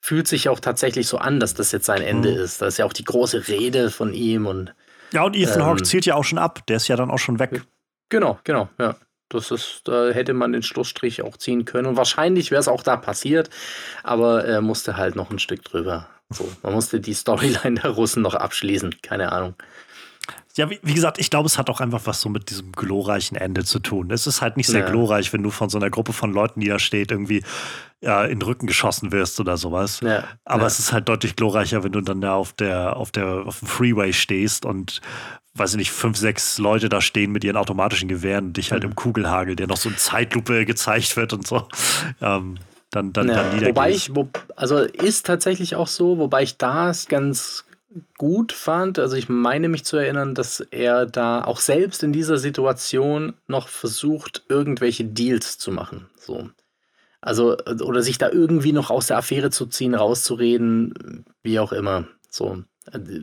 [0.01, 2.41] fühlt sich auch tatsächlich so an, dass das jetzt sein Ende mhm.
[2.41, 2.63] ist.
[2.63, 4.75] Da ist ja auch die große Rede von ihm und.
[5.13, 6.67] Ja, und Ethan ähm, Hawke zielt ja auch schon ab.
[6.67, 7.63] Der ist ja dann auch schon weg.
[8.09, 8.97] Genau, genau, ja.
[9.29, 11.87] Das ist, da hätte man den Schlussstrich auch ziehen können.
[11.87, 13.51] Und wahrscheinlich wäre es auch da passiert,
[14.03, 16.09] aber er musste halt noch ein Stück drüber.
[16.31, 19.03] So, man musste die Storyline der Russen noch abschließen.
[19.03, 19.55] Keine Ahnung.
[20.59, 23.37] Ja, wie, wie, gesagt, ich glaube, es hat auch einfach was so mit diesem glorreichen
[23.37, 24.11] Ende zu tun.
[24.11, 24.91] Es ist halt nicht sehr ja.
[24.91, 27.45] glorreich, wenn du von so einer Gruppe von Leuten, die da steht, irgendwie
[28.01, 30.01] ja, in den Rücken geschossen wirst oder sowas.
[30.01, 30.25] Ja.
[30.45, 33.61] Aber es ist halt deutlich glorreicher, wenn du dann da auf der, auf der, auf
[33.61, 35.01] dem Freeway stehst und
[35.55, 38.83] weiß ich nicht, fünf, sechs Leute da stehen mit ihren automatischen Gewehren und dich halt
[38.83, 38.91] mhm.
[38.91, 41.69] im Kugelhagel, der noch so in Zeitlupe gezeigt wird und so.
[42.21, 42.59] Ähm,
[42.91, 47.07] dann, dann, ja, dann Wobei ich, wo, also ist tatsächlich auch so, wobei ich das
[47.07, 47.65] ganz
[48.17, 48.99] gut fand.
[48.99, 53.69] Also ich meine mich zu erinnern, dass er da auch selbst in dieser Situation noch
[53.69, 56.09] versucht, irgendwelche Deals zu machen.
[56.17, 56.51] So.
[57.21, 62.07] Also, oder sich da irgendwie noch aus der Affäre zu ziehen, rauszureden, wie auch immer.
[62.31, 62.63] So.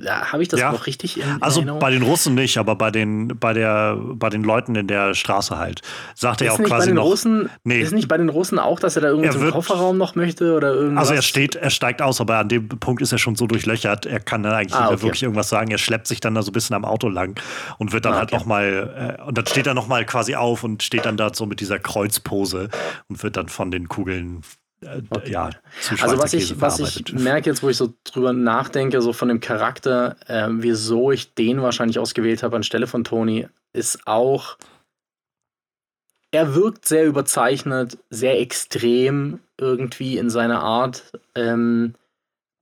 [0.08, 0.72] Habe ich das ja.
[0.72, 1.80] noch richtig in, in Also Erinnerung?
[1.80, 5.58] bei den Russen nicht, aber bei den, bei, der, bei den Leuten in der Straße
[5.58, 5.82] halt.
[6.14, 7.06] Sagt er auch quasi noch.
[7.06, 7.80] Russen, nee.
[7.80, 10.74] Ist nicht bei den Russen auch, dass er da irgendwie zum Kofferraum noch möchte oder
[10.74, 11.10] irgendwas?
[11.10, 14.06] Also er steht, er steigt aus, aber an dem Punkt ist er schon so durchlöchert,
[14.06, 15.72] er kann dann eigentlich ah, nicht mehr wirklich irgendwas sagen.
[15.72, 17.40] Er schleppt sich dann da so ein bisschen am Auto lang
[17.78, 18.38] und wird dann ah, halt okay.
[18.38, 21.60] nochmal, äh, und dann steht er nochmal quasi auf und steht dann da so mit
[21.60, 22.70] dieser Kreuzpose
[23.08, 24.42] und wird dann von den Kugeln
[25.10, 25.32] okay.
[25.32, 25.50] ja,
[26.02, 29.40] also was ich, was ich merke jetzt, wo ich so drüber nachdenke, so von dem
[29.40, 34.58] Charakter, äh, wieso ich den wahrscheinlich ausgewählt habe anstelle von Tony, ist auch,
[36.32, 41.12] er wirkt sehr überzeichnet, sehr extrem irgendwie in seiner Art.
[41.34, 41.96] Ähm,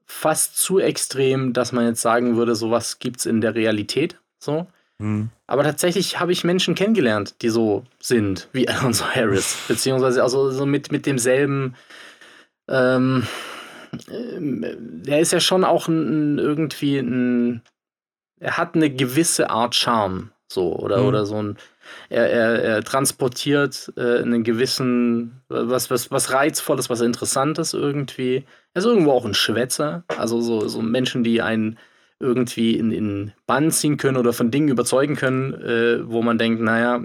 [0.06, 4.18] fast zu extrem, dass man jetzt sagen würde, sowas gibt es in der Realität.
[4.40, 4.68] So.
[5.00, 5.30] Mhm.
[5.48, 10.66] Aber tatsächlich habe ich Menschen kennengelernt, die so sind wie Alonso Harris, beziehungsweise also so
[10.66, 11.76] mit, mit demselben
[12.68, 13.28] ähm,
[15.06, 17.62] er ist ja schon auch ein, irgendwie ein,
[18.40, 21.08] er hat eine gewisse Art Charme, so, oder, mhm.
[21.08, 21.58] oder so ein,
[22.10, 28.46] er, er, er transportiert äh, einen gewissen, was, was, was Reizvolles, was Interessantes irgendwie.
[28.74, 31.78] Er ist irgendwo auch ein Schwätzer, also so, so Menschen, die einen
[32.24, 36.62] irgendwie in, in Bann ziehen können oder von Dingen überzeugen können, äh, wo man denkt,
[36.62, 37.04] naja,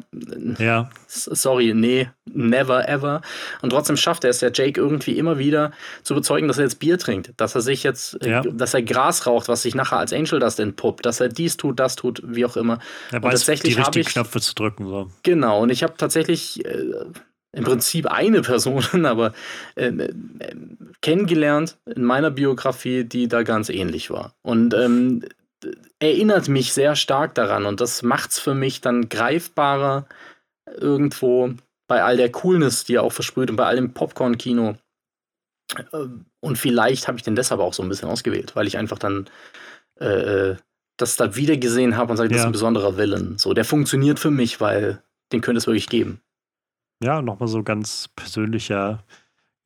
[0.59, 0.89] ja.
[1.07, 3.21] sorry, nee, never ever.
[3.61, 5.73] Und trotzdem schafft er es ja Jake irgendwie immer wieder
[6.05, 8.41] zu überzeugen, dass er jetzt Bier trinkt, dass er sich jetzt, äh, ja.
[8.43, 11.81] dass er Gras raucht, was sich nachher als Angel Dust entpuppt, dass er dies tut,
[11.81, 12.79] das tut, wie auch immer.
[13.11, 14.87] Er weiß, tatsächlich die richtigen ich, Knöpfe zu drücken.
[14.87, 15.11] So.
[15.25, 17.05] Genau, und ich habe tatsächlich äh,
[17.53, 19.33] im Prinzip eine Person, aber
[19.75, 20.13] äh, äh,
[21.01, 24.35] kennengelernt in meiner Biografie, die da ganz ähnlich war.
[24.43, 25.25] Und ähm,
[25.99, 30.07] erinnert mich sehr stark daran und das macht es für mich dann greifbarer
[30.77, 31.55] irgendwo
[31.89, 34.77] bei all der Coolness, die er auch versprüht und bei all dem Popcorn-Kino.
[35.93, 36.07] Äh,
[36.41, 39.29] und vielleicht habe ich den deshalb auch so ein bisschen ausgewählt, weil ich einfach dann
[40.01, 40.57] äh, äh
[41.01, 43.39] das da wieder gesehen habe und sage, das ist ein besonderer Villain.
[43.39, 45.01] So, der funktioniert für mich, weil
[45.31, 46.21] den könnte es wirklich geben
[47.03, 49.05] ja, nochmal so ganz persönlicher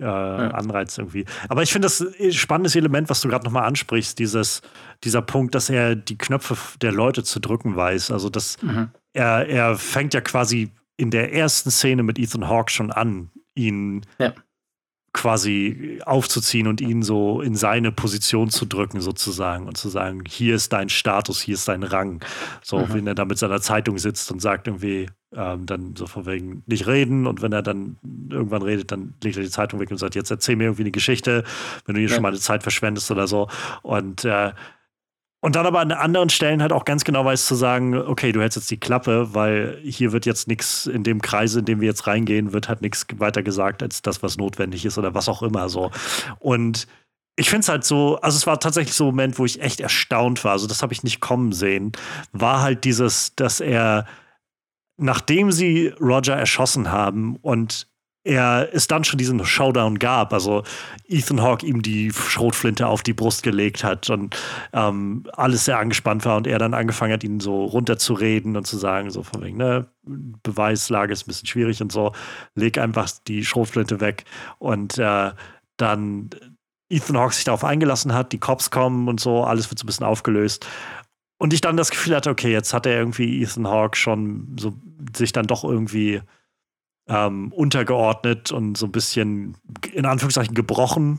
[0.01, 0.49] äh, ja.
[0.51, 1.25] Anreiz irgendwie.
[1.49, 4.63] Aber ich finde das ein spannendes Element, was du gerade nochmal ansprichst, dieses,
[5.05, 8.11] dieser Punkt, dass er die Knöpfe der Leute zu drücken weiß.
[8.11, 8.91] Also, dass mhm.
[9.13, 14.05] er, er fängt ja quasi in der ersten Szene mit Ethan Hawke schon an, ihn
[14.19, 14.33] ja.
[15.13, 20.55] Quasi aufzuziehen und ihn so in seine Position zu drücken, sozusagen, und zu sagen, hier
[20.55, 22.25] ist dein Status, hier ist dein Rang.
[22.63, 22.95] So, mhm.
[22.95, 26.63] wenn er da mit seiner Zeitung sitzt und sagt irgendwie, ähm, dann so von wegen
[26.67, 27.99] nicht reden und wenn er dann
[28.31, 30.91] irgendwann redet, dann legt er die Zeitung weg und sagt, jetzt erzähl mir irgendwie eine
[30.91, 31.45] Geschichte,
[31.85, 32.15] wenn du hier ja.
[32.15, 33.49] schon mal eine Zeit verschwendest oder so.
[33.83, 34.53] Und äh,
[35.43, 38.41] und dann aber an anderen Stellen halt auch ganz genau weiß zu sagen, okay, du
[38.41, 41.89] hältst jetzt die Klappe, weil hier wird jetzt nichts in dem Kreis, in dem wir
[41.89, 45.43] jetzt reingehen, wird halt nichts weiter gesagt als das, was notwendig ist oder was auch
[45.43, 45.91] immer so.
[46.39, 46.87] Und
[47.35, 49.81] ich finde es halt so, also es war tatsächlich so ein Moment, wo ich echt
[49.81, 51.91] erstaunt war, also das habe ich nicht kommen sehen,
[52.31, 54.07] war halt dieses, dass er
[54.97, 57.89] nachdem sie Roger erschossen haben und
[58.25, 60.63] er es dann schon diesen Showdown gab, also
[61.09, 64.37] Ethan Hawke ihm die Schrotflinte auf die Brust gelegt hat und
[64.73, 68.77] ähm, alles sehr angespannt war und er dann angefangen hat, ihn so runterzureden und zu
[68.77, 72.13] sagen, so von wegen, ne, Beweislage ist ein bisschen schwierig und so,
[72.55, 74.25] leg einfach die Schrotflinte weg
[74.59, 75.33] und äh,
[75.77, 76.31] dann
[76.89, 79.87] Ethan Hawke sich darauf eingelassen hat, die Cops kommen und so, alles wird so ein
[79.87, 80.67] bisschen aufgelöst.
[81.39, 84.75] Und ich dann das Gefühl hatte, okay, jetzt hat er irgendwie Ethan Hawke schon so
[85.17, 86.21] sich dann doch irgendwie
[87.09, 89.57] ähm, untergeordnet und so ein bisschen
[89.93, 91.19] in Anführungszeichen gebrochen.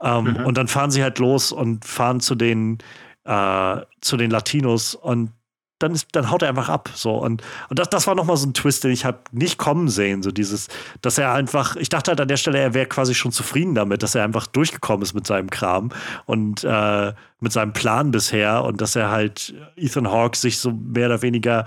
[0.00, 0.46] Ähm, mhm.
[0.46, 2.78] Und dann fahren sie halt los und fahren zu den,
[3.24, 5.30] äh, zu den Latinos und
[5.78, 6.90] dann, ist, dann haut er einfach ab.
[6.94, 7.16] So.
[7.16, 10.22] Und, und das, das war nochmal so ein Twist, den ich habe nicht kommen sehen.
[10.22, 10.68] So dieses,
[11.02, 14.02] dass er einfach, ich dachte halt an der Stelle, er wäre quasi schon zufrieden damit,
[14.02, 15.90] dass er einfach durchgekommen ist mit seinem Kram
[16.24, 21.06] und äh, mit seinem Plan bisher und dass er halt Ethan Hawke sich so mehr
[21.06, 21.66] oder weniger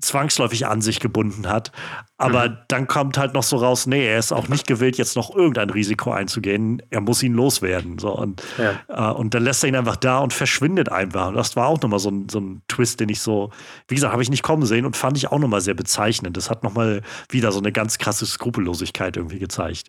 [0.00, 1.72] zwangsläufig an sich gebunden hat.
[2.16, 2.58] Aber mhm.
[2.68, 5.70] dann kommt halt noch so raus, nee, er ist auch nicht gewillt, jetzt noch irgendein
[5.70, 6.80] Risiko einzugehen.
[6.90, 7.98] Er muss ihn loswerden.
[7.98, 8.16] So.
[8.16, 9.10] Und, ja.
[9.10, 11.28] äh, und dann lässt er ihn einfach da und verschwindet einfach.
[11.28, 13.50] Und das war auch nochmal so ein, so ein Twist, den ich so,
[13.88, 16.36] wie gesagt, habe ich nicht kommen sehen und fand ich auch nochmal sehr bezeichnend.
[16.36, 19.88] Das hat nochmal wieder so eine ganz krasse Skrupellosigkeit irgendwie gezeigt.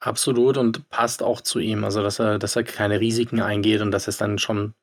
[0.00, 1.82] Absolut und passt auch zu ihm.
[1.82, 4.74] Also, dass er, dass er keine Risiken eingeht und dass es dann schon,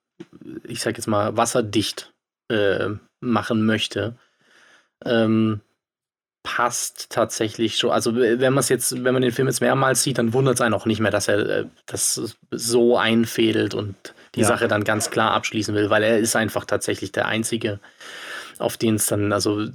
[0.64, 2.13] ich sag jetzt mal, wasserdicht
[2.54, 2.90] äh,
[3.20, 4.16] machen möchte,
[5.06, 5.62] ähm,
[6.44, 7.92] passt tatsächlich schon.
[7.92, 10.62] Also wenn man es jetzt, wenn man den Film jetzt mehrmals sieht, dann wundert es
[10.62, 13.96] einen auch nicht mehr, dass er äh, das so einfädelt und
[14.36, 14.48] die ja.
[14.48, 17.80] Sache dann ganz klar abschließen will, weil er ist einfach tatsächlich der Einzige,
[18.60, 19.68] auf den es dann, also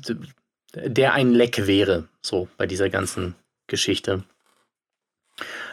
[0.75, 3.35] der ein Leck wäre, so bei dieser ganzen
[3.67, 4.25] Geschichte.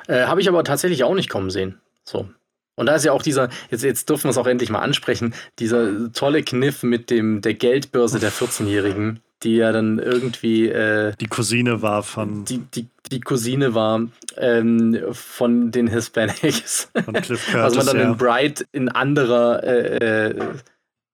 [0.08, 1.82] Äh, Habe ich aber tatsächlich auch nicht kommen sehen.
[2.04, 2.30] So.
[2.76, 5.34] Und da ist ja auch dieser, jetzt, jetzt dürfen wir es auch endlich mal ansprechen,
[5.60, 10.68] dieser tolle Kniff mit dem, der Geldbörse der 14-Jährigen, die ja dann irgendwie.
[10.68, 12.46] Äh, die Cousine war von.
[12.46, 14.02] Die, die, die Cousine war
[14.38, 16.90] ähm, von den Hispanics.
[17.06, 18.12] Von Cliff Curtis, Was man dann ja.
[18.12, 19.64] in Bright in anderer.
[19.64, 20.44] Äh, äh,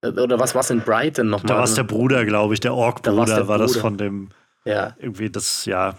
[0.03, 1.47] oder was war es in Bright denn nochmal?
[1.47, 4.29] Da war es der Bruder, glaube ich, der Ork-Bruder war das von dem.
[4.63, 4.95] Ja.
[4.99, 5.95] Irgendwie das, ja.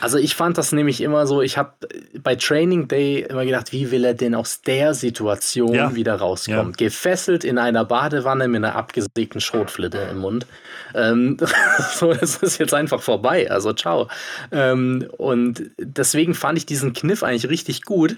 [0.00, 1.72] Also ich fand das nämlich immer so, ich habe
[2.20, 5.94] bei Training Day immer gedacht, wie will er denn aus der Situation ja.
[5.94, 6.72] wieder rauskommen?
[6.72, 6.76] Ja.
[6.76, 10.46] Gefesselt in einer Badewanne mit einer abgesägten Schrotflinte im Mund.
[10.94, 11.36] Ähm,
[11.94, 13.50] so, das ist jetzt einfach vorbei.
[13.50, 14.08] Also ciao.
[14.50, 18.16] Ähm, und deswegen fand ich diesen Kniff eigentlich richtig gut.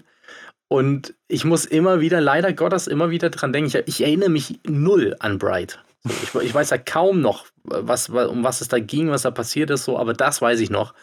[0.68, 3.68] Und ich muss immer wieder, leider Gottes, immer wieder dran denken.
[3.68, 5.78] Ich, ich erinnere mich null an Bright.
[6.22, 9.70] Ich, ich, weiß ja kaum noch, was, um was es da ging, was da passiert
[9.70, 10.94] ist, so, aber das weiß ich noch,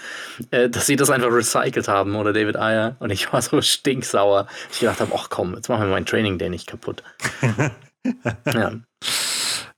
[0.52, 4.48] äh, dass sie das einfach recycelt haben oder David Ayer und ich war so stinksauer.
[4.72, 7.04] Ich gedacht habe, ach komm, jetzt machen wir mein Training Day nicht kaputt.
[8.54, 8.72] ja.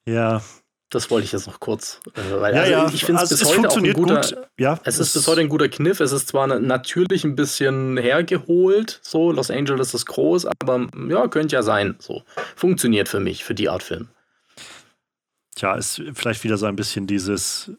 [0.06, 0.42] Ja.
[0.90, 2.00] Das wollte ich jetzt noch kurz.
[2.16, 2.90] Äh, weil, ja, also, ja.
[2.94, 4.22] Ich finde also, es bis heute auch ein guter.
[4.22, 4.38] Gut.
[4.58, 6.00] Ja, es ist bis heute ein guter Kniff.
[6.00, 11.58] Es ist zwar natürlich ein bisschen hergeholt, so Los Angeles ist groß, aber ja, könnte
[11.58, 11.96] ja sein.
[12.00, 12.24] So
[12.56, 14.08] funktioniert für mich, für die Art Film
[15.58, 17.72] tja, ist vielleicht wieder so ein bisschen dieses,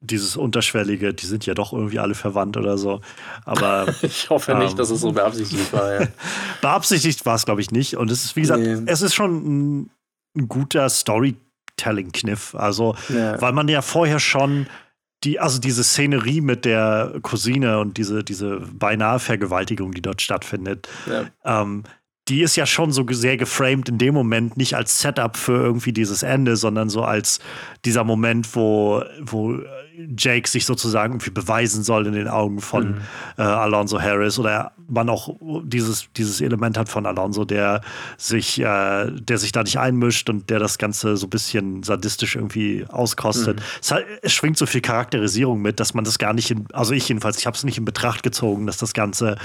[0.00, 3.00] dieses Unterschwellige, die sind ja doch irgendwie alle verwandt oder so.
[3.44, 6.00] Aber ich hoffe ähm, nicht, dass es so beabsichtigt war.
[6.00, 6.08] Ja.
[6.60, 7.96] beabsichtigt war es, glaube ich, nicht.
[7.96, 8.82] Und es ist, wie gesagt, nee.
[8.86, 9.90] es ist schon ein,
[10.36, 12.54] ein guter Storytelling-Kniff.
[12.54, 13.40] Also, ja.
[13.40, 14.66] weil man ja vorher schon
[15.22, 20.88] die, also diese Szenerie mit der Cousine und diese, diese beinahe Vergewaltigung, die dort stattfindet,
[21.06, 21.24] ja.
[21.44, 21.84] ähm,
[22.28, 25.92] die ist ja schon so sehr geframed in dem Moment, nicht als Setup für irgendwie
[25.92, 27.38] dieses Ende, sondern so als
[27.84, 29.58] dieser Moment, wo, wo
[30.16, 33.00] Jake sich sozusagen irgendwie beweisen soll in den Augen von mhm.
[33.38, 37.82] äh, Alonso Harris oder man auch dieses, dieses Element hat von Alonso, der
[38.16, 42.36] sich, äh, der sich da nicht einmischt und der das Ganze so ein bisschen sadistisch
[42.36, 43.58] irgendwie auskostet.
[43.58, 43.64] Mhm.
[43.80, 46.92] Es, hat, es, schwingt so viel Charakterisierung mit, dass man das gar nicht in, also
[46.92, 49.36] ich jedenfalls, ich habe es nicht in Betracht gezogen, dass das Ganze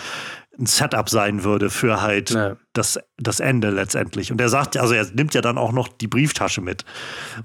[0.58, 2.58] ein Setup sein würde für halt ja.
[2.74, 4.32] das, das Ende letztendlich.
[4.32, 6.86] Und er sagt, also er nimmt ja dann auch noch die Brieftasche mit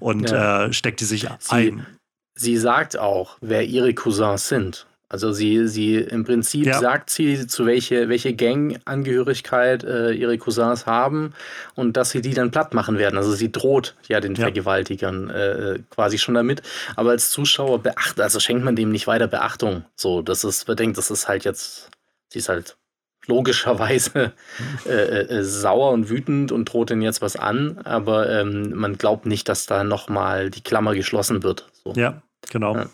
[0.00, 0.66] und ja.
[0.66, 1.86] äh, steckt die sich sie, ein.
[2.34, 4.86] Sie sagt auch, wer ihre Cousins sind.
[5.08, 6.80] Also sie, sie im Prinzip ja.
[6.80, 11.34] sagt sie, zu welche, welche Gangangehörigkeit äh, ihre Cousins haben
[11.76, 13.16] und dass sie die dann platt machen werden.
[13.16, 16.62] Also sie droht ja den Vergewaltigern äh, quasi schon damit.
[16.96, 19.84] Aber als Zuschauer beachtet, also schenkt man dem nicht weiter Beachtung.
[19.94, 21.90] So, das ist, bedenkt, das ist halt jetzt,
[22.32, 22.76] sie ist halt
[23.26, 24.32] logischerweise
[24.86, 29.26] äh, äh, sauer und wütend und droht ihnen jetzt was an, aber ähm, man glaubt
[29.26, 31.70] nicht, dass da nochmal die Klammer geschlossen wird.
[31.84, 31.92] So.
[31.94, 32.76] Ja, genau.
[32.76, 32.86] Ja.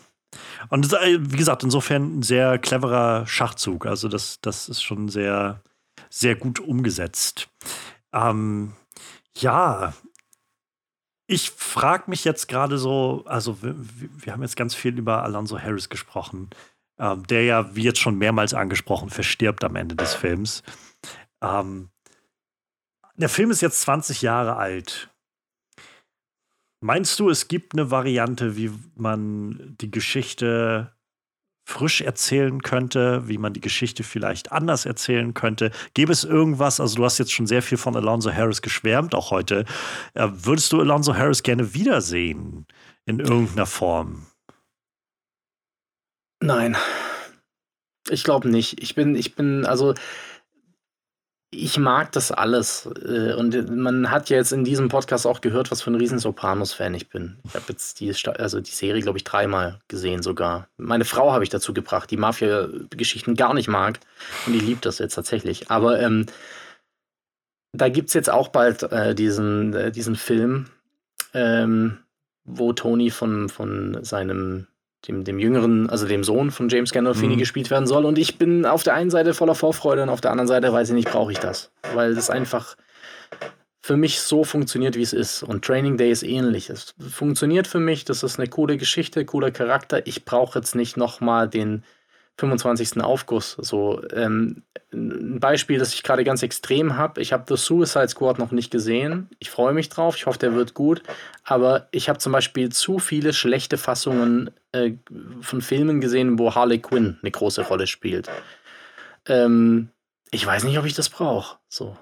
[0.69, 3.85] Und äh, wie gesagt, insofern ein sehr cleverer Schachzug.
[3.85, 5.61] Also das, das ist schon sehr,
[6.09, 7.49] sehr gut umgesetzt.
[8.13, 8.73] Ähm,
[9.35, 9.93] ja,
[11.27, 15.57] ich frage mich jetzt gerade so, also wir, wir, haben jetzt ganz viel über Alonso
[15.59, 16.49] Harris gesprochen.
[16.99, 20.63] Ähm, der ja, wie jetzt schon mehrmals angesprochen, verstirbt am Ende des Films.
[21.41, 21.89] Ähm,
[23.15, 25.09] der Film ist jetzt 20 Jahre alt.
[26.83, 30.91] Meinst du, es gibt eine Variante, wie man die Geschichte
[31.63, 35.71] frisch erzählen könnte, wie man die Geschichte vielleicht anders erzählen könnte?
[35.93, 39.29] Gäbe es irgendwas, also du hast jetzt schon sehr viel von Alonso Harris geschwärmt, auch
[39.29, 39.65] heute.
[40.15, 42.65] Äh, würdest du Alonso Harris gerne wiedersehen
[43.05, 44.25] in irgendeiner Form?
[46.41, 46.75] Nein.
[48.09, 48.81] Ich glaube nicht.
[48.81, 49.93] Ich bin, ich bin, also
[51.51, 52.89] ich mag das alles.
[53.05, 56.17] Äh, und man hat ja jetzt in diesem Podcast auch gehört, was für ein riesen
[56.17, 57.37] Sopranos-Fan ich bin.
[57.45, 60.67] Ich habe jetzt die, also die Serie, glaube ich, dreimal gesehen sogar.
[60.77, 63.99] Meine Frau habe ich dazu gebracht, die Mafia-Geschichten gar nicht mag.
[64.47, 65.69] Und die liebt das jetzt tatsächlich.
[65.69, 66.25] Aber ähm,
[67.73, 70.67] da gibt es jetzt auch bald äh, diesen, äh, diesen Film,
[71.33, 71.99] ähm,
[72.45, 74.67] wo Tony von, von seinem
[75.07, 77.39] dem, dem jüngeren, also dem Sohn von James Gandolfini mhm.
[77.39, 78.05] gespielt werden soll.
[78.05, 80.89] Und ich bin auf der einen Seite voller Vorfreude und auf der anderen Seite weiß
[80.89, 81.71] ich nicht, brauche ich das.
[81.93, 82.75] Weil das einfach
[83.81, 85.41] für mich so funktioniert, wie es ist.
[85.41, 86.69] Und Training Day ist ähnlich.
[86.69, 90.05] Es funktioniert für mich, das ist eine coole Geschichte, cooler Charakter.
[90.05, 91.83] Ich brauche jetzt nicht nochmal den
[92.37, 93.01] 25.
[93.01, 93.57] Aufguss.
[93.59, 97.21] So ähm, ein Beispiel, das ich gerade ganz extrem habe.
[97.21, 99.29] Ich habe The Suicide Squad noch nicht gesehen.
[99.39, 100.15] Ich freue mich drauf.
[100.17, 101.03] Ich hoffe, der wird gut.
[101.43, 104.93] Aber ich habe zum Beispiel zu viele schlechte Fassungen äh,
[105.41, 108.29] von Filmen gesehen, wo Harley Quinn eine große Rolle spielt.
[109.27, 109.89] Ähm,
[110.31, 111.57] ich weiß nicht, ob ich das brauche.
[111.69, 111.97] So.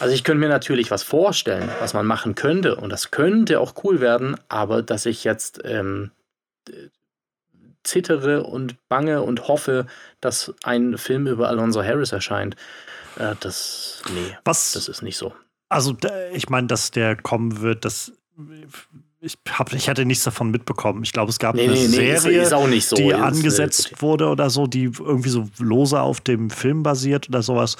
[0.00, 2.76] Also ich könnte mir natürlich was vorstellen, was man machen könnte.
[2.76, 4.36] Und das könnte auch cool werden.
[4.48, 6.12] Aber dass ich jetzt ähm,
[7.84, 9.86] zittere und bange und hoffe,
[10.20, 12.56] dass ein Film über Alonso Harris erscheint.
[13.18, 15.34] Äh, das, nee, Was, das ist nicht so.
[15.68, 15.96] Also,
[16.32, 18.12] ich meine, dass der kommen wird, das
[19.24, 21.04] ich, hab, ich hatte nichts davon mitbekommen.
[21.04, 22.44] Ich glaube, es gab nee, eine nee, Serie,
[22.80, 22.96] so.
[22.96, 27.76] die angesetzt wurde oder so, die irgendwie so lose auf dem Film basiert oder sowas.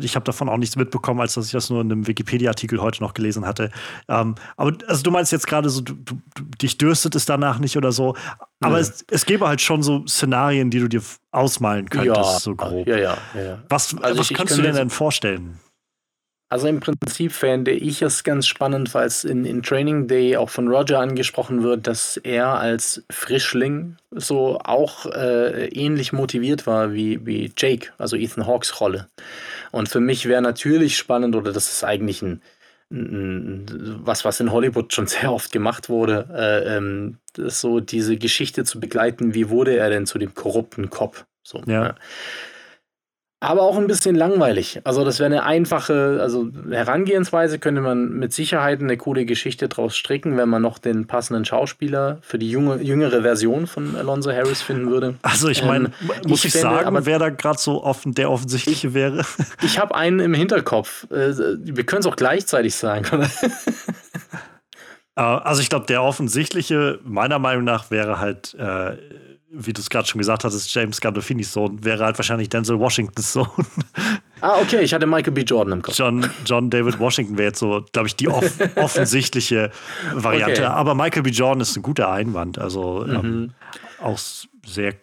[0.00, 3.00] Ich habe davon auch nichts mitbekommen, als dass ich das nur in einem Wikipedia-Artikel heute
[3.00, 3.70] noch gelesen hatte.
[4.08, 6.16] Ähm, aber also du meinst jetzt gerade so, du, du,
[6.60, 8.16] dich dürstet es danach nicht oder so.
[8.60, 8.82] Aber mhm.
[8.82, 12.88] es, es gäbe halt schon so Szenarien, die du dir ausmalen könntest, ja, so grob.
[12.88, 13.62] Ja, ja, ja.
[13.68, 15.60] Was, also was ich, kannst ich du dir denn vorstellen?
[16.52, 20.50] Also im Prinzip fände ich es ganz spannend, weil es in, in Training Day auch
[20.50, 27.24] von Roger angesprochen wird, dass er als Frischling so auch äh, ähnlich motiviert war wie,
[27.24, 29.08] wie Jake, also Ethan Hawks Rolle.
[29.70, 32.42] Und für mich wäre natürlich spannend, oder das ist eigentlich ein,
[32.90, 38.78] was, was in Hollywood schon sehr oft gemacht wurde, äh, ähm, so diese Geschichte zu
[38.78, 41.24] begleiten, wie wurde er denn zu dem korrupten Cop?
[41.42, 41.82] So, ja.
[41.82, 41.94] ja
[43.42, 44.80] aber auch ein bisschen langweilig.
[44.84, 49.96] Also das wäre eine einfache, also Herangehensweise könnte man mit Sicherheit eine coole Geschichte draus
[49.96, 54.62] stricken, wenn man noch den passenden Schauspieler für die junge, jüngere Version von Alonso Harris
[54.62, 55.16] finden würde.
[55.22, 58.30] Also ich meine, ähm, muss ich, ich sagen, aber wer da gerade so offen, der
[58.30, 59.24] offensichtliche ich, wäre?
[59.62, 61.10] Ich habe einen im Hinterkopf.
[61.10, 63.06] Äh, wir können es auch gleichzeitig sagen.
[65.14, 68.96] Äh, also ich glaube, der offensichtliche, meiner Meinung nach, wäre halt äh,
[69.52, 73.32] wie du es gerade schon gesagt hast, James Gandolfinis Sohn, wäre halt wahrscheinlich Denzel Washingtons
[73.32, 73.48] Sohn.
[74.44, 75.42] Ah, okay, ich hatte Michael B.
[75.42, 75.96] Jordan im Kopf.
[75.96, 79.70] John, John David Washington wäre jetzt so, glaube ich, die off offensichtliche
[80.14, 80.62] Variante.
[80.62, 80.64] Okay.
[80.64, 81.30] Aber Michael B.
[81.30, 82.58] Jordan ist ein guter Einwand.
[82.58, 83.14] Also ähm, mhm.
[83.14, 83.54] ähm,
[84.00, 84.18] auch
[84.66, 84.94] sehr.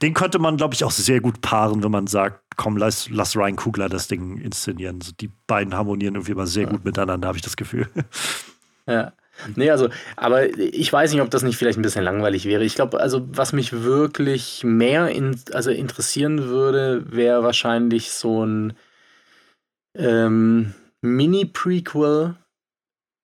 [0.00, 3.34] Den könnte man, glaube ich, auch sehr gut paaren, wenn man sagt, komm, lass, lass
[3.34, 5.00] Ryan Kugler das Ding inszenieren.
[5.00, 6.70] Also die beiden harmonieren irgendwie immer sehr ja.
[6.70, 7.88] gut miteinander, habe ich das Gefühl.
[8.86, 9.12] Ja.
[9.56, 12.64] Nee, also, aber ich weiß nicht, ob das nicht vielleicht ein bisschen langweilig wäre.
[12.64, 18.74] Ich glaube, also, was mich wirklich mehr in, also interessieren würde, wäre wahrscheinlich so ein
[19.96, 22.36] ähm, Mini-Prequel.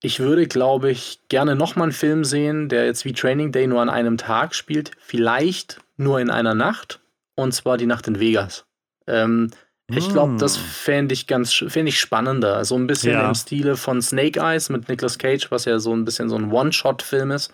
[0.03, 3.82] Ich würde, glaube ich, gerne nochmal einen Film sehen, der jetzt wie Training Day nur
[3.82, 4.93] an einem Tag spielt.
[4.99, 7.01] Vielleicht nur in einer Nacht.
[7.35, 8.65] Und zwar die Nacht in Vegas.
[9.07, 9.51] Ähm,
[9.97, 10.65] ich glaube, das hm.
[10.65, 12.65] fände ich ganz fänd ich spannender.
[12.65, 13.29] So ein bisschen ja.
[13.29, 16.51] im Stile von Snake Eyes mit Nicolas Cage, was ja so ein bisschen so ein
[16.51, 17.53] One-Shot-Film ist.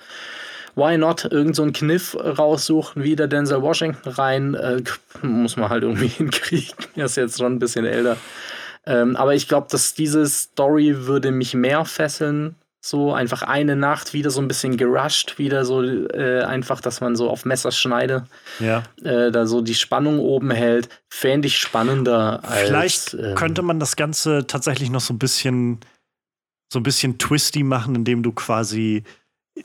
[0.74, 4.54] Why not irgend so einen Kniff raussuchen, wie der Denzel Washington rein?
[4.54, 4.82] Äh,
[5.22, 6.74] muss man halt irgendwie hinkriegen.
[6.94, 8.18] Er ist jetzt schon ein bisschen älter.
[8.84, 12.56] Ähm, aber ich glaube, dass diese Story würde mich mehr fesseln
[12.88, 17.16] so einfach eine Nacht wieder so ein bisschen gerusht, wieder so äh, einfach, dass man
[17.16, 18.26] so auf Messerschneide
[18.60, 18.84] ja.
[19.02, 22.40] äh, da so die Spannung oben hält, fände ich spannender.
[22.44, 25.80] Vielleicht ähm, könnte man das Ganze tatsächlich noch so ein bisschen
[26.72, 29.04] so ein bisschen twisty machen, indem du quasi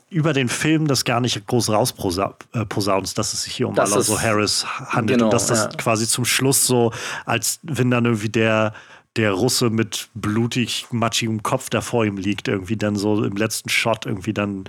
[0.08, 4.64] über den Film das gar nicht groß rausposaunst, dass es sich hier um Alonso Harris
[4.66, 5.68] handelt genau, und dass das ja.
[5.76, 6.92] quasi zum Schluss so,
[7.24, 8.72] als wenn dann irgendwie der
[9.16, 13.68] der Russe mit blutig, matschigem Kopf da vor ihm liegt, irgendwie dann so im letzten
[13.68, 14.64] Shot irgendwie dann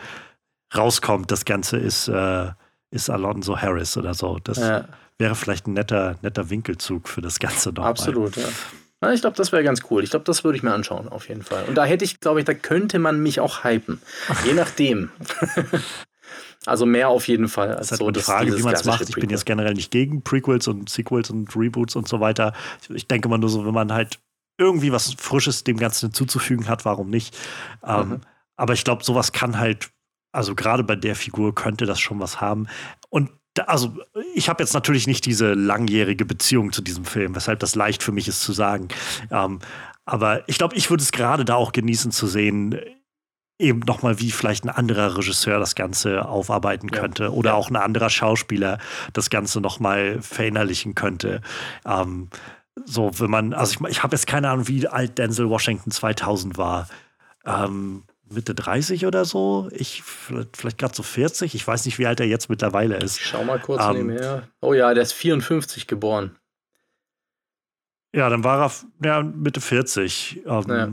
[0.76, 1.32] rauskommt.
[1.32, 2.52] Das Ganze ist, äh,
[2.92, 4.40] ist Alonso Harris oder so.
[4.44, 4.86] Das ja.
[5.18, 7.86] wäre vielleicht ein netter, netter Winkelzug für das Ganze noch.
[7.86, 8.48] Absolut, ja.
[9.12, 10.02] Ich glaube, das wäre ganz cool.
[10.04, 11.66] Ich glaube, das würde ich mir anschauen, auf jeden Fall.
[11.66, 14.02] Und da hätte ich, glaube ich, da könnte man mich auch hypen.
[14.46, 15.10] Je nachdem.
[16.66, 17.76] also mehr auf jeden Fall.
[17.76, 19.10] Als das ist halt so, die Frage, wie man es macht.
[19.10, 22.54] Ich bin jetzt generell nicht gegen Prequels und Sequels und Reboots und so weiter.
[22.94, 24.20] Ich denke mal nur so, wenn man halt
[24.58, 27.38] irgendwie was Frisches dem Ganzen hinzuzufügen hat, warum nicht?
[27.86, 28.22] Ähm, mhm.
[28.56, 29.90] Aber ich glaube, sowas kann halt,
[30.32, 32.68] also gerade bei der Figur könnte das schon was haben.
[33.10, 33.32] Und
[33.68, 33.96] also
[34.34, 38.12] ich habe jetzt natürlich nicht diese langjährige Beziehung zu diesem Film, weshalb das leicht für
[38.12, 38.88] mich ist zu sagen.
[39.30, 39.60] Ähm,
[40.06, 42.80] aber ich glaube, ich würde es gerade da auch genießen zu sehen,
[43.60, 47.30] eben nochmal, wie vielleicht ein anderer Regisseur das Ganze aufarbeiten könnte ja.
[47.30, 47.56] oder ja.
[47.56, 48.80] auch ein anderer Schauspieler
[49.14, 51.42] das Ganze nochmal verinnerlichen könnte.
[51.86, 52.30] Ähm,
[52.86, 56.58] so, wenn man, also ich, ich habe jetzt keine Ahnung, wie alt Denzel Washington 2000
[56.58, 56.88] war.
[57.46, 59.70] Ähm, Mitte 30 oder so.
[59.72, 61.56] Ich vielleicht, vielleicht gerade so 40.
[61.56, 63.18] Ich weiß nicht, wie alt er jetzt mittlerweile ist.
[63.18, 64.48] Ich schau mal kurz ähm, nebenher.
[64.62, 66.36] Oh ja, der ist 54 geboren.
[68.16, 68.72] Ja, dann war er
[69.04, 70.42] ja, Mitte 40.
[70.46, 70.90] Ähm, ja.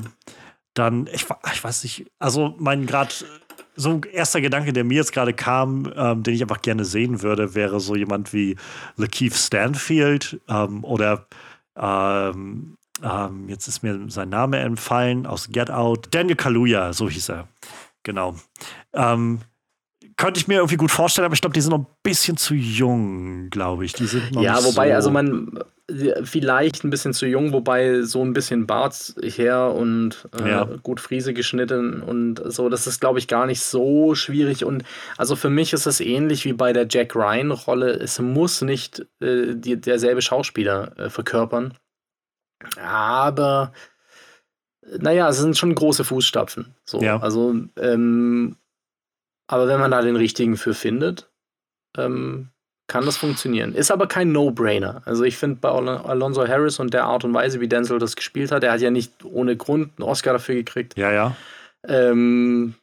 [0.74, 3.12] Dann, ich, ich weiß nicht, also mein gerade
[3.76, 7.22] so ein erster Gedanke, der mir jetzt gerade kam, ähm, den ich einfach gerne sehen
[7.22, 8.56] würde, wäre so jemand wie
[8.96, 11.26] Lakeith Stanfield ähm, oder
[11.80, 16.08] ähm, ähm, jetzt ist mir sein Name entfallen, aus Get Out.
[16.10, 17.48] Daniel Kaluuya, so hieß er.
[18.02, 18.34] Genau.
[18.92, 19.40] Ähm,
[20.16, 22.54] könnte ich mir irgendwie gut vorstellen, aber ich glaube, die sind noch ein bisschen zu
[22.54, 23.94] jung, glaube ich.
[23.94, 25.58] Die sind noch ja, wobei, so also man
[26.24, 30.64] vielleicht ein bisschen zu jung, wobei so ein bisschen Bart her und äh, ja.
[30.82, 34.64] gut Friese geschnitten und so, das ist, glaube ich, gar nicht so schwierig.
[34.64, 34.84] Und
[35.16, 37.92] also für mich ist es ähnlich wie bei der Jack Ryan-Rolle.
[37.92, 41.74] Es muss nicht äh, die, derselbe Schauspieler äh, verkörpern.
[42.80, 43.72] Aber
[44.98, 46.74] naja, es sind schon große Fußstapfen.
[46.84, 47.00] So.
[47.00, 47.20] Ja.
[47.20, 48.56] Also, ähm,
[49.46, 51.30] aber wenn man da den richtigen für findet,
[51.96, 52.50] ähm,
[52.90, 53.74] kann das funktionieren.
[53.76, 55.02] Ist aber kein No-Brainer.
[55.04, 58.50] Also ich finde bei Alonso Harris und der Art und Weise, wie Denzel das gespielt
[58.50, 60.98] hat, er hat ja nicht ohne Grund einen Oscar dafür gekriegt.
[60.98, 61.36] Ja, ja.
[61.86, 62.74] Ähm,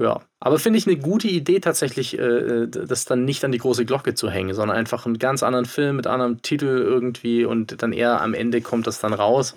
[0.00, 3.58] ja, aber finde ich eine gute Idee tatsächlich, äh, äh, das dann nicht an die
[3.58, 7.82] große Glocke zu hängen, sondern einfach einen ganz anderen Film mit anderem Titel irgendwie und
[7.82, 9.54] dann eher am Ende kommt das dann raus.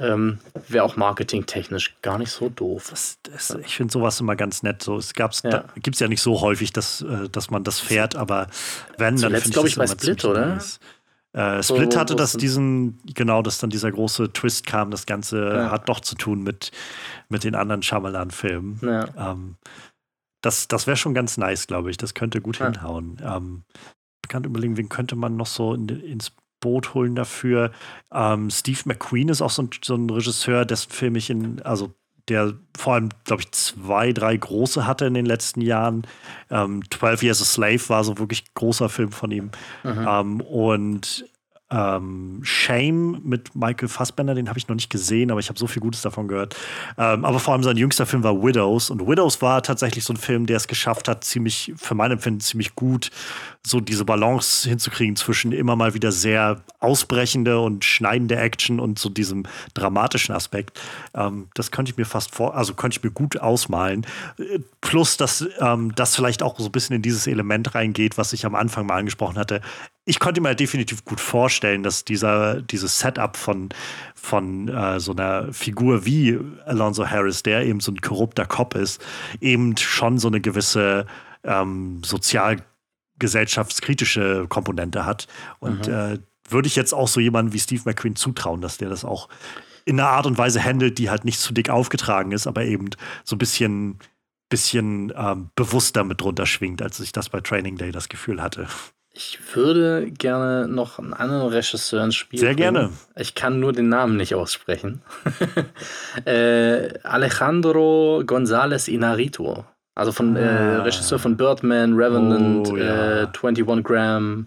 [0.00, 2.88] Ähm, Wäre auch marketingtechnisch gar nicht so doof.
[2.90, 4.82] Das, das, ich finde sowas immer ganz nett.
[4.82, 5.64] So, es ja.
[5.76, 8.48] gibt es ja nicht so häufig, dass, äh, dass man das fährt, aber
[8.96, 10.46] wenn, dann ich glaube ich, bei Split, oder?
[10.54, 10.80] Nice.
[11.32, 14.90] Äh, Split hatte das diesen, genau, dass dann dieser große Twist kam.
[14.90, 15.70] Das Ganze ja.
[15.70, 16.72] hat doch zu tun mit,
[17.28, 18.80] mit den anderen Shyamalan-Filmen.
[18.82, 19.32] Ja.
[19.32, 19.56] Ähm,
[20.42, 21.96] das das wäre schon ganz nice, glaube ich.
[21.96, 22.66] Das könnte gut ja.
[22.66, 23.18] hinhauen.
[23.22, 23.64] Ähm,
[24.28, 27.72] kann überlegen, wen könnte man noch so in, ins Boot holen dafür.
[28.12, 31.94] Ähm, Steve McQueen ist auch so ein, so ein Regisseur, dessen Film ich in, also
[32.28, 36.06] der vor allem, glaube ich, zwei, drei große hatte in den letzten Jahren.
[36.50, 39.50] Ähm, 12 Years a Slave war so wirklich großer Film von ihm.
[39.82, 40.06] Mhm.
[40.08, 41.24] Ähm, und
[41.70, 45.66] ähm, Shame mit Michael Fassbender, den habe ich noch nicht gesehen, aber ich habe so
[45.66, 46.56] viel Gutes davon gehört.
[46.96, 50.16] Ähm, aber vor allem sein jüngster Film war Widows und Widows war tatsächlich so ein
[50.16, 53.10] Film, der es geschafft hat, ziemlich, für mein Empfinden ziemlich gut,
[53.66, 59.10] so diese Balance hinzukriegen zwischen immer mal wieder sehr ausbrechende und schneidende Action und so
[59.10, 60.80] diesem dramatischen Aspekt.
[61.14, 64.06] Ähm, das könnte ich mir fast vor, also könnte ich mir gut ausmalen.
[64.80, 68.46] Plus, dass ähm, das vielleicht auch so ein bisschen in dieses Element reingeht, was ich
[68.46, 69.60] am Anfang mal angesprochen hatte
[70.08, 73.68] ich konnte mir definitiv gut vorstellen, dass dieser, dieses Setup von,
[74.14, 79.04] von äh, so einer Figur wie Alonso Harris, der eben so ein korrupter Cop ist,
[79.42, 81.04] eben schon so eine gewisse
[81.44, 85.28] ähm, sozialgesellschaftskritische Komponente hat.
[85.58, 85.92] Und mhm.
[85.92, 86.18] äh,
[86.48, 89.28] würde ich jetzt auch so jemanden wie Steve McQueen zutrauen, dass der das auch
[89.84, 92.88] in einer Art und Weise handelt, die halt nicht zu dick aufgetragen ist, aber eben
[93.24, 93.98] so ein bisschen,
[94.48, 98.68] bisschen ähm, bewusster mit drunter schwingt, als ich das bei Training Day das Gefühl hatte.
[99.18, 102.74] Ich würde gerne noch einen anderen Regisseur ins Spiel Sehr bringen.
[102.74, 102.90] gerne.
[103.16, 105.02] Ich kann nur den Namen nicht aussprechen.
[106.24, 109.64] äh, Alejandro González Inarito.
[109.96, 110.42] Also von äh, ah.
[110.42, 113.22] äh, Regisseur von Birdman, Revenant, oh, ja.
[113.22, 114.46] äh, 21 Gram,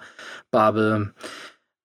[0.52, 1.14] Babel.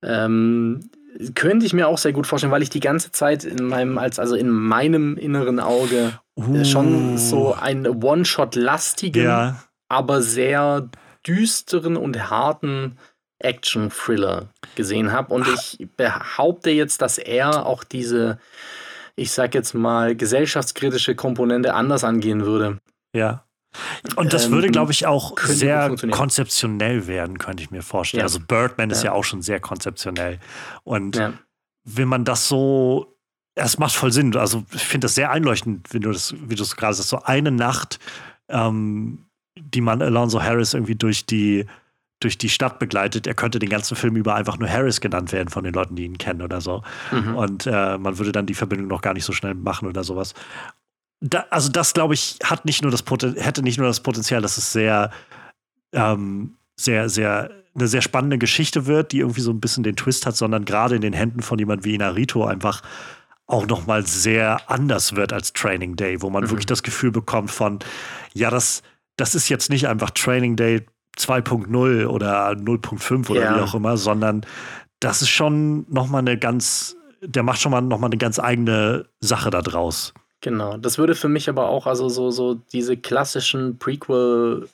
[0.05, 0.89] Ähm,
[1.35, 4.21] könnte ich mir auch sehr gut vorstellen, weil ich die ganze Zeit in meinem, als
[4.21, 6.63] also in meinem inneren Auge uh.
[6.63, 9.57] schon so einen One-Shot-lastigen, ja.
[9.89, 10.89] aber sehr
[11.27, 12.99] düsteren und harten
[13.39, 15.35] Action-Thriller gesehen habe.
[15.35, 18.39] Und ich behaupte jetzt, dass er auch diese,
[19.15, 22.79] ich sag jetzt mal, gesellschaftskritische Komponente anders angehen würde.
[23.15, 23.45] Ja.
[24.17, 28.21] Und das ähm, würde, glaube ich, auch sehr konzeptionell werden, könnte ich mir vorstellen.
[28.21, 28.25] Ja.
[28.25, 29.11] Also Birdman ist ja.
[29.11, 30.39] ja auch schon sehr konzeptionell.
[30.85, 31.35] Und ja.
[31.85, 33.13] wenn man das so
[33.57, 34.37] es macht voll Sinn.
[34.37, 37.23] Also ich finde das sehr einleuchtend, wenn du das, wie du es gerade sagst, so
[37.23, 37.99] eine Nacht
[38.49, 39.26] ähm,
[39.59, 41.67] die man Alonso Harris irgendwie durch die
[42.21, 43.27] durch die Stadt begleitet.
[43.27, 46.05] Er könnte den ganzen Film über einfach nur Harris genannt werden von den Leuten, die
[46.05, 46.83] ihn kennen oder so.
[47.13, 47.37] Mhm.
[47.37, 50.33] Und äh, man würde dann die Verbindung noch gar nicht so schnell machen oder sowas.
[51.21, 53.05] Da, also das, glaube ich, hat nicht nur das
[53.37, 55.11] hätte nicht nur das Potenzial, dass es sehr,
[55.93, 60.25] ähm, sehr, sehr eine sehr spannende Geschichte wird, die irgendwie so ein bisschen den Twist
[60.25, 62.83] hat, sondern gerade in den Händen von jemand wie Inarito einfach
[63.47, 66.51] auch noch mal sehr anders wird als Training Day, wo man mhm.
[66.51, 67.79] wirklich das Gefühl bekommt von,
[68.33, 68.83] ja, das,
[69.17, 70.87] das ist jetzt nicht einfach Training Day
[71.19, 73.57] 2.0 oder 0.5 oder ja.
[73.57, 74.45] wie auch immer, sondern
[75.01, 78.39] das ist schon noch mal eine ganz, der macht schon mal noch mal eine ganz
[78.39, 80.13] eigene Sache da draus.
[80.43, 84.69] Genau, das würde für mich aber auch, also so, so diese klassischen Prequel-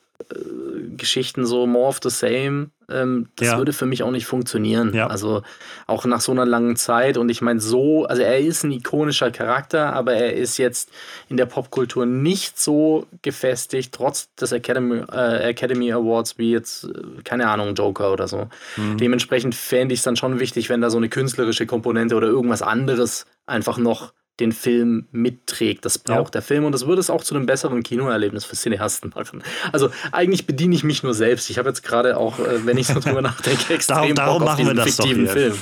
[0.96, 3.58] Geschichten so more of the same, ähm, das ja.
[3.58, 4.94] würde für mich auch nicht funktionieren.
[4.94, 5.06] Ja.
[5.06, 5.42] Also
[5.86, 7.16] auch nach so einer langen Zeit.
[7.16, 10.90] Und ich meine, so, also er ist ein ikonischer Charakter, aber er ist jetzt
[11.28, 17.22] in der Popkultur nicht so gefestigt, trotz des Academy, äh, Academy Awards wie jetzt, äh,
[17.24, 18.48] keine Ahnung, Joker oder so.
[18.76, 18.98] Mhm.
[18.98, 22.62] Dementsprechend fände ich es dann schon wichtig, wenn da so eine künstlerische Komponente oder irgendwas
[22.62, 24.12] anderes einfach noch
[24.42, 25.84] den Film mitträgt.
[25.84, 26.40] Das braucht ja.
[26.40, 29.42] der Film und das würde es auch zu einem besseren Kinoerlebnis für Cineasten machen.
[29.72, 31.48] Also eigentlich bediene ich mich nur selbst.
[31.50, 34.66] Ich habe jetzt gerade auch, äh, wenn ich so drüber nachdenke, extrem darum, darum machen
[34.66, 35.28] wir das doch hier.
[35.28, 35.54] Film.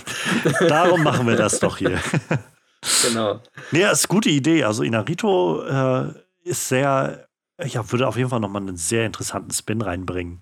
[0.69, 2.01] darum machen wir das doch hier.
[3.07, 3.40] genau.
[3.70, 4.65] Nee, ist eine gute Idee.
[4.65, 6.12] Also Inarito äh,
[6.43, 7.28] ist sehr,
[7.62, 10.39] ja, würde auf jeden Fall nochmal einen sehr interessanten Spin reinbringen.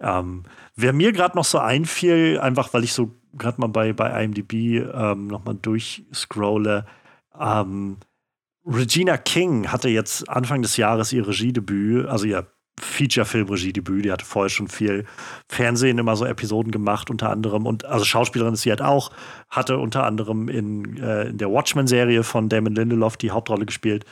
[0.00, 0.42] Ähm,
[0.74, 4.82] wer mir gerade noch so einfiel, einfach weil ich so gerade mal bei, bei IMDb
[4.92, 6.86] ähm, nochmal durchscrolle,
[7.40, 7.98] ähm,
[8.66, 12.46] Regina King hatte jetzt Anfang des Jahres ihr Regiedebüt, also ihr
[12.78, 14.04] Feature-Film-Regiedebüt.
[14.04, 15.06] Die hatte vorher schon viel
[15.48, 17.64] Fernsehen, immer so Episoden gemacht, unter anderem.
[17.64, 19.12] Und also Schauspielerin ist sie halt auch,
[19.48, 24.04] hatte unter anderem in, äh, in der Watchmen-Serie von Damon Lindelof die Hauptrolle gespielt.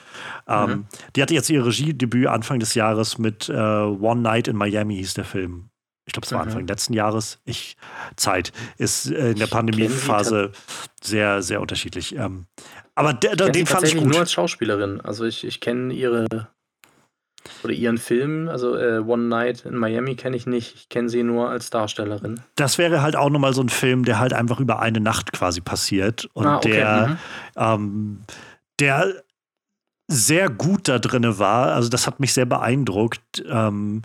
[0.48, 0.86] Ähm, mhm.
[1.14, 5.14] Die hatte jetzt ihr Regiedebüt Anfang des Jahres mit äh, One Night in Miami, hieß
[5.14, 5.70] der Film
[6.06, 6.48] ich glaube, es war mhm.
[6.48, 7.38] Anfang letzten Jahres.
[7.44, 7.76] Ich,
[8.16, 10.52] Zeit ist äh, in der Pandemiephase
[11.02, 12.14] sehr, sehr unterschiedlich.
[12.16, 12.46] Ähm,
[12.94, 14.06] aber der, der, den fand ich gut.
[14.06, 15.00] nur als Schauspielerin.
[15.00, 16.26] Also ich, ich kenne ihre
[17.62, 20.74] oder ihren Film, also äh, One Night in Miami kenne ich nicht.
[20.74, 22.40] Ich kenne sie nur als Darstellerin.
[22.56, 25.60] Das wäre halt auch nochmal so ein Film, der halt einfach über eine Nacht quasi
[25.60, 26.72] passiert und ah, okay.
[26.72, 27.18] der, mhm.
[27.56, 28.18] ähm,
[28.80, 29.14] der
[30.08, 31.74] sehr gut da drin war.
[31.74, 33.42] Also das hat mich sehr beeindruckt.
[33.46, 34.02] Ähm,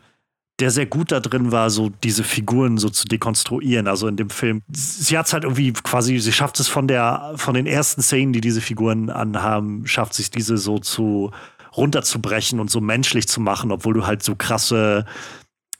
[0.59, 3.87] der sehr gut da drin war, so diese Figuren so zu dekonstruieren.
[3.87, 7.33] Also in dem Film, sie hat es halt irgendwie quasi, sie schafft es von der,
[7.35, 11.31] von den ersten Szenen, die diese Figuren anhaben, schafft sich diese so zu
[11.75, 15.05] runterzubrechen und so menschlich zu machen, obwohl du halt so krasse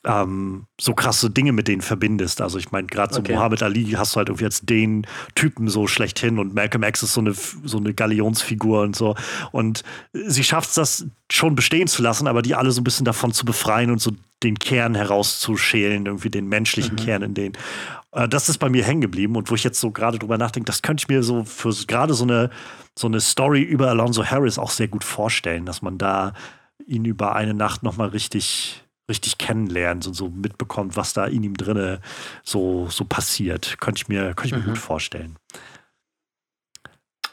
[0.05, 2.41] ähm, so krasse Dinge mit denen verbindest.
[2.41, 3.33] Also ich meine, gerade so okay.
[3.33, 7.13] Muhammad Ali hast du halt irgendwie jetzt den Typen so schlechthin und Malcolm X ist
[7.13, 9.15] so eine, so eine Galionsfigur und so.
[9.51, 9.83] Und
[10.13, 13.33] sie schafft es, das schon bestehen zu lassen, aber die alle so ein bisschen davon
[13.33, 14.11] zu befreien und so
[14.43, 16.99] den Kern herauszuschälen, irgendwie den menschlichen mhm.
[16.99, 17.57] Kern in denen.
[18.11, 20.65] Äh, das ist bei mir hängen geblieben und wo ich jetzt so gerade drüber nachdenke,
[20.65, 22.49] das könnte ich mir so für gerade so eine,
[22.97, 26.33] so eine Story über Alonso Harris auch sehr gut vorstellen, dass man da
[26.85, 31.57] ihn über eine Nacht nochmal richtig richtig kennenlernt und so mitbekommt, was da in ihm
[31.57, 31.99] drinne
[32.43, 33.77] so, so passiert.
[33.79, 34.73] Könnte ich mir, könnte ich mir mhm.
[34.73, 35.35] gut vorstellen.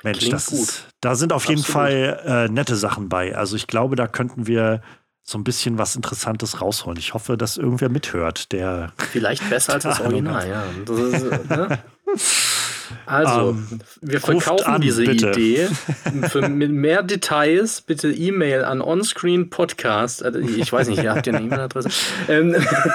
[0.03, 1.59] Mensch, Klingt das ist, da sind auf Absolut.
[1.59, 3.37] jeden Fall äh, nette Sachen bei.
[3.37, 4.81] Also ich glaube, da könnten wir
[5.29, 6.99] so ein bisschen was Interessantes rausholen.
[6.99, 8.93] Ich hoffe, dass irgendwer mithört, der.
[8.97, 10.65] Vielleicht besser als das Original, ja.
[10.85, 11.79] Das ist, ne?
[13.07, 15.31] Also, um, ähm, wir verkaufen an, diese bitte.
[15.31, 15.69] Idee.
[16.29, 20.25] Für mehr Details bitte E-Mail an Onscreen Podcast.
[20.25, 21.91] Also, ich weiß nicht, ihr habt ja eine E-Mail-Adresse.
[22.29, 22.55] Ähm,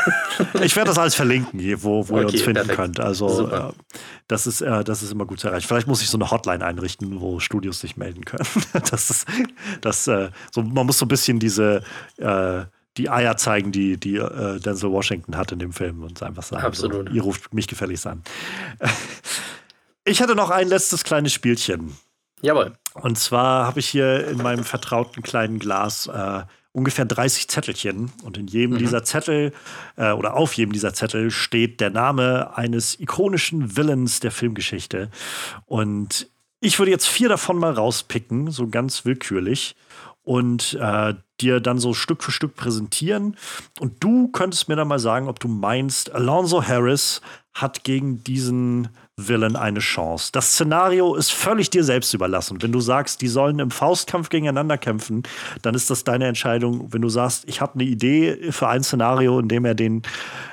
[0.61, 2.77] ich werde das alles verlinken, wo, wo okay, ihr uns finden perfekt.
[2.77, 2.99] könnt.
[2.99, 3.71] Also, äh,
[4.27, 5.67] das, ist, äh, das ist immer gut zu erreichen.
[5.67, 8.47] Vielleicht muss ich so eine Hotline einrichten, wo Studios sich melden können.
[8.89, 9.27] das ist,
[9.81, 11.83] das, äh, so, man muss so ein bisschen diese
[12.17, 12.63] äh,
[12.97, 16.65] die Eier zeigen, die, die äh, Denzel Washington hat in dem Film und einfach sagen,
[16.65, 17.09] Absolut.
[17.09, 18.21] So, ihr ruft mich gefälligst an.
[20.03, 21.95] Ich hatte noch ein letztes kleines Spielchen.
[22.41, 22.73] Jawohl.
[22.95, 26.41] Und zwar habe ich hier in meinem vertrauten kleinen Glas äh,
[26.71, 28.11] ungefähr 30 Zettelchen.
[28.23, 28.79] Und in jedem mhm.
[28.79, 29.53] dieser Zettel
[29.97, 35.11] äh, oder auf jedem dieser Zettel steht der Name eines ikonischen Villains der Filmgeschichte.
[35.65, 36.27] Und
[36.59, 39.75] ich würde jetzt vier davon mal rauspicken, so ganz willkürlich.
[40.23, 43.35] Und äh, dir dann so Stück für Stück präsentieren.
[43.79, 47.21] Und du könntest mir dann mal sagen, ob du meinst, Alonso Harris
[47.53, 48.89] hat gegen diesen
[49.27, 50.29] Villain eine Chance.
[50.31, 52.61] Das Szenario ist völlig dir selbst überlassen.
[52.61, 55.23] Wenn du sagst, die sollen im Faustkampf gegeneinander kämpfen,
[55.61, 56.91] dann ist das deine Entscheidung.
[56.93, 60.03] Wenn du sagst, ich habe eine Idee für ein Szenario, in dem er den,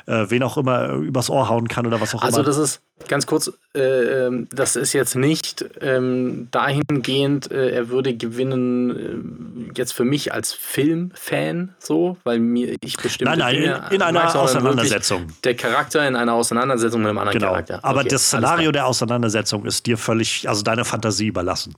[0.06, 2.48] äh, wen auch immer, übers Ohr hauen kann oder was auch also immer.
[2.48, 3.80] Also, das ist, Ganz kurz, äh,
[4.26, 10.32] ähm, das ist jetzt nicht ähm, dahingehend, äh, er würde gewinnen, äh, jetzt für mich
[10.32, 15.28] als Filmfan so, weil mir ich bestimmte Nein, nein, Dinge in, in einer Auseinandersetzung.
[15.44, 17.52] Der Charakter in einer Auseinandersetzung mit einem anderen Genau.
[17.52, 17.84] Charakter.
[17.84, 21.74] Aber Okay, das alles Szenario der Auseinandersetzung ist dir völlig, also deiner Fantasie überlassen.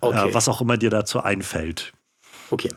[0.00, 0.30] Okay.
[0.30, 1.92] Äh, was auch immer dir dazu einfällt.
[2.50, 2.70] Okay.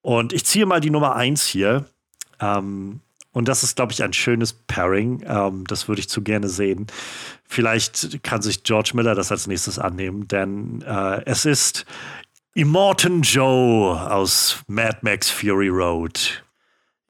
[0.00, 1.84] Und ich ziehe mal die Nummer eins hier.
[2.40, 3.00] Ähm,
[3.38, 5.22] und das ist, glaube ich, ein schönes Pairing.
[5.24, 6.88] Ähm, das würde ich zu gerne sehen.
[7.44, 11.86] Vielleicht kann sich George Miller das als nächstes annehmen, denn äh, es ist
[12.54, 16.42] Immortan Joe aus Mad Max Fury Road.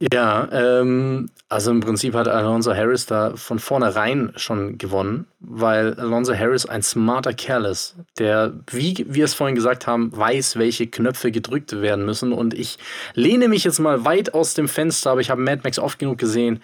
[0.00, 6.34] Ja, ähm, also im Prinzip hat Alonso Harris da von vornherein schon gewonnen, weil Alonso
[6.34, 11.32] Harris ein smarter Kerl ist, der, wie wir es vorhin gesagt haben, weiß, welche Knöpfe
[11.32, 12.32] gedrückt werden müssen.
[12.32, 12.78] Und ich
[13.14, 16.18] lehne mich jetzt mal weit aus dem Fenster, aber ich habe Mad Max oft genug
[16.18, 16.62] gesehen,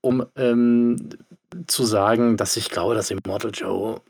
[0.00, 1.10] um ähm,
[1.66, 4.00] zu sagen, dass ich glaube, dass Immortal Joe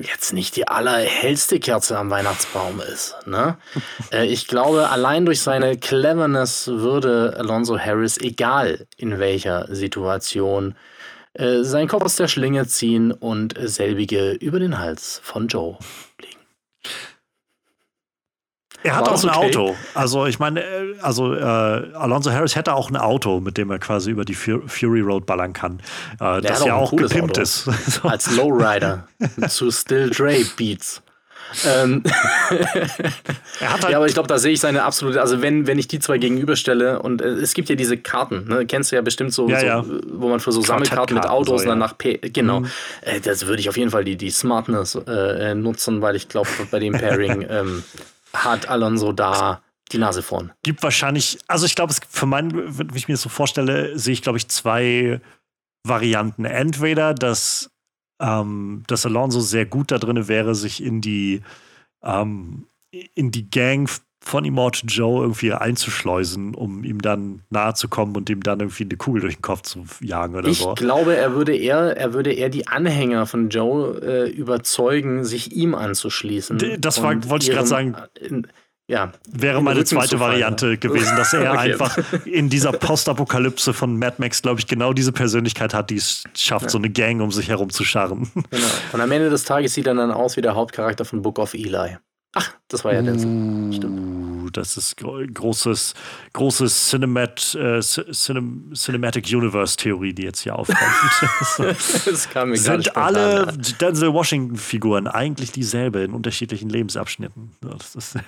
[0.00, 3.16] jetzt nicht die allerhellste Kerze am Weihnachtsbaum ist.
[3.26, 3.56] Ne?
[4.12, 10.74] äh, ich glaube, allein durch seine Cleverness würde Alonso Harris, egal in welcher Situation,
[11.32, 15.78] äh, seinen Kopf aus der Schlinge ziehen und selbige über den Hals von Joe
[16.20, 16.40] legen.
[18.86, 19.46] Er hat auch ein okay?
[19.58, 19.76] Auto.
[19.94, 23.78] Also ich meine, äh, also äh, Alonso Harris hätte auch ein Auto, mit dem er
[23.78, 25.80] quasi über die Fu- Fury Road ballern kann.
[26.20, 27.40] Äh, das ja auch gepimpt Auto.
[27.42, 27.68] ist.
[27.86, 28.08] So.
[28.08, 29.06] Als Lowrider
[29.48, 31.02] zu Still Dre Beats.
[31.64, 32.02] Ähm,
[33.60, 35.78] Er hat halt ja, aber ich glaube, da sehe ich seine absolute, also wenn, wenn
[35.78, 38.66] ich die zwei gegenüberstelle und äh, es gibt ja diese Karten, ne?
[38.66, 39.84] kennst du ja bestimmt so, Ja, so ja.
[40.12, 42.62] wo man für so Sammelkarten mit Autos so, und dann nach P, genau,
[43.02, 46.48] äh, das würde ich auf jeden Fall die, die Smartness äh, nutzen, weil ich glaube,
[46.70, 47.84] bei dem Pairing ähm,
[48.44, 50.52] hat Alonso da die Nase vorn.
[50.62, 54.12] gibt wahrscheinlich, also ich glaube, es für meinen, wenn ich mir das so vorstelle, sehe
[54.12, 55.20] ich, glaube ich, zwei
[55.86, 56.44] Varianten.
[56.44, 57.70] Entweder, dass,
[58.20, 61.42] ähm, dass Alonso sehr gut da drin wäre, sich in die,
[62.02, 62.66] ähm,
[63.14, 63.88] in die Gang
[64.26, 68.82] von Immortal Joe irgendwie einzuschleusen, um ihm dann nahe zu kommen und ihm dann irgendwie
[68.84, 70.74] eine Kugel durch den Kopf zu jagen oder Ich so.
[70.74, 75.74] glaube, er würde eher, er würde eher die Anhänger von Joe äh, überzeugen, sich ihm
[75.76, 76.58] anzuschließen.
[76.80, 77.94] Das war- wollte ich gerade sagen.
[78.20, 78.48] In,
[78.88, 81.58] ja, Wäre in meine zweite Variante gewesen, dass er Okay.
[81.72, 86.22] einfach in dieser Postapokalypse von Mad Max, glaube ich, genau diese Persönlichkeit hat, die es
[86.36, 88.30] schafft, so eine Gang um sich herum zu scharren.
[88.34, 88.66] Genau.
[88.92, 91.54] Und am Ende des Tages sieht er dann aus wie der Hauptcharakter von Book of
[91.54, 91.96] Eli.
[92.38, 93.14] Ach, das war ja der.
[93.18, 93.84] Stimmt.
[93.84, 95.94] Uh, das ist gro großes,
[96.34, 100.78] großes Cinemat, äh, Cinem Cinematic Universe Theorie, die jetzt hier aufkommt.
[102.04, 103.62] Das kam mir Sind alle an.
[103.80, 107.52] Denzel Washington Figuren eigentlich dieselbe in unterschiedlichen Lebensabschnitten?
[107.64, 108.16] Ja, Das ist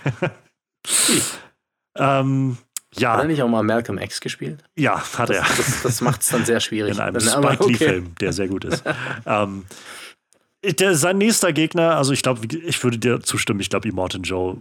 [1.97, 2.57] ähm,
[2.95, 4.65] Hat er ja, nicht auch mal Malcolm X gespielt?
[4.77, 5.43] ja, hat er.
[5.57, 6.95] Das, das macht es dann sehr schwierig.
[6.95, 8.83] in einem aber Spike Lee-Film, der sehr gut ist.
[9.27, 9.67] ähm,
[10.75, 14.59] der, sein nächster Gegner, also ich glaube, ich würde dir zustimmen, ich glaube, Immortan Joe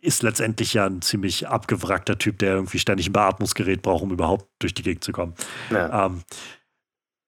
[0.00, 4.46] ist letztendlich ja ein ziemlich abgewrackter Typ, der irgendwie ständig ein Beatmungsgerät braucht, um überhaupt
[4.58, 5.34] durch die Gegend zu kommen.
[5.70, 6.06] Ja.
[6.06, 6.22] Ähm,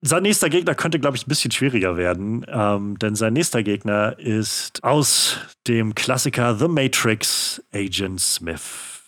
[0.07, 4.19] sein nächster Gegner könnte, glaube ich, ein bisschen schwieriger werden, ähm, denn sein nächster Gegner
[4.19, 9.01] ist aus dem Klassiker The Matrix Agent Smith.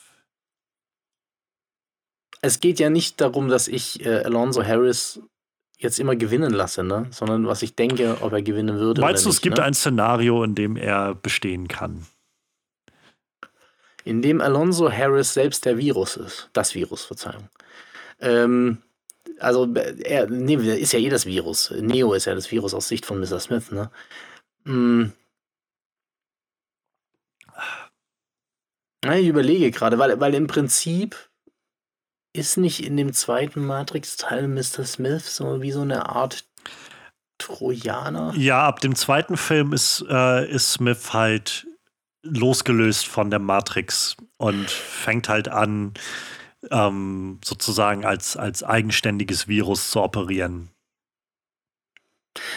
[2.41, 5.21] Es geht ja nicht darum, dass ich äh, Alonso Harris
[5.77, 7.07] jetzt immer gewinnen lasse, ne?
[7.11, 9.01] sondern was ich denke, ob er gewinnen würde.
[9.01, 9.65] Meinst du, oder es nicht, gibt ne?
[9.65, 12.07] ein Szenario, in dem er bestehen kann?
[14.07, 16.49] in dem Alonso Harris selbst der Virus ist.
[16.53, 17.49] Das Virus, Verzeihung.
[18.21, 18.79] Ähm,
[19.41, 21.73] also, er, nee, ist ja eh das Virus.
[21.73, 23.41] Neo ist ja das Virus aus Sicht von Mr.
[23.41, 23.91] Smith, ne?
[24.65, 25.13] Hm.
[29.13, 31.17] Ich überlege gerade, weil, weil im Prinzip
[32.37, 34.85] ist nicht in dem zweiten Matrix-Teil Mr.
[34.85, 36.45] Smith so wie so eine Art
[37.39, 38.35] Trojaner.
[38.37, 41.67] Ja, ab dem zweiten Film ist, äh, ist Smith halt
[42.23, 45.95] losgelöst von der Matrix und fängt halt an,
[46.71, 50.71] ähm, sozusagen als, als eigenständiges Virus zu operieren.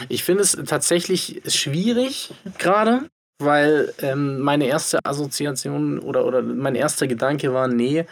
[0.09, 7.07] Ich finde es tatsächlich schwierig gerade, weil ähm, meine erste Assoziation oder, oder mein erster
[7.07, 8.05] Gedanke war, nee,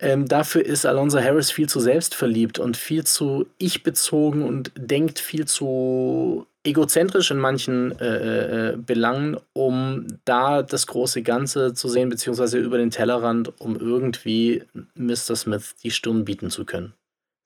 [0.00, 5.46] ähm, dafür ist Alonso Harris viel zu selbstverliebt und viel zu ich-bezogen und denkt viel
[5.46, 12.58] zu egozentrisch in manchen äh, äh, Belangen, um da das große Ganze zu sehen, beziehungsweise
[12.58, 14.62] über den Tellerrand, um irgendwie
[14.94, 15.34] Mr.
[15.34, 16.94] Smith die Stirn bieten zu können.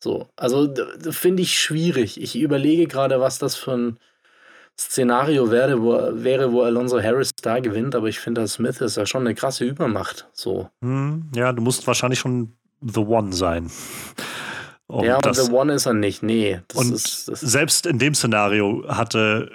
[0.03, 0.75] So, also
[1.11, 2.21] finde ich schwierig.
[2.21, 3.99] Ich überlege gerade, was das für ein
[4.79, 9.07] Szenario wäre, wo, wäre, wo Alonso Harris da gewinnt, aber ich finde, Smith ist ja
[9.07, 10.29] schon eine krasse Übermacht.
[10.33, 10.69] So.
[10.83, 13.71] Hm, ja, du musst wahrscheinlich schon The One sein.
[14.87, 16.61] Und ja, aber The One ist er nicht, nee.
[16.75, 19.51] und ist, selbst in dem Szenario hatte,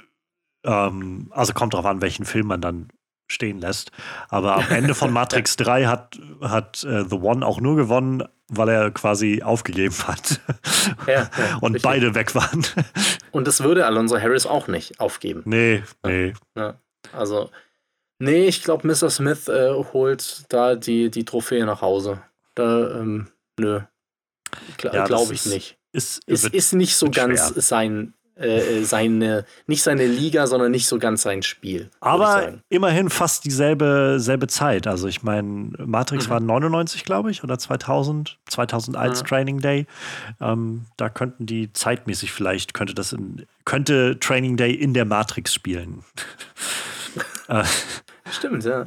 [0.64, 2.88] ähm, also kommt darauf an, welchen Film man dann
[3.28, 3.92] stehen lässt.
[4.30, 8.70] Aber am Ende von Matrix 3 hat, hat äh, The One auch nur gewonnen, weil
[8.70, 10.40] er quasi aufgegeben hat.
[11.06, 11.30] Ja, ja,
[11.62, 11.82] und richtig.
[11.84, 12.66] beide weg waren.
[13.32, 15.44] Und das würde Alonso Harris auch nicht aufgeben.
[15.46, 16.34] Nee, nee.
[16.56, 16.80] Ja,
[17.14, 17.50] also,
[18.20, 19.10] nee, ich glaube, Mr.
[19.10, 22.22] Smith äh, holt da die, die Trophäe nach Hause.
[22.56, 23.28] Da, ähm,
[23.60, 23.82] nö.
[24.78, 25.78] Gla glaube ich nicht.
[25.92, 27.62] Ist, es ist nicht so ganz schwer.
[27.62, 31.90] sein äh, seine, nicht seine Liga, sondern nicht so ganz sein Spiel.
[32.00, 34.88] Aber immerhin fast dieselbe selbe Zeit.
[34.88, 36.32] Also ich meine, Matrix mhm.
[36.32, 39.26] war 99, glaube ich, oder 2000, 2001 mhm.
[39.26, 39.88] Training Day.
[40.40, 45.54] Ähm, da könnten die zeitmäßig vielleicht, könnte das in, könnte Training Day in der Matrix
[45.54, 46.04] spielen.
[48.30, 48.86] Stimmt, ja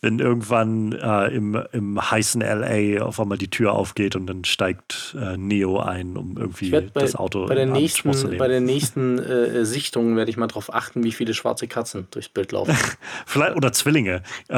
[0.00, 5.16] wenn irgendwann äh, im, im heißen LA auf einmal die Tür aufgeht und dann steigt
[5.20, 8.38] äh, Neo ein, um irgendwie bei, das Auto bei der nächsten, zu nehmen.
[8.38, 12.28] Bei der nächsten äh, Sichtung werde ich mal darauf achten, wie viele schwarze Katzen durchs
[12.28, 12.76] Bild laufen.
[13.26, 14.22] vielleicht, oder Zwillinge.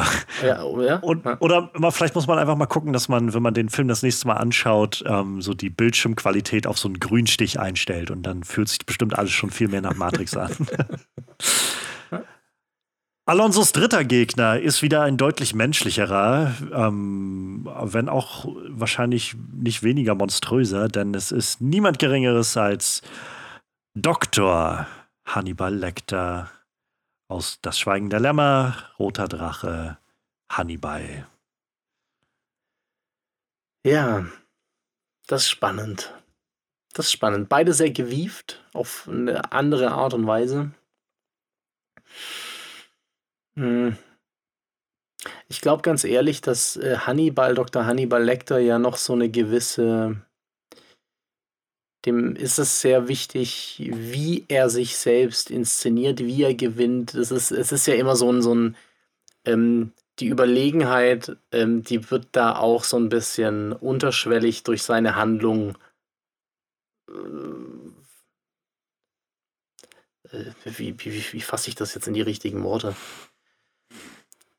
[0.44, 0.96] ja, oh, ja?
[0.96, 1.22] Und.
[1.40, 4.26] Oder vielleicht muss man einfach mal gucken, dass man, wenn man den Film das nächste
[4.26, 8.84] Mal anschaut, ähm, so die Bildschirmqualität auf so einen Grünstich einstellt und dann fühlt sich
[8.84, 10.50] bestimmt alles schon viel mehr nach Matrix an.
[13.24, 20.88] Alonsos dritter Gegner ist wieder ein deutlich menschlicherer, ähm, wenn auch wahrscheinlich nicht weniger monströser,
[20.88, 23.00] denn es ist niemand Geringeres als
[23.94, 24.88] Dr.
[25.24, 26.50] Hannibal Lecter
[27.28, 29.98] aus Das Schweigen der Lämmer, Roter Drache,
[30.50, 31.28] Hannibal.
[33.86, 34.26] Ja,
[35.28, 36.12] das ist spannend.
[36.92, 37.48] Das ist spannend.
[37.48, 40.72] Beide sehr gewieft, auf eine andere Art und Weise.
[43.56, 43.96] Hm.
[45.48, 47.86] Ich glaube ganz ehrlich, dass äh, Hannibal, Dr.
[47.86, 50.22] Hannibal Lecter ja noch so eine gewisse
[52.04, 57.14] dem ist es sehr wichtig, wie er sich selbst inszeniert, wie er gewinnt.
[57.14, 58.76] Es ist, es ist ja immer so ein, so ein
[59.44, 65.78] ähm, die Überlegenheit, ähm, die wird da auch so ein bisschen unterschwellig durch seine Handlung
[67.08, 67.12] äh,
[70.36, 72.94] äh wie, wie, wie fasse ich das jetzt in die richtigen Worte?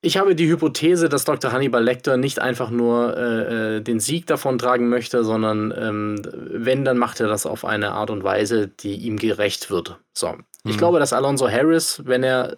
[0.06, 1.54] Ich habe die Hypothese, dass Dr.
[1.54, 6.84] Hannibal Lecter nicht einfach nur äh, äh, den Sieg davon tragen möchte, sondern ähm, wenn,
[6.84, 9.98] dann macht er das auf eine Art und Weise, die ihm gerecht wird.
[10.12, 10.36] So.
[10.66, 10.78] Ich mhm.
[10.78, 12.58] glaube, dass Alonso Harris, wenn er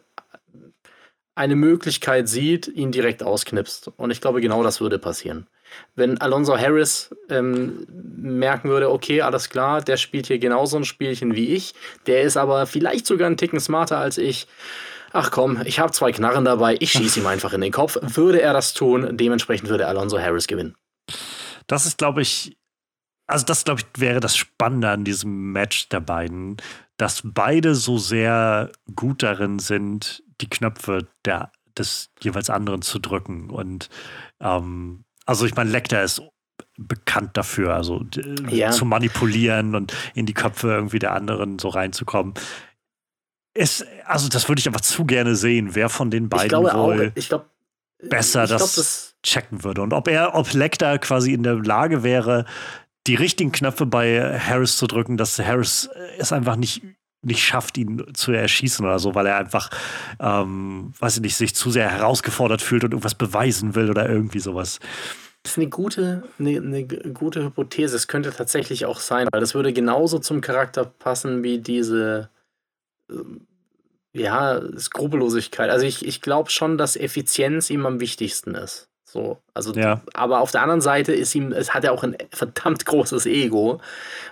[1.35, 3.91] eine Möglichkeit sieht, ihn direkt ausknipst.
[3.95, 5.45] Und ich glaube, genau das würde passieren.
[5.95, 7.85] Wenn Alonso Harris ähm,
[8.17, 11.75] merken würde, okay, alles klar, der spielt hier genauso ein Spielchen wie ich,
[12.07, 14.47] der ist aber vielleicht sogar einen Ticken smarter als ich
[15.15, 17.97] ach komm, ich habe zwei Knarren dabei, ich schieße ihm einfach in den Kopf.
[18.01, 20.75] Würde er das tun, dementsprechend würde Alonso Harris gewinnen.
[21.67, 22.57] Das ist, glaube ich,
[23.27, 26.57] also das, glaube ich, wäre das Spannende an diesem Match der beiden,
[26.97, 33.49] dass beide so sehr gut darin sind, die Knöpfe der, des jeweils anderen zu drücken.
[33.49, 33.89] Und
[34.39, 36.21] ähm, also ich meine, Lecter ist
[36.77, 38.05] bekannt dafür, also
[38.49, 38.71] ja.
[38.71, 42.33] zu manipulieren und in die Köpfe irgendwie der anderen so reinzukommen.
[43.57, 47.13] Es, also das würde ich einfach zu gerne sehen, wer von den beiden wohl auch,
[47.15, 47.49] glaub,
[48.09, 49.81] besser das, glaub, das, checken würde.
[49.81, 52.45] Und ob er, ob Lecter quasi in der Lage wäre,
[53.07, 56.81] die richtigen Knöpfe bei Harris zu drücken, dass Harris es einfach nicht,
[57.21, 59.69] nicht schafft, ihn zu erschießen oder so, weil er einfach,
[60.19, 64.39] ähm, weiß ich nicht, sich zu sehr herausgefordert fühlt und irgendwas beweisen will oder irgendwie
[64.39, 64.79] sowas.
[65.43, 67.95] Das ist eine gute, eine, eine gute Hypothese.
[67.95, 72.29] Es könnte tatsächlich auch sein, weil das würde genauso zum Charakter passen wie diese
[74.13, 75.69] ja, Skrupellosigkeit.
[75.69, 78.89] Also ich, ich glaube schon, dass Effizienz ihm am wichtigsten ist.
[79.03, 80.01] So, also, ja.
[80.13, 83.79] aber auf der anderen Seite ist ihm, es hat er auch ein verdammt großes Ego,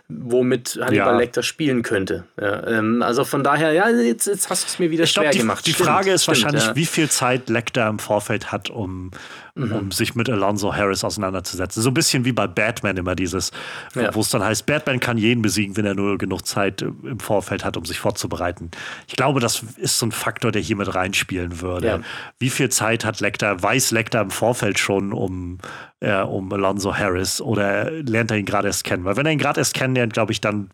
[0.10, 1.18] womit Hannibal ja.
[1.18, 2.26] Lecter spielen könnte.
[2.40, 5.24] Ja, ähm, also von daher, ja, jetzt, jetzt hast du es mir wieder ich schwer
[5.24, 5.66] glaub, die, gemacht.
[5.66, 9.12] Die stimmt, Frage ist stimmt, wahrscheinlich, wie viel Zeit Lecter im Vorfeld hat, um
[9.56, 9.72] mhm.
[9.72, 11.82] um sich mit Alonso Harris auseinanderzusetzen.
[11.82, 13.52] So ein bisschen wie bei Batman immer dieses,
[13.94, 17.64] wo es dann heißt, Batman kann jeden besiegen, wenn er nur genug Zeit im Vorfeld
[17.66, 18.72] hat, um sich vorzubereiten.
[19.08, 22.04] Ich glaube, das ist so ein Faktor, der hier mit reinspielen würde.
[22.40, 25.58] Wie viel Zeit hat Lecter, weiß Lecter im Vorfeld schon um,
[26.00, 29.06] äh, um Alonso Harris oder lernt er ihn gerade erst kennen?
[29.06, 30.72] Weil wenn er ihn gerade erst kennenlernt, glaube ich, dann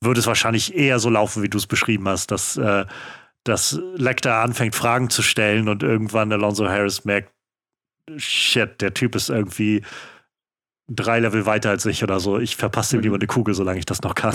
[0.00, 2.86] würde es wahrscheinlich eher so laufen, wie du es beschrieben hast, dass, äh,
[3.44, 7.32] dass Lecter anfängt, Fragen zu stellen und irgendwann Alonso Harris merkt,
[8.16, 9.82] shit, der Typ ist irgendwie
[10.88, 12.38] drei Level weiter als ich oder so.
[12.38, 14.34] Ich verpasse ihm lieber eine Kugel, solange ich das noch kann.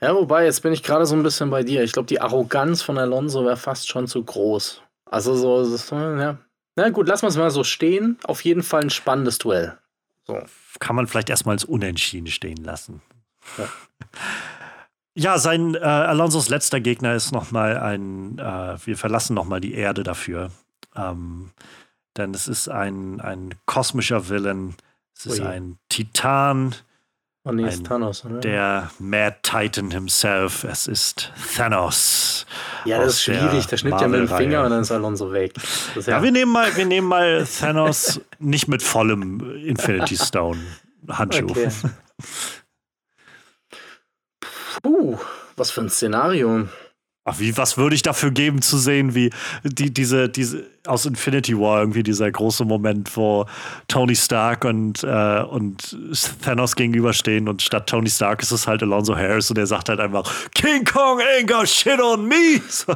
[0.00, 1.84] Ja, wobei, jetzt bin ich gerade so ein bisschen bei dir.
[1.84, 4.82] Ich glaube, die Arroganz von Alonso wäre fast schon zu groß.
[5.08, 6.38] Also so, so ja.
[6.76, 8.18] Na gut, lassen wir es mal so stehen.
[8.24, 9.78] Auf jeden Fall ein spannendes Duell.
[10.26, 10.40] So.
[10.78, 13.02] Kann man vielleicht erstmal als Unentschieden stehen lassen.
[13.58, 13.68] Ja.
[15.14, 20.04] Ja, sein äh, Alonsos letzter Gegner ist nochmal ein, äh, wir verlassen nochmal die Erde
[20.04, 20.50] dafür.
[20.96, 21.50] Ähm,
[22.16, 24.74] denn es ist ein, ein kosmischer Villain,
[25.14, 25.46] es ist Ui.
[25.46, 26.74] ein Titan,
[27.44, 28.38] Oh nee, ist Thanos, oder?
[28.38, 30.62] Der Mad Titan himself.
[30.62, 32.46] Es ist Thanos.
[32.84, 33.66] Ja, das ist schwierig.
[33.66, 35.52] Der schnippt ja mit dem Finger und dann ist Alonso weg.
[35.96, 40.60] Ja, ja, wir nehmen mal, wir nehmen mal Thanos nicht mit vollem Infinity Stone
[41.08, 41.50] Handschuh.
[41.50, 41.68] Okay.
[44.82, 45.18] Puh,
[45.56, 46.68] was für ein Szenario.
[47.24, 49.30] Ach, wie, was würde ich dafür geben zu sehen, wie
[49.64, 53.46] die, diese, diese aus Infinity War irgendwie dieser große Moment, wo
[53.86, 55.96] Tony Stark und, äh, und
[56.42, 60.00] Thanos gegenüberstehen und statt Tony Stark ist es halt Alonso Harris und er sagt halt
[60.00, 62.60] einfach King Kong ain't got shit on me.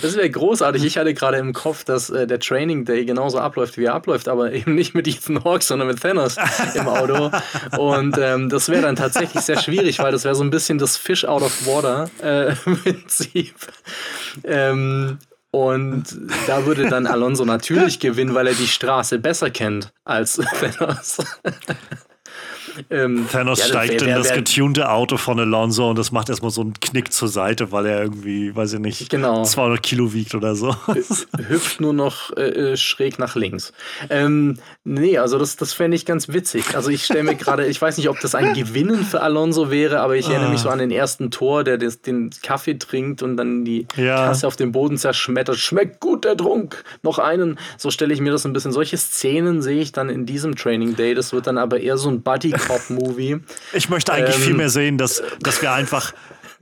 [0.00, 0.84] das wäre großartig.
[0.84, 4.28] Ich hatte gerade im Kopf, dass äh, der Training Day genauso abläuft, wie er abläuft,
[4.28, 6.36] aber eben nicht mit Ethan Hawke, sondern mit Thanos
[6.74, 7.30] im Auto.
[7.76, 10.96] Und ähm, das wäre dann tatsächlich sehr schwierig, weil das wäre so ein bisschen das
[10.96, 13.54] Fish out of water äh, Prinzip.
[14.44, 15.18] Ähm,
[15.50, 16.04] und
[16.46, 21.18] da würde dann Alonso natürlich gewinnen, weil er die Straße besser kennt als Thanos.
[22.88, 26.28] Ähm, Thanos ja, steigt wer, wer, in das getunte Auto von Alonso und das macht
[26.28, 29.42] erstmal so einen Knick zur Seite, weil er irgendwie, weiß ich nicht, genau.
[29.42, 30.76] 200 Kilo wiegt oder so.
[30.86, 33.72] Hüpft nur noch äh, äh, schräg nach links.
[34.08, 36.74] Ähm, nee, also das, das fände ich ganz witzig.
[36.74, 40.00] Also ich stelle mir gerade, ich weiß nicht, ob das ein Gewinnen für Alonso wäre,
[40.00, 40.72] aber ich erinnere mich so ah.
[40.72, 44.26] an den ersten Tor, der des, den Kaffee trinkt und dann die ja.
[44.26, 45.56] Kasse auf dem Boden zerschmettert.
[45.56, 46.84] Schmeckt gut der Trunk.
[47.02, 47.58] Noch einen.
[47.76, 48.72] So stelle ich mir das ein bisschen.
[48.72, 51.14] Solche Szenen sehe ich dann in diesem Training Day.
[51.14, 53.40] Das wird dann aber eher so ein Buddy Cop-Movie.
[53.72, 56.12] Ich möchte eigentlich ähm, viel mehr sehen, dass, dass wir einfach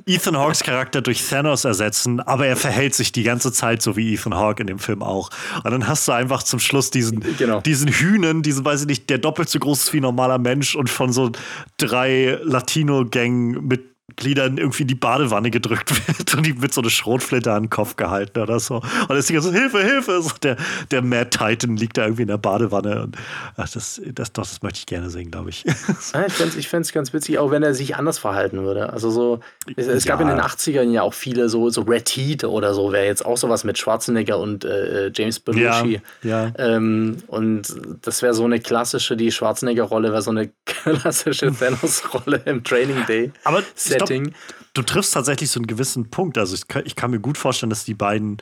[0.09, 4.15] Ethan Hawks Charakter durch Thanos ersetzen, aber er verhält sich die ganze Zeit so wie
[4.15, 5.31] Ethan Hawke in dem Film auch.
[5.63, 7.61] Und dann hast du einfach zum Schluss diesen, genau.
[7.61, 10.75] diesen Hühnen, diesen, weiß ich nicht, der doppelt so groß ist wie ein normaler Mensch
[10.75, 11.31] und von so
[11.77, 16.91] drei Latino-Gang mit Gliedern irgendwie in die Badewanne gedrückt wird und die mit so einer
[16.91, 18.77] Schrotflinte an den Kopf gehalten oder so.
[18.77, 20.23] Und dann ist so, Hilfe, Hilfe!
[20.23, 20.57] So der,
[20.91, 23.03] der Mad Titan liegt da irgendwie in der Badewanne.
[23.03, 23.17] Und,
[23.57, 25.65] ach, das, das, das, das möchte ich gerne sehen, glaube ich.
[26.15, 28.93] Ja, ich fände es ganz witzig, auch wenn er sich anders verhalten würde.
[28.93, 29.41] Also so,
[29.77, 30.29] es, es gab ja.
[30.29, 33.37] in den 80ern ja auch viele so, so Red Heat oder so, wäre jetzt auch
[33.37, 36.01] sowas mit Schwarzenegger und äh, James Belushi.
[36.23, 36.53] Ja, ja.
[36.59, 42.65] Ähm, und das wäre so eine klassische, die Schwarzenegger-Rolle wäre so eine klassische Thanos-Rolle im
[42.65, 43.33] Training Day.
[43.45, 43.63] Aber
[43.99, 44.25] Setting.
[44.25, 44.35] Glaub,
[44.75, 46.39] du triffst tatsächlich so einen gewissen Punkt.
[46.39, 48.39] Also ich kann, ich kann, mir gut vorstellen, dass die beiden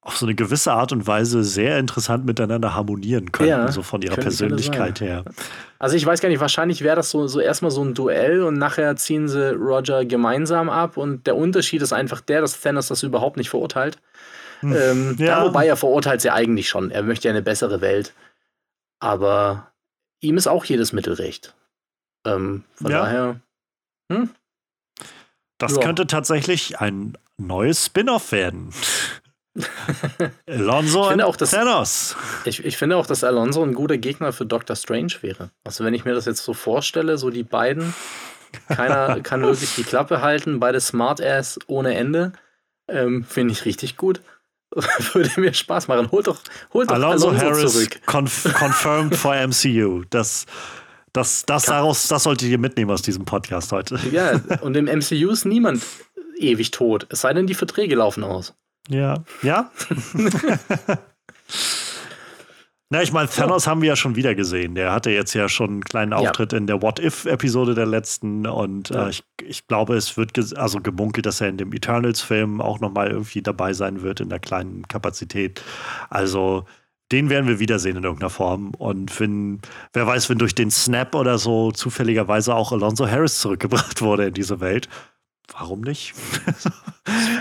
[0.00, 4.00] auf so eine gewisse Art und Weise sehr interessant miteinander harmonieren können, ja, so von
[4.00, 5.24] ihrer Persönlichkeit her.
[5.78, 8.54] Also ich weiß gar nicht, wahrscheinlich wäre das so, so erstmal so ein Duell und
[8.54, 13.02] nachher ziehen sie Roger gemeinsam ab und der Unterschied ist einfach der, dass Thanos das
[13.02, 13.98] überhaupt nicht verurteilt.
[14.60, 14.76] Hm.
[14.76, 15.44] Ähm, ja.
[15.44, 16.90] wobei er verurteilt sie eigentlich schon.
[16.90, 18.14] Er möchte ja eine bessere Welt.
[19.00, 19.72] Aber
[20.20, 21.54] ihm ist auch jedes Mittel recht.
[22.24, 23.02] Ähm, von ja.
[23.02, 23.40] daher.
[24.10, 24.30] Hm?
[25.58, 25.80] Das ja.
[25.80, 28.72] könnte tatsächlich ein neues Spin-off werden.
[30.46, 32.16] Alonso und auch, dass, Thanos.
[32.44, 35.50] Ich, ich finde auch, dass Alonso ein guter Gegner für Doctor Strange wäre.
[35.64, 37.94] Also wenn ich mir das jetzt so vorstelle, so die beiden,
[38.68, 42.32] keiner kann wirklich die Klappe halten, beide Smartass ohne Ende,
[42.88, 44.20] ähm, finde ich richtig gut.
[45.12, 46.10] Würde mir Spaß machen.
[46.12, 46.40] Holt doch,
[46.72, 48.00] holt doch Alonso, Alonso Harris zurück.
[48.06, 50.04] Conf confirmed for MCU.
[50.10, 50.46] Das
[51.12, 53.98] das, das, daraus, das solltet ihr mitnehmen aus diesem Podcast heute.
[54.12, 55.82] Ja, und im MCU ist niemand
[56.38, 57.06] ewig tot.
[57.10, 58.54] Es sei denn, die Verträge laufen aus.
[58.88, 59.22] Ja.
[59.42, 59.70] Ja?
[62.90, 64.74] Na, ich meine, Thanos haben wir ja schon wieder gesehen.
[64.74, 66.58] Der hatte jetzt ja schon einen kleinen Auftritt ja.
[66.58, 68.46] in der What-If-Episode der letzten.
[68.46, 69.06] Und ja.
[69.06, 72.80] äh, ich, ich glaube, es wird ge also gemunkelt, dass er in dem Eternals-Film auch
[72.80, 75.62] nochmal irgendwie dabei sein wird in der kleinen Kapazität.
[76.08, 76.64] Also
[77.12, 78.72] den werden wir wiedersehen in irgendeiner Form.
[78.74, 79.60] Und wenn,
[79.92, 84.34] wer weiß, wenn durch den Snap oder so zufälligerweise auch Alonso Harris zurückgebracht wurde in
[84.34, 84.88] diese Welt,
[85.52, 86.14] warum nicht?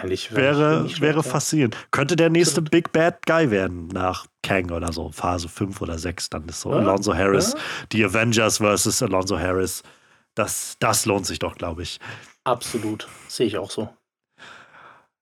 [0.07, 1.75] Ich, wäre nicht wäre faszinierend.
[1.91, 2.71] Könnte der nächste Absolut.
[2.71, 6.29] Big Bad Guy werden nach Kang oder so, Phase 5 oder 6.
[6.29, 7.59] Dann ist so ja, Alonso Harris, ja.
[7.91, 9.83] die Avengers versus Alonso Harris.
[10.35, 11.99] Das, das lohnt sich doch, glaube ich.
[12.45, 13.09] Absolut.
[13.27, 13.89] Sehe ich auch so.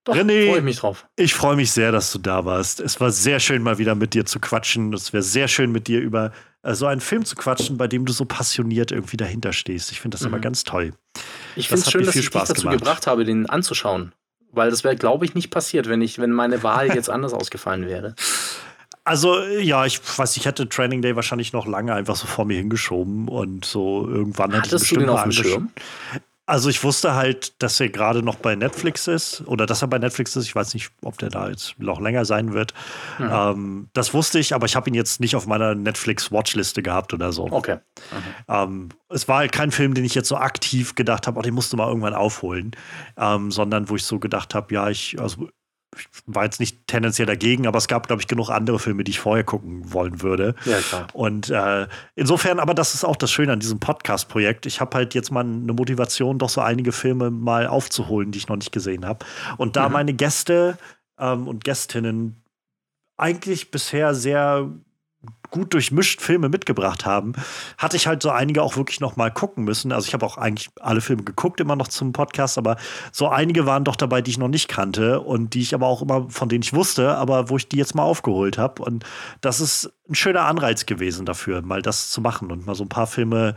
[0.06, 1.08] Doch, René, freue ich mich drauf.
[1.16, 2.80] Ich freue mich sehr, dass du da warst.
[2.80, 4.94] Es war sehr schön, mal wieder mit dir zu quatschen.
[4.94, 8.06] Es wäre sehr schön, mit dir über äh, so einen Film zu quatschen, bei dem
[8.06, 9.92] du so passioniert irgendwie dahinter stehst.
[9.92, 10.28] Ich finde das mhm.
[10.28, 10.94] immer ganz toll.
[11.56, 12.80] Ich finde es schön, dass ich Spaß dich dazu gemacht.
[12.80, 14.14] gebracht habe, den anzuschauen.
[14.52, 17.88] Weil das wäre, glaube ich, nicht passiert, wenn, ich, wenn meine Wahl jetzt anders ausgefallen
[17.88, 18.14] wäre.
[19.04, 22.58] Also, ja, ich weiß, ich hätte Training Day wahrscheinlich noch lange einfach so vor mir
[22.58, 25.70] hingeschoben und so irgendwann hätte Hattest ich bestimmt du den auf dem Schirm?
[26.48, 29.98] Also ich wusste halt, dass er gerade noch bei Netflix ist oder dass er bei
[29.98, 30.46] Netflix ist.
[30.46, 32.74] Ich weiß nicht, ob der da jetzt noch länger sein wird.
[33.18, 33.30] Mhm.
[33.32, 37.32] Ähm, das wusste ich, aber ich habe ihn jetzt nicht auf meiner Netflix-Watchliste gehabt oder
[37.32, 37.48] so.
[37.50, 37.78] Okay.
[37.78, 38.54] Mhm.
[38.54, 41.56] Ähm, es war halt kein Film, den ich jetzt so aktiv gedacht habe, oh, den
[41.56, 42.72] musst du mal irgendwann aufholen,
[43.18, 45.50] ähm, sondern wo ich so gedacht habe, ja, ich, also
[45.98, 49.12] ich war jetzt nicht tendenziell dagegen, aber es gab, glaube ich, genug andere Filme, die
[49.12, 50.56] ich vorher gucken wollen würde.
[50.66, 51.08] Ja, klar.
[51.14, 54.66] Und äh, insofern, aber das ist auch das Schöne an diesem Podcast-Projekt.
[54.66, 58.48] Ich habe halt jetzt mal eine Motivation, doch so einige Filme mal aufzuholen, die ich
[58.48, 59.26] noch nicht gesehen habe.
[59.58, 59.94] Und da mhm.
[59.94, 60.78] meine Gäste
[61.20, 62.42] ähm, und Gästinnen
[63.18, 64.70] eigentlich bisher sehr
[65.52, 67.34] gut durchmischt Filme mitgebracht haben,
[67.78, 69.92] hatte ich halt so einige auch wirklich noch mal gucken müssen.
[69.92, 72.78] Also ich habe auch eigentlich alle Filme geguckt immer noch zum Podcast, aber
[73.12, 76.02] so einige waren doch dabei, die ich noch nicht kannte und die ich aber auch
[76.02, 79.06] immer von denen ich wusste, aber wo ich die jetzt mal aufgeholt habe und
[79.42, 82.90] das ist ein schöner Anreiz gewesen dafür, mal das zu machen und mal so ein
[82.90, 83.56] paar Filme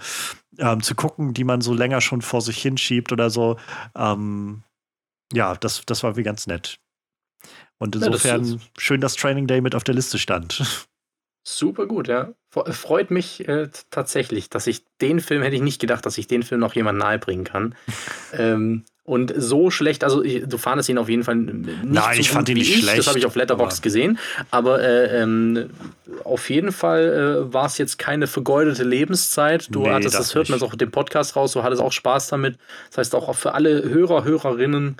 [0.58, 3.56] ähm, zu gucken, die man so länger schon vor sich hinschiebt oder so.
[3.96, 4.62] Ähm,
[5.32, 6.78] ja, das, das war wie ganz nett.
[7.78, 10.86] Und insofern ja, das schön, dass Training Day mit auf der Liste stand.
[11.50, 12.34] Super gut, ja.
[12.50, 16.42] Freut mich äh, tatsächlich, dass ich den Film, hätte ich nicht gedacht, dass ich den
[16.42, 17.74] Film noch jemand nahebringen kann.
[18.34, 22.20] ähm, und so schlecht, also ich, du fandest ihn auf jeden Fall nicht Nein, so
[22.20, 22.80] ich fand ihn nicht ich.
[22.80, 22.98] schlecht.
[22.98, 24.18] Das habe ich auf Letterbox gesehen.
[24.50, 25.70] Aber äh, ähm,
[26.24, 29.74] auf jeden Fall äh, war es jetzt keine vergeudete Lebenszeit.
[29.74, 32.28] Du nee, hattest, das, das hört man auch dem Podcast raus, du hattest auch Spaß
[32.28, 32.58] damit.
[32.90, 34.98] Das heißt auch für alle Hörer, Hörerinnen,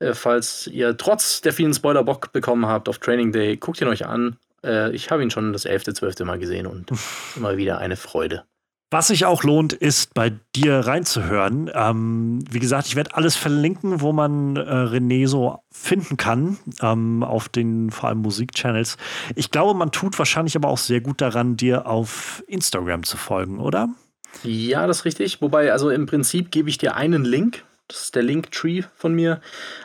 [0.00, 3.88] äh, falls ihr trotz der vielen Spoiler Bock bekommen habt auf Training Day, guckt ihn
[3.88, 4.36] euch an.
[4.64, 6.90] Äh, ich habe ihn schon das elfte, zwölfte Mal gesehen und
[7.36, 8.44] immer wieder eine Freude.
[8.90, 11.68] Was sich auch lohnt, ist bei dir reinzuhören.
[11.74, 17.24] Ähm, wie gesagt, ich werde alles verlinken, wo man äh, René so finden kann, ähm,
[17.24, 18.96] auf den vor allem Musikchannels.
[19.34, 23.58] Ich glaube, man tut wahrscheinlich aber auch sehr gut daran, dir auf Instagram zu folgen,
[23.58, 23.88] oder?
[24.44, 25.42] Ja, das ist richtig.
[25.42, 29.40] Wobei, also im Prinzip gebe ich dir einen Link das ist der Linktree von mir.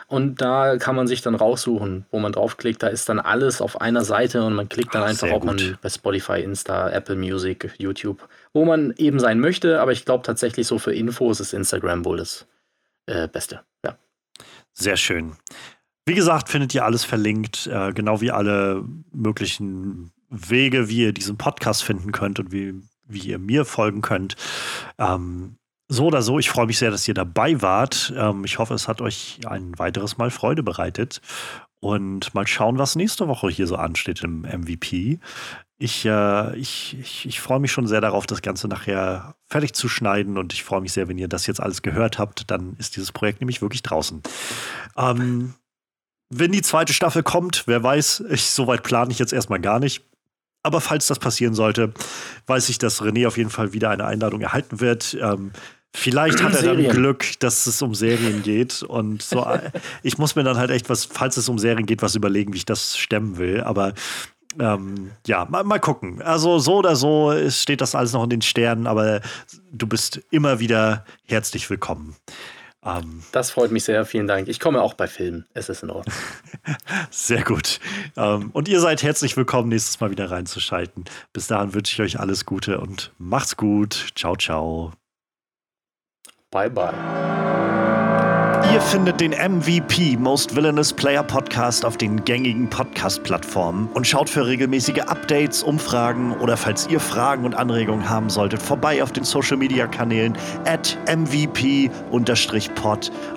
[0.08, 2.82] Und da kann man sich dann raussuchen, wo man draufklickt.
[2.82, 5.78] Da ist dann alles auf einer Seite und man klickt dann Ach, einfach, ob man
[5.80, 9.80] bei Spotify, Insta, Apple Music, YouTube, wo man eben sein möchte.
[9.80, 12.46] Aber ich glaube tatsächlich so für Infos ist Instagram wohl das
[13.06, 13.60] äh, Beste.
[13.84, 13.96] Ja.
[14.72, 15.36] Sehr schön.
[16.04, 21.36] Wie gesagt, findet ihr alles verlinkt, äh, genau wie alle möglichen Wege, wie ihr diesen
[21.36, 22.74] Podcast finden könnt und wie,
[23.06, 24.34] wie ihr mir folgen könnt.
[24.98, 25.56] Ähm,
[25.88, 28.12] so oder so, ich freue mich sehr, dass ihr dabei wart.
[28.16, 31.20] Ähm, ich hoffe, es hat euch ein weiteres Mal Freude bereitet.
[31.80, 35.18] Und mal schauen, was nächste Woche hier so ansteht im MVP.
[35.78, 39.88] Ich, äh, ich, ich, ich freue mich schon sehr darauf, das Ganze nachher fertig zu
[39.88, 40.38] schneiden.
[40.38, 42.50] Und ich freue mich sehr, wenn ihr das jetzt alles gehört habt.
[42.50, 44.22] Dann ist dieses Projekt nämlich wirklich draußen.
[44.96, 45.54] Ähm,
[46.30, 50.04] wenn die zweite Staffel kommt, wer weiß, ich, soweit plane ich jetzt erstmal gar nicht.
[50.62, 51.92] Aber falls das passieren sollte,
[52.46, 55.16] weiß ich, dass René auf jeden Fall wieder eine Einladung erhalten wird.
[55.20, 55.52] Ähm,
[55.94, 58.82] Vielleicht hat er dann Glück, dass es um Serien geht.
[58.82, 59.46] Und so,
[60.02, 62.58] ich muss mir dann halt echt was, falls es um Serien geht, was überlegen, wie
[62.58, 63.60] ich das stemmen will.
[63.60, 63.92] Aber
[64.58, 66.22] ähm, ja, mal, mal, gucken.
[66.22, 69.20] Also so oder so steht das alles noch in den Sternen, aber
[69.70, 72.16] du bist immer wieder herzlich willkommen.
[72.84, 74.48] Ähm, das freut mich sehr, vielen Dank.
[74.48, 75.46] Ich komme auch bei Filmen.
[75.54, 76.14] Es ist in Ordnung.
[77.10, 77.78] sehr gut.
[78.16, 81.04] Ähm, und ihr seid herzlich willkommen, nächstes Mal wieder reinzuschalten.
[81.32, 84.12] Bis dahin wünsche ich euch alles Gute und macht's gut.
[84.14, 84.92] Ciao, ciao.
[86.50, 88.12] Bye bye.
[88.70, 94.46] Ihr findet den MVP Most Villainous Player Podcast auf den gängigen Podcast-Plattformen und schaut für
[94.46, 99.56] regelmäßige Updates, Umfragen oder falls ihr Fragen und Anregungen haben solltet, vorbei auf den Social
[99.56, 101.92] Media Kanälen at MVP-Pod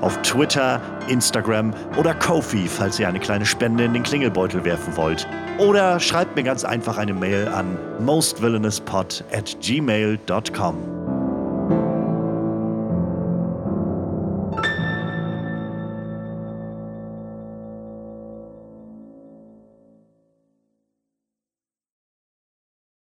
[0.01, 5.27] auf Twitter, Instagram oder Kofi, falls ihr eine kleine Spende in den Klingelbeutel werfen wollt.
[5.57, 11.14] Oder schreibt mir ganz einfach eine Mail an mostvillainouspod at gmail.com.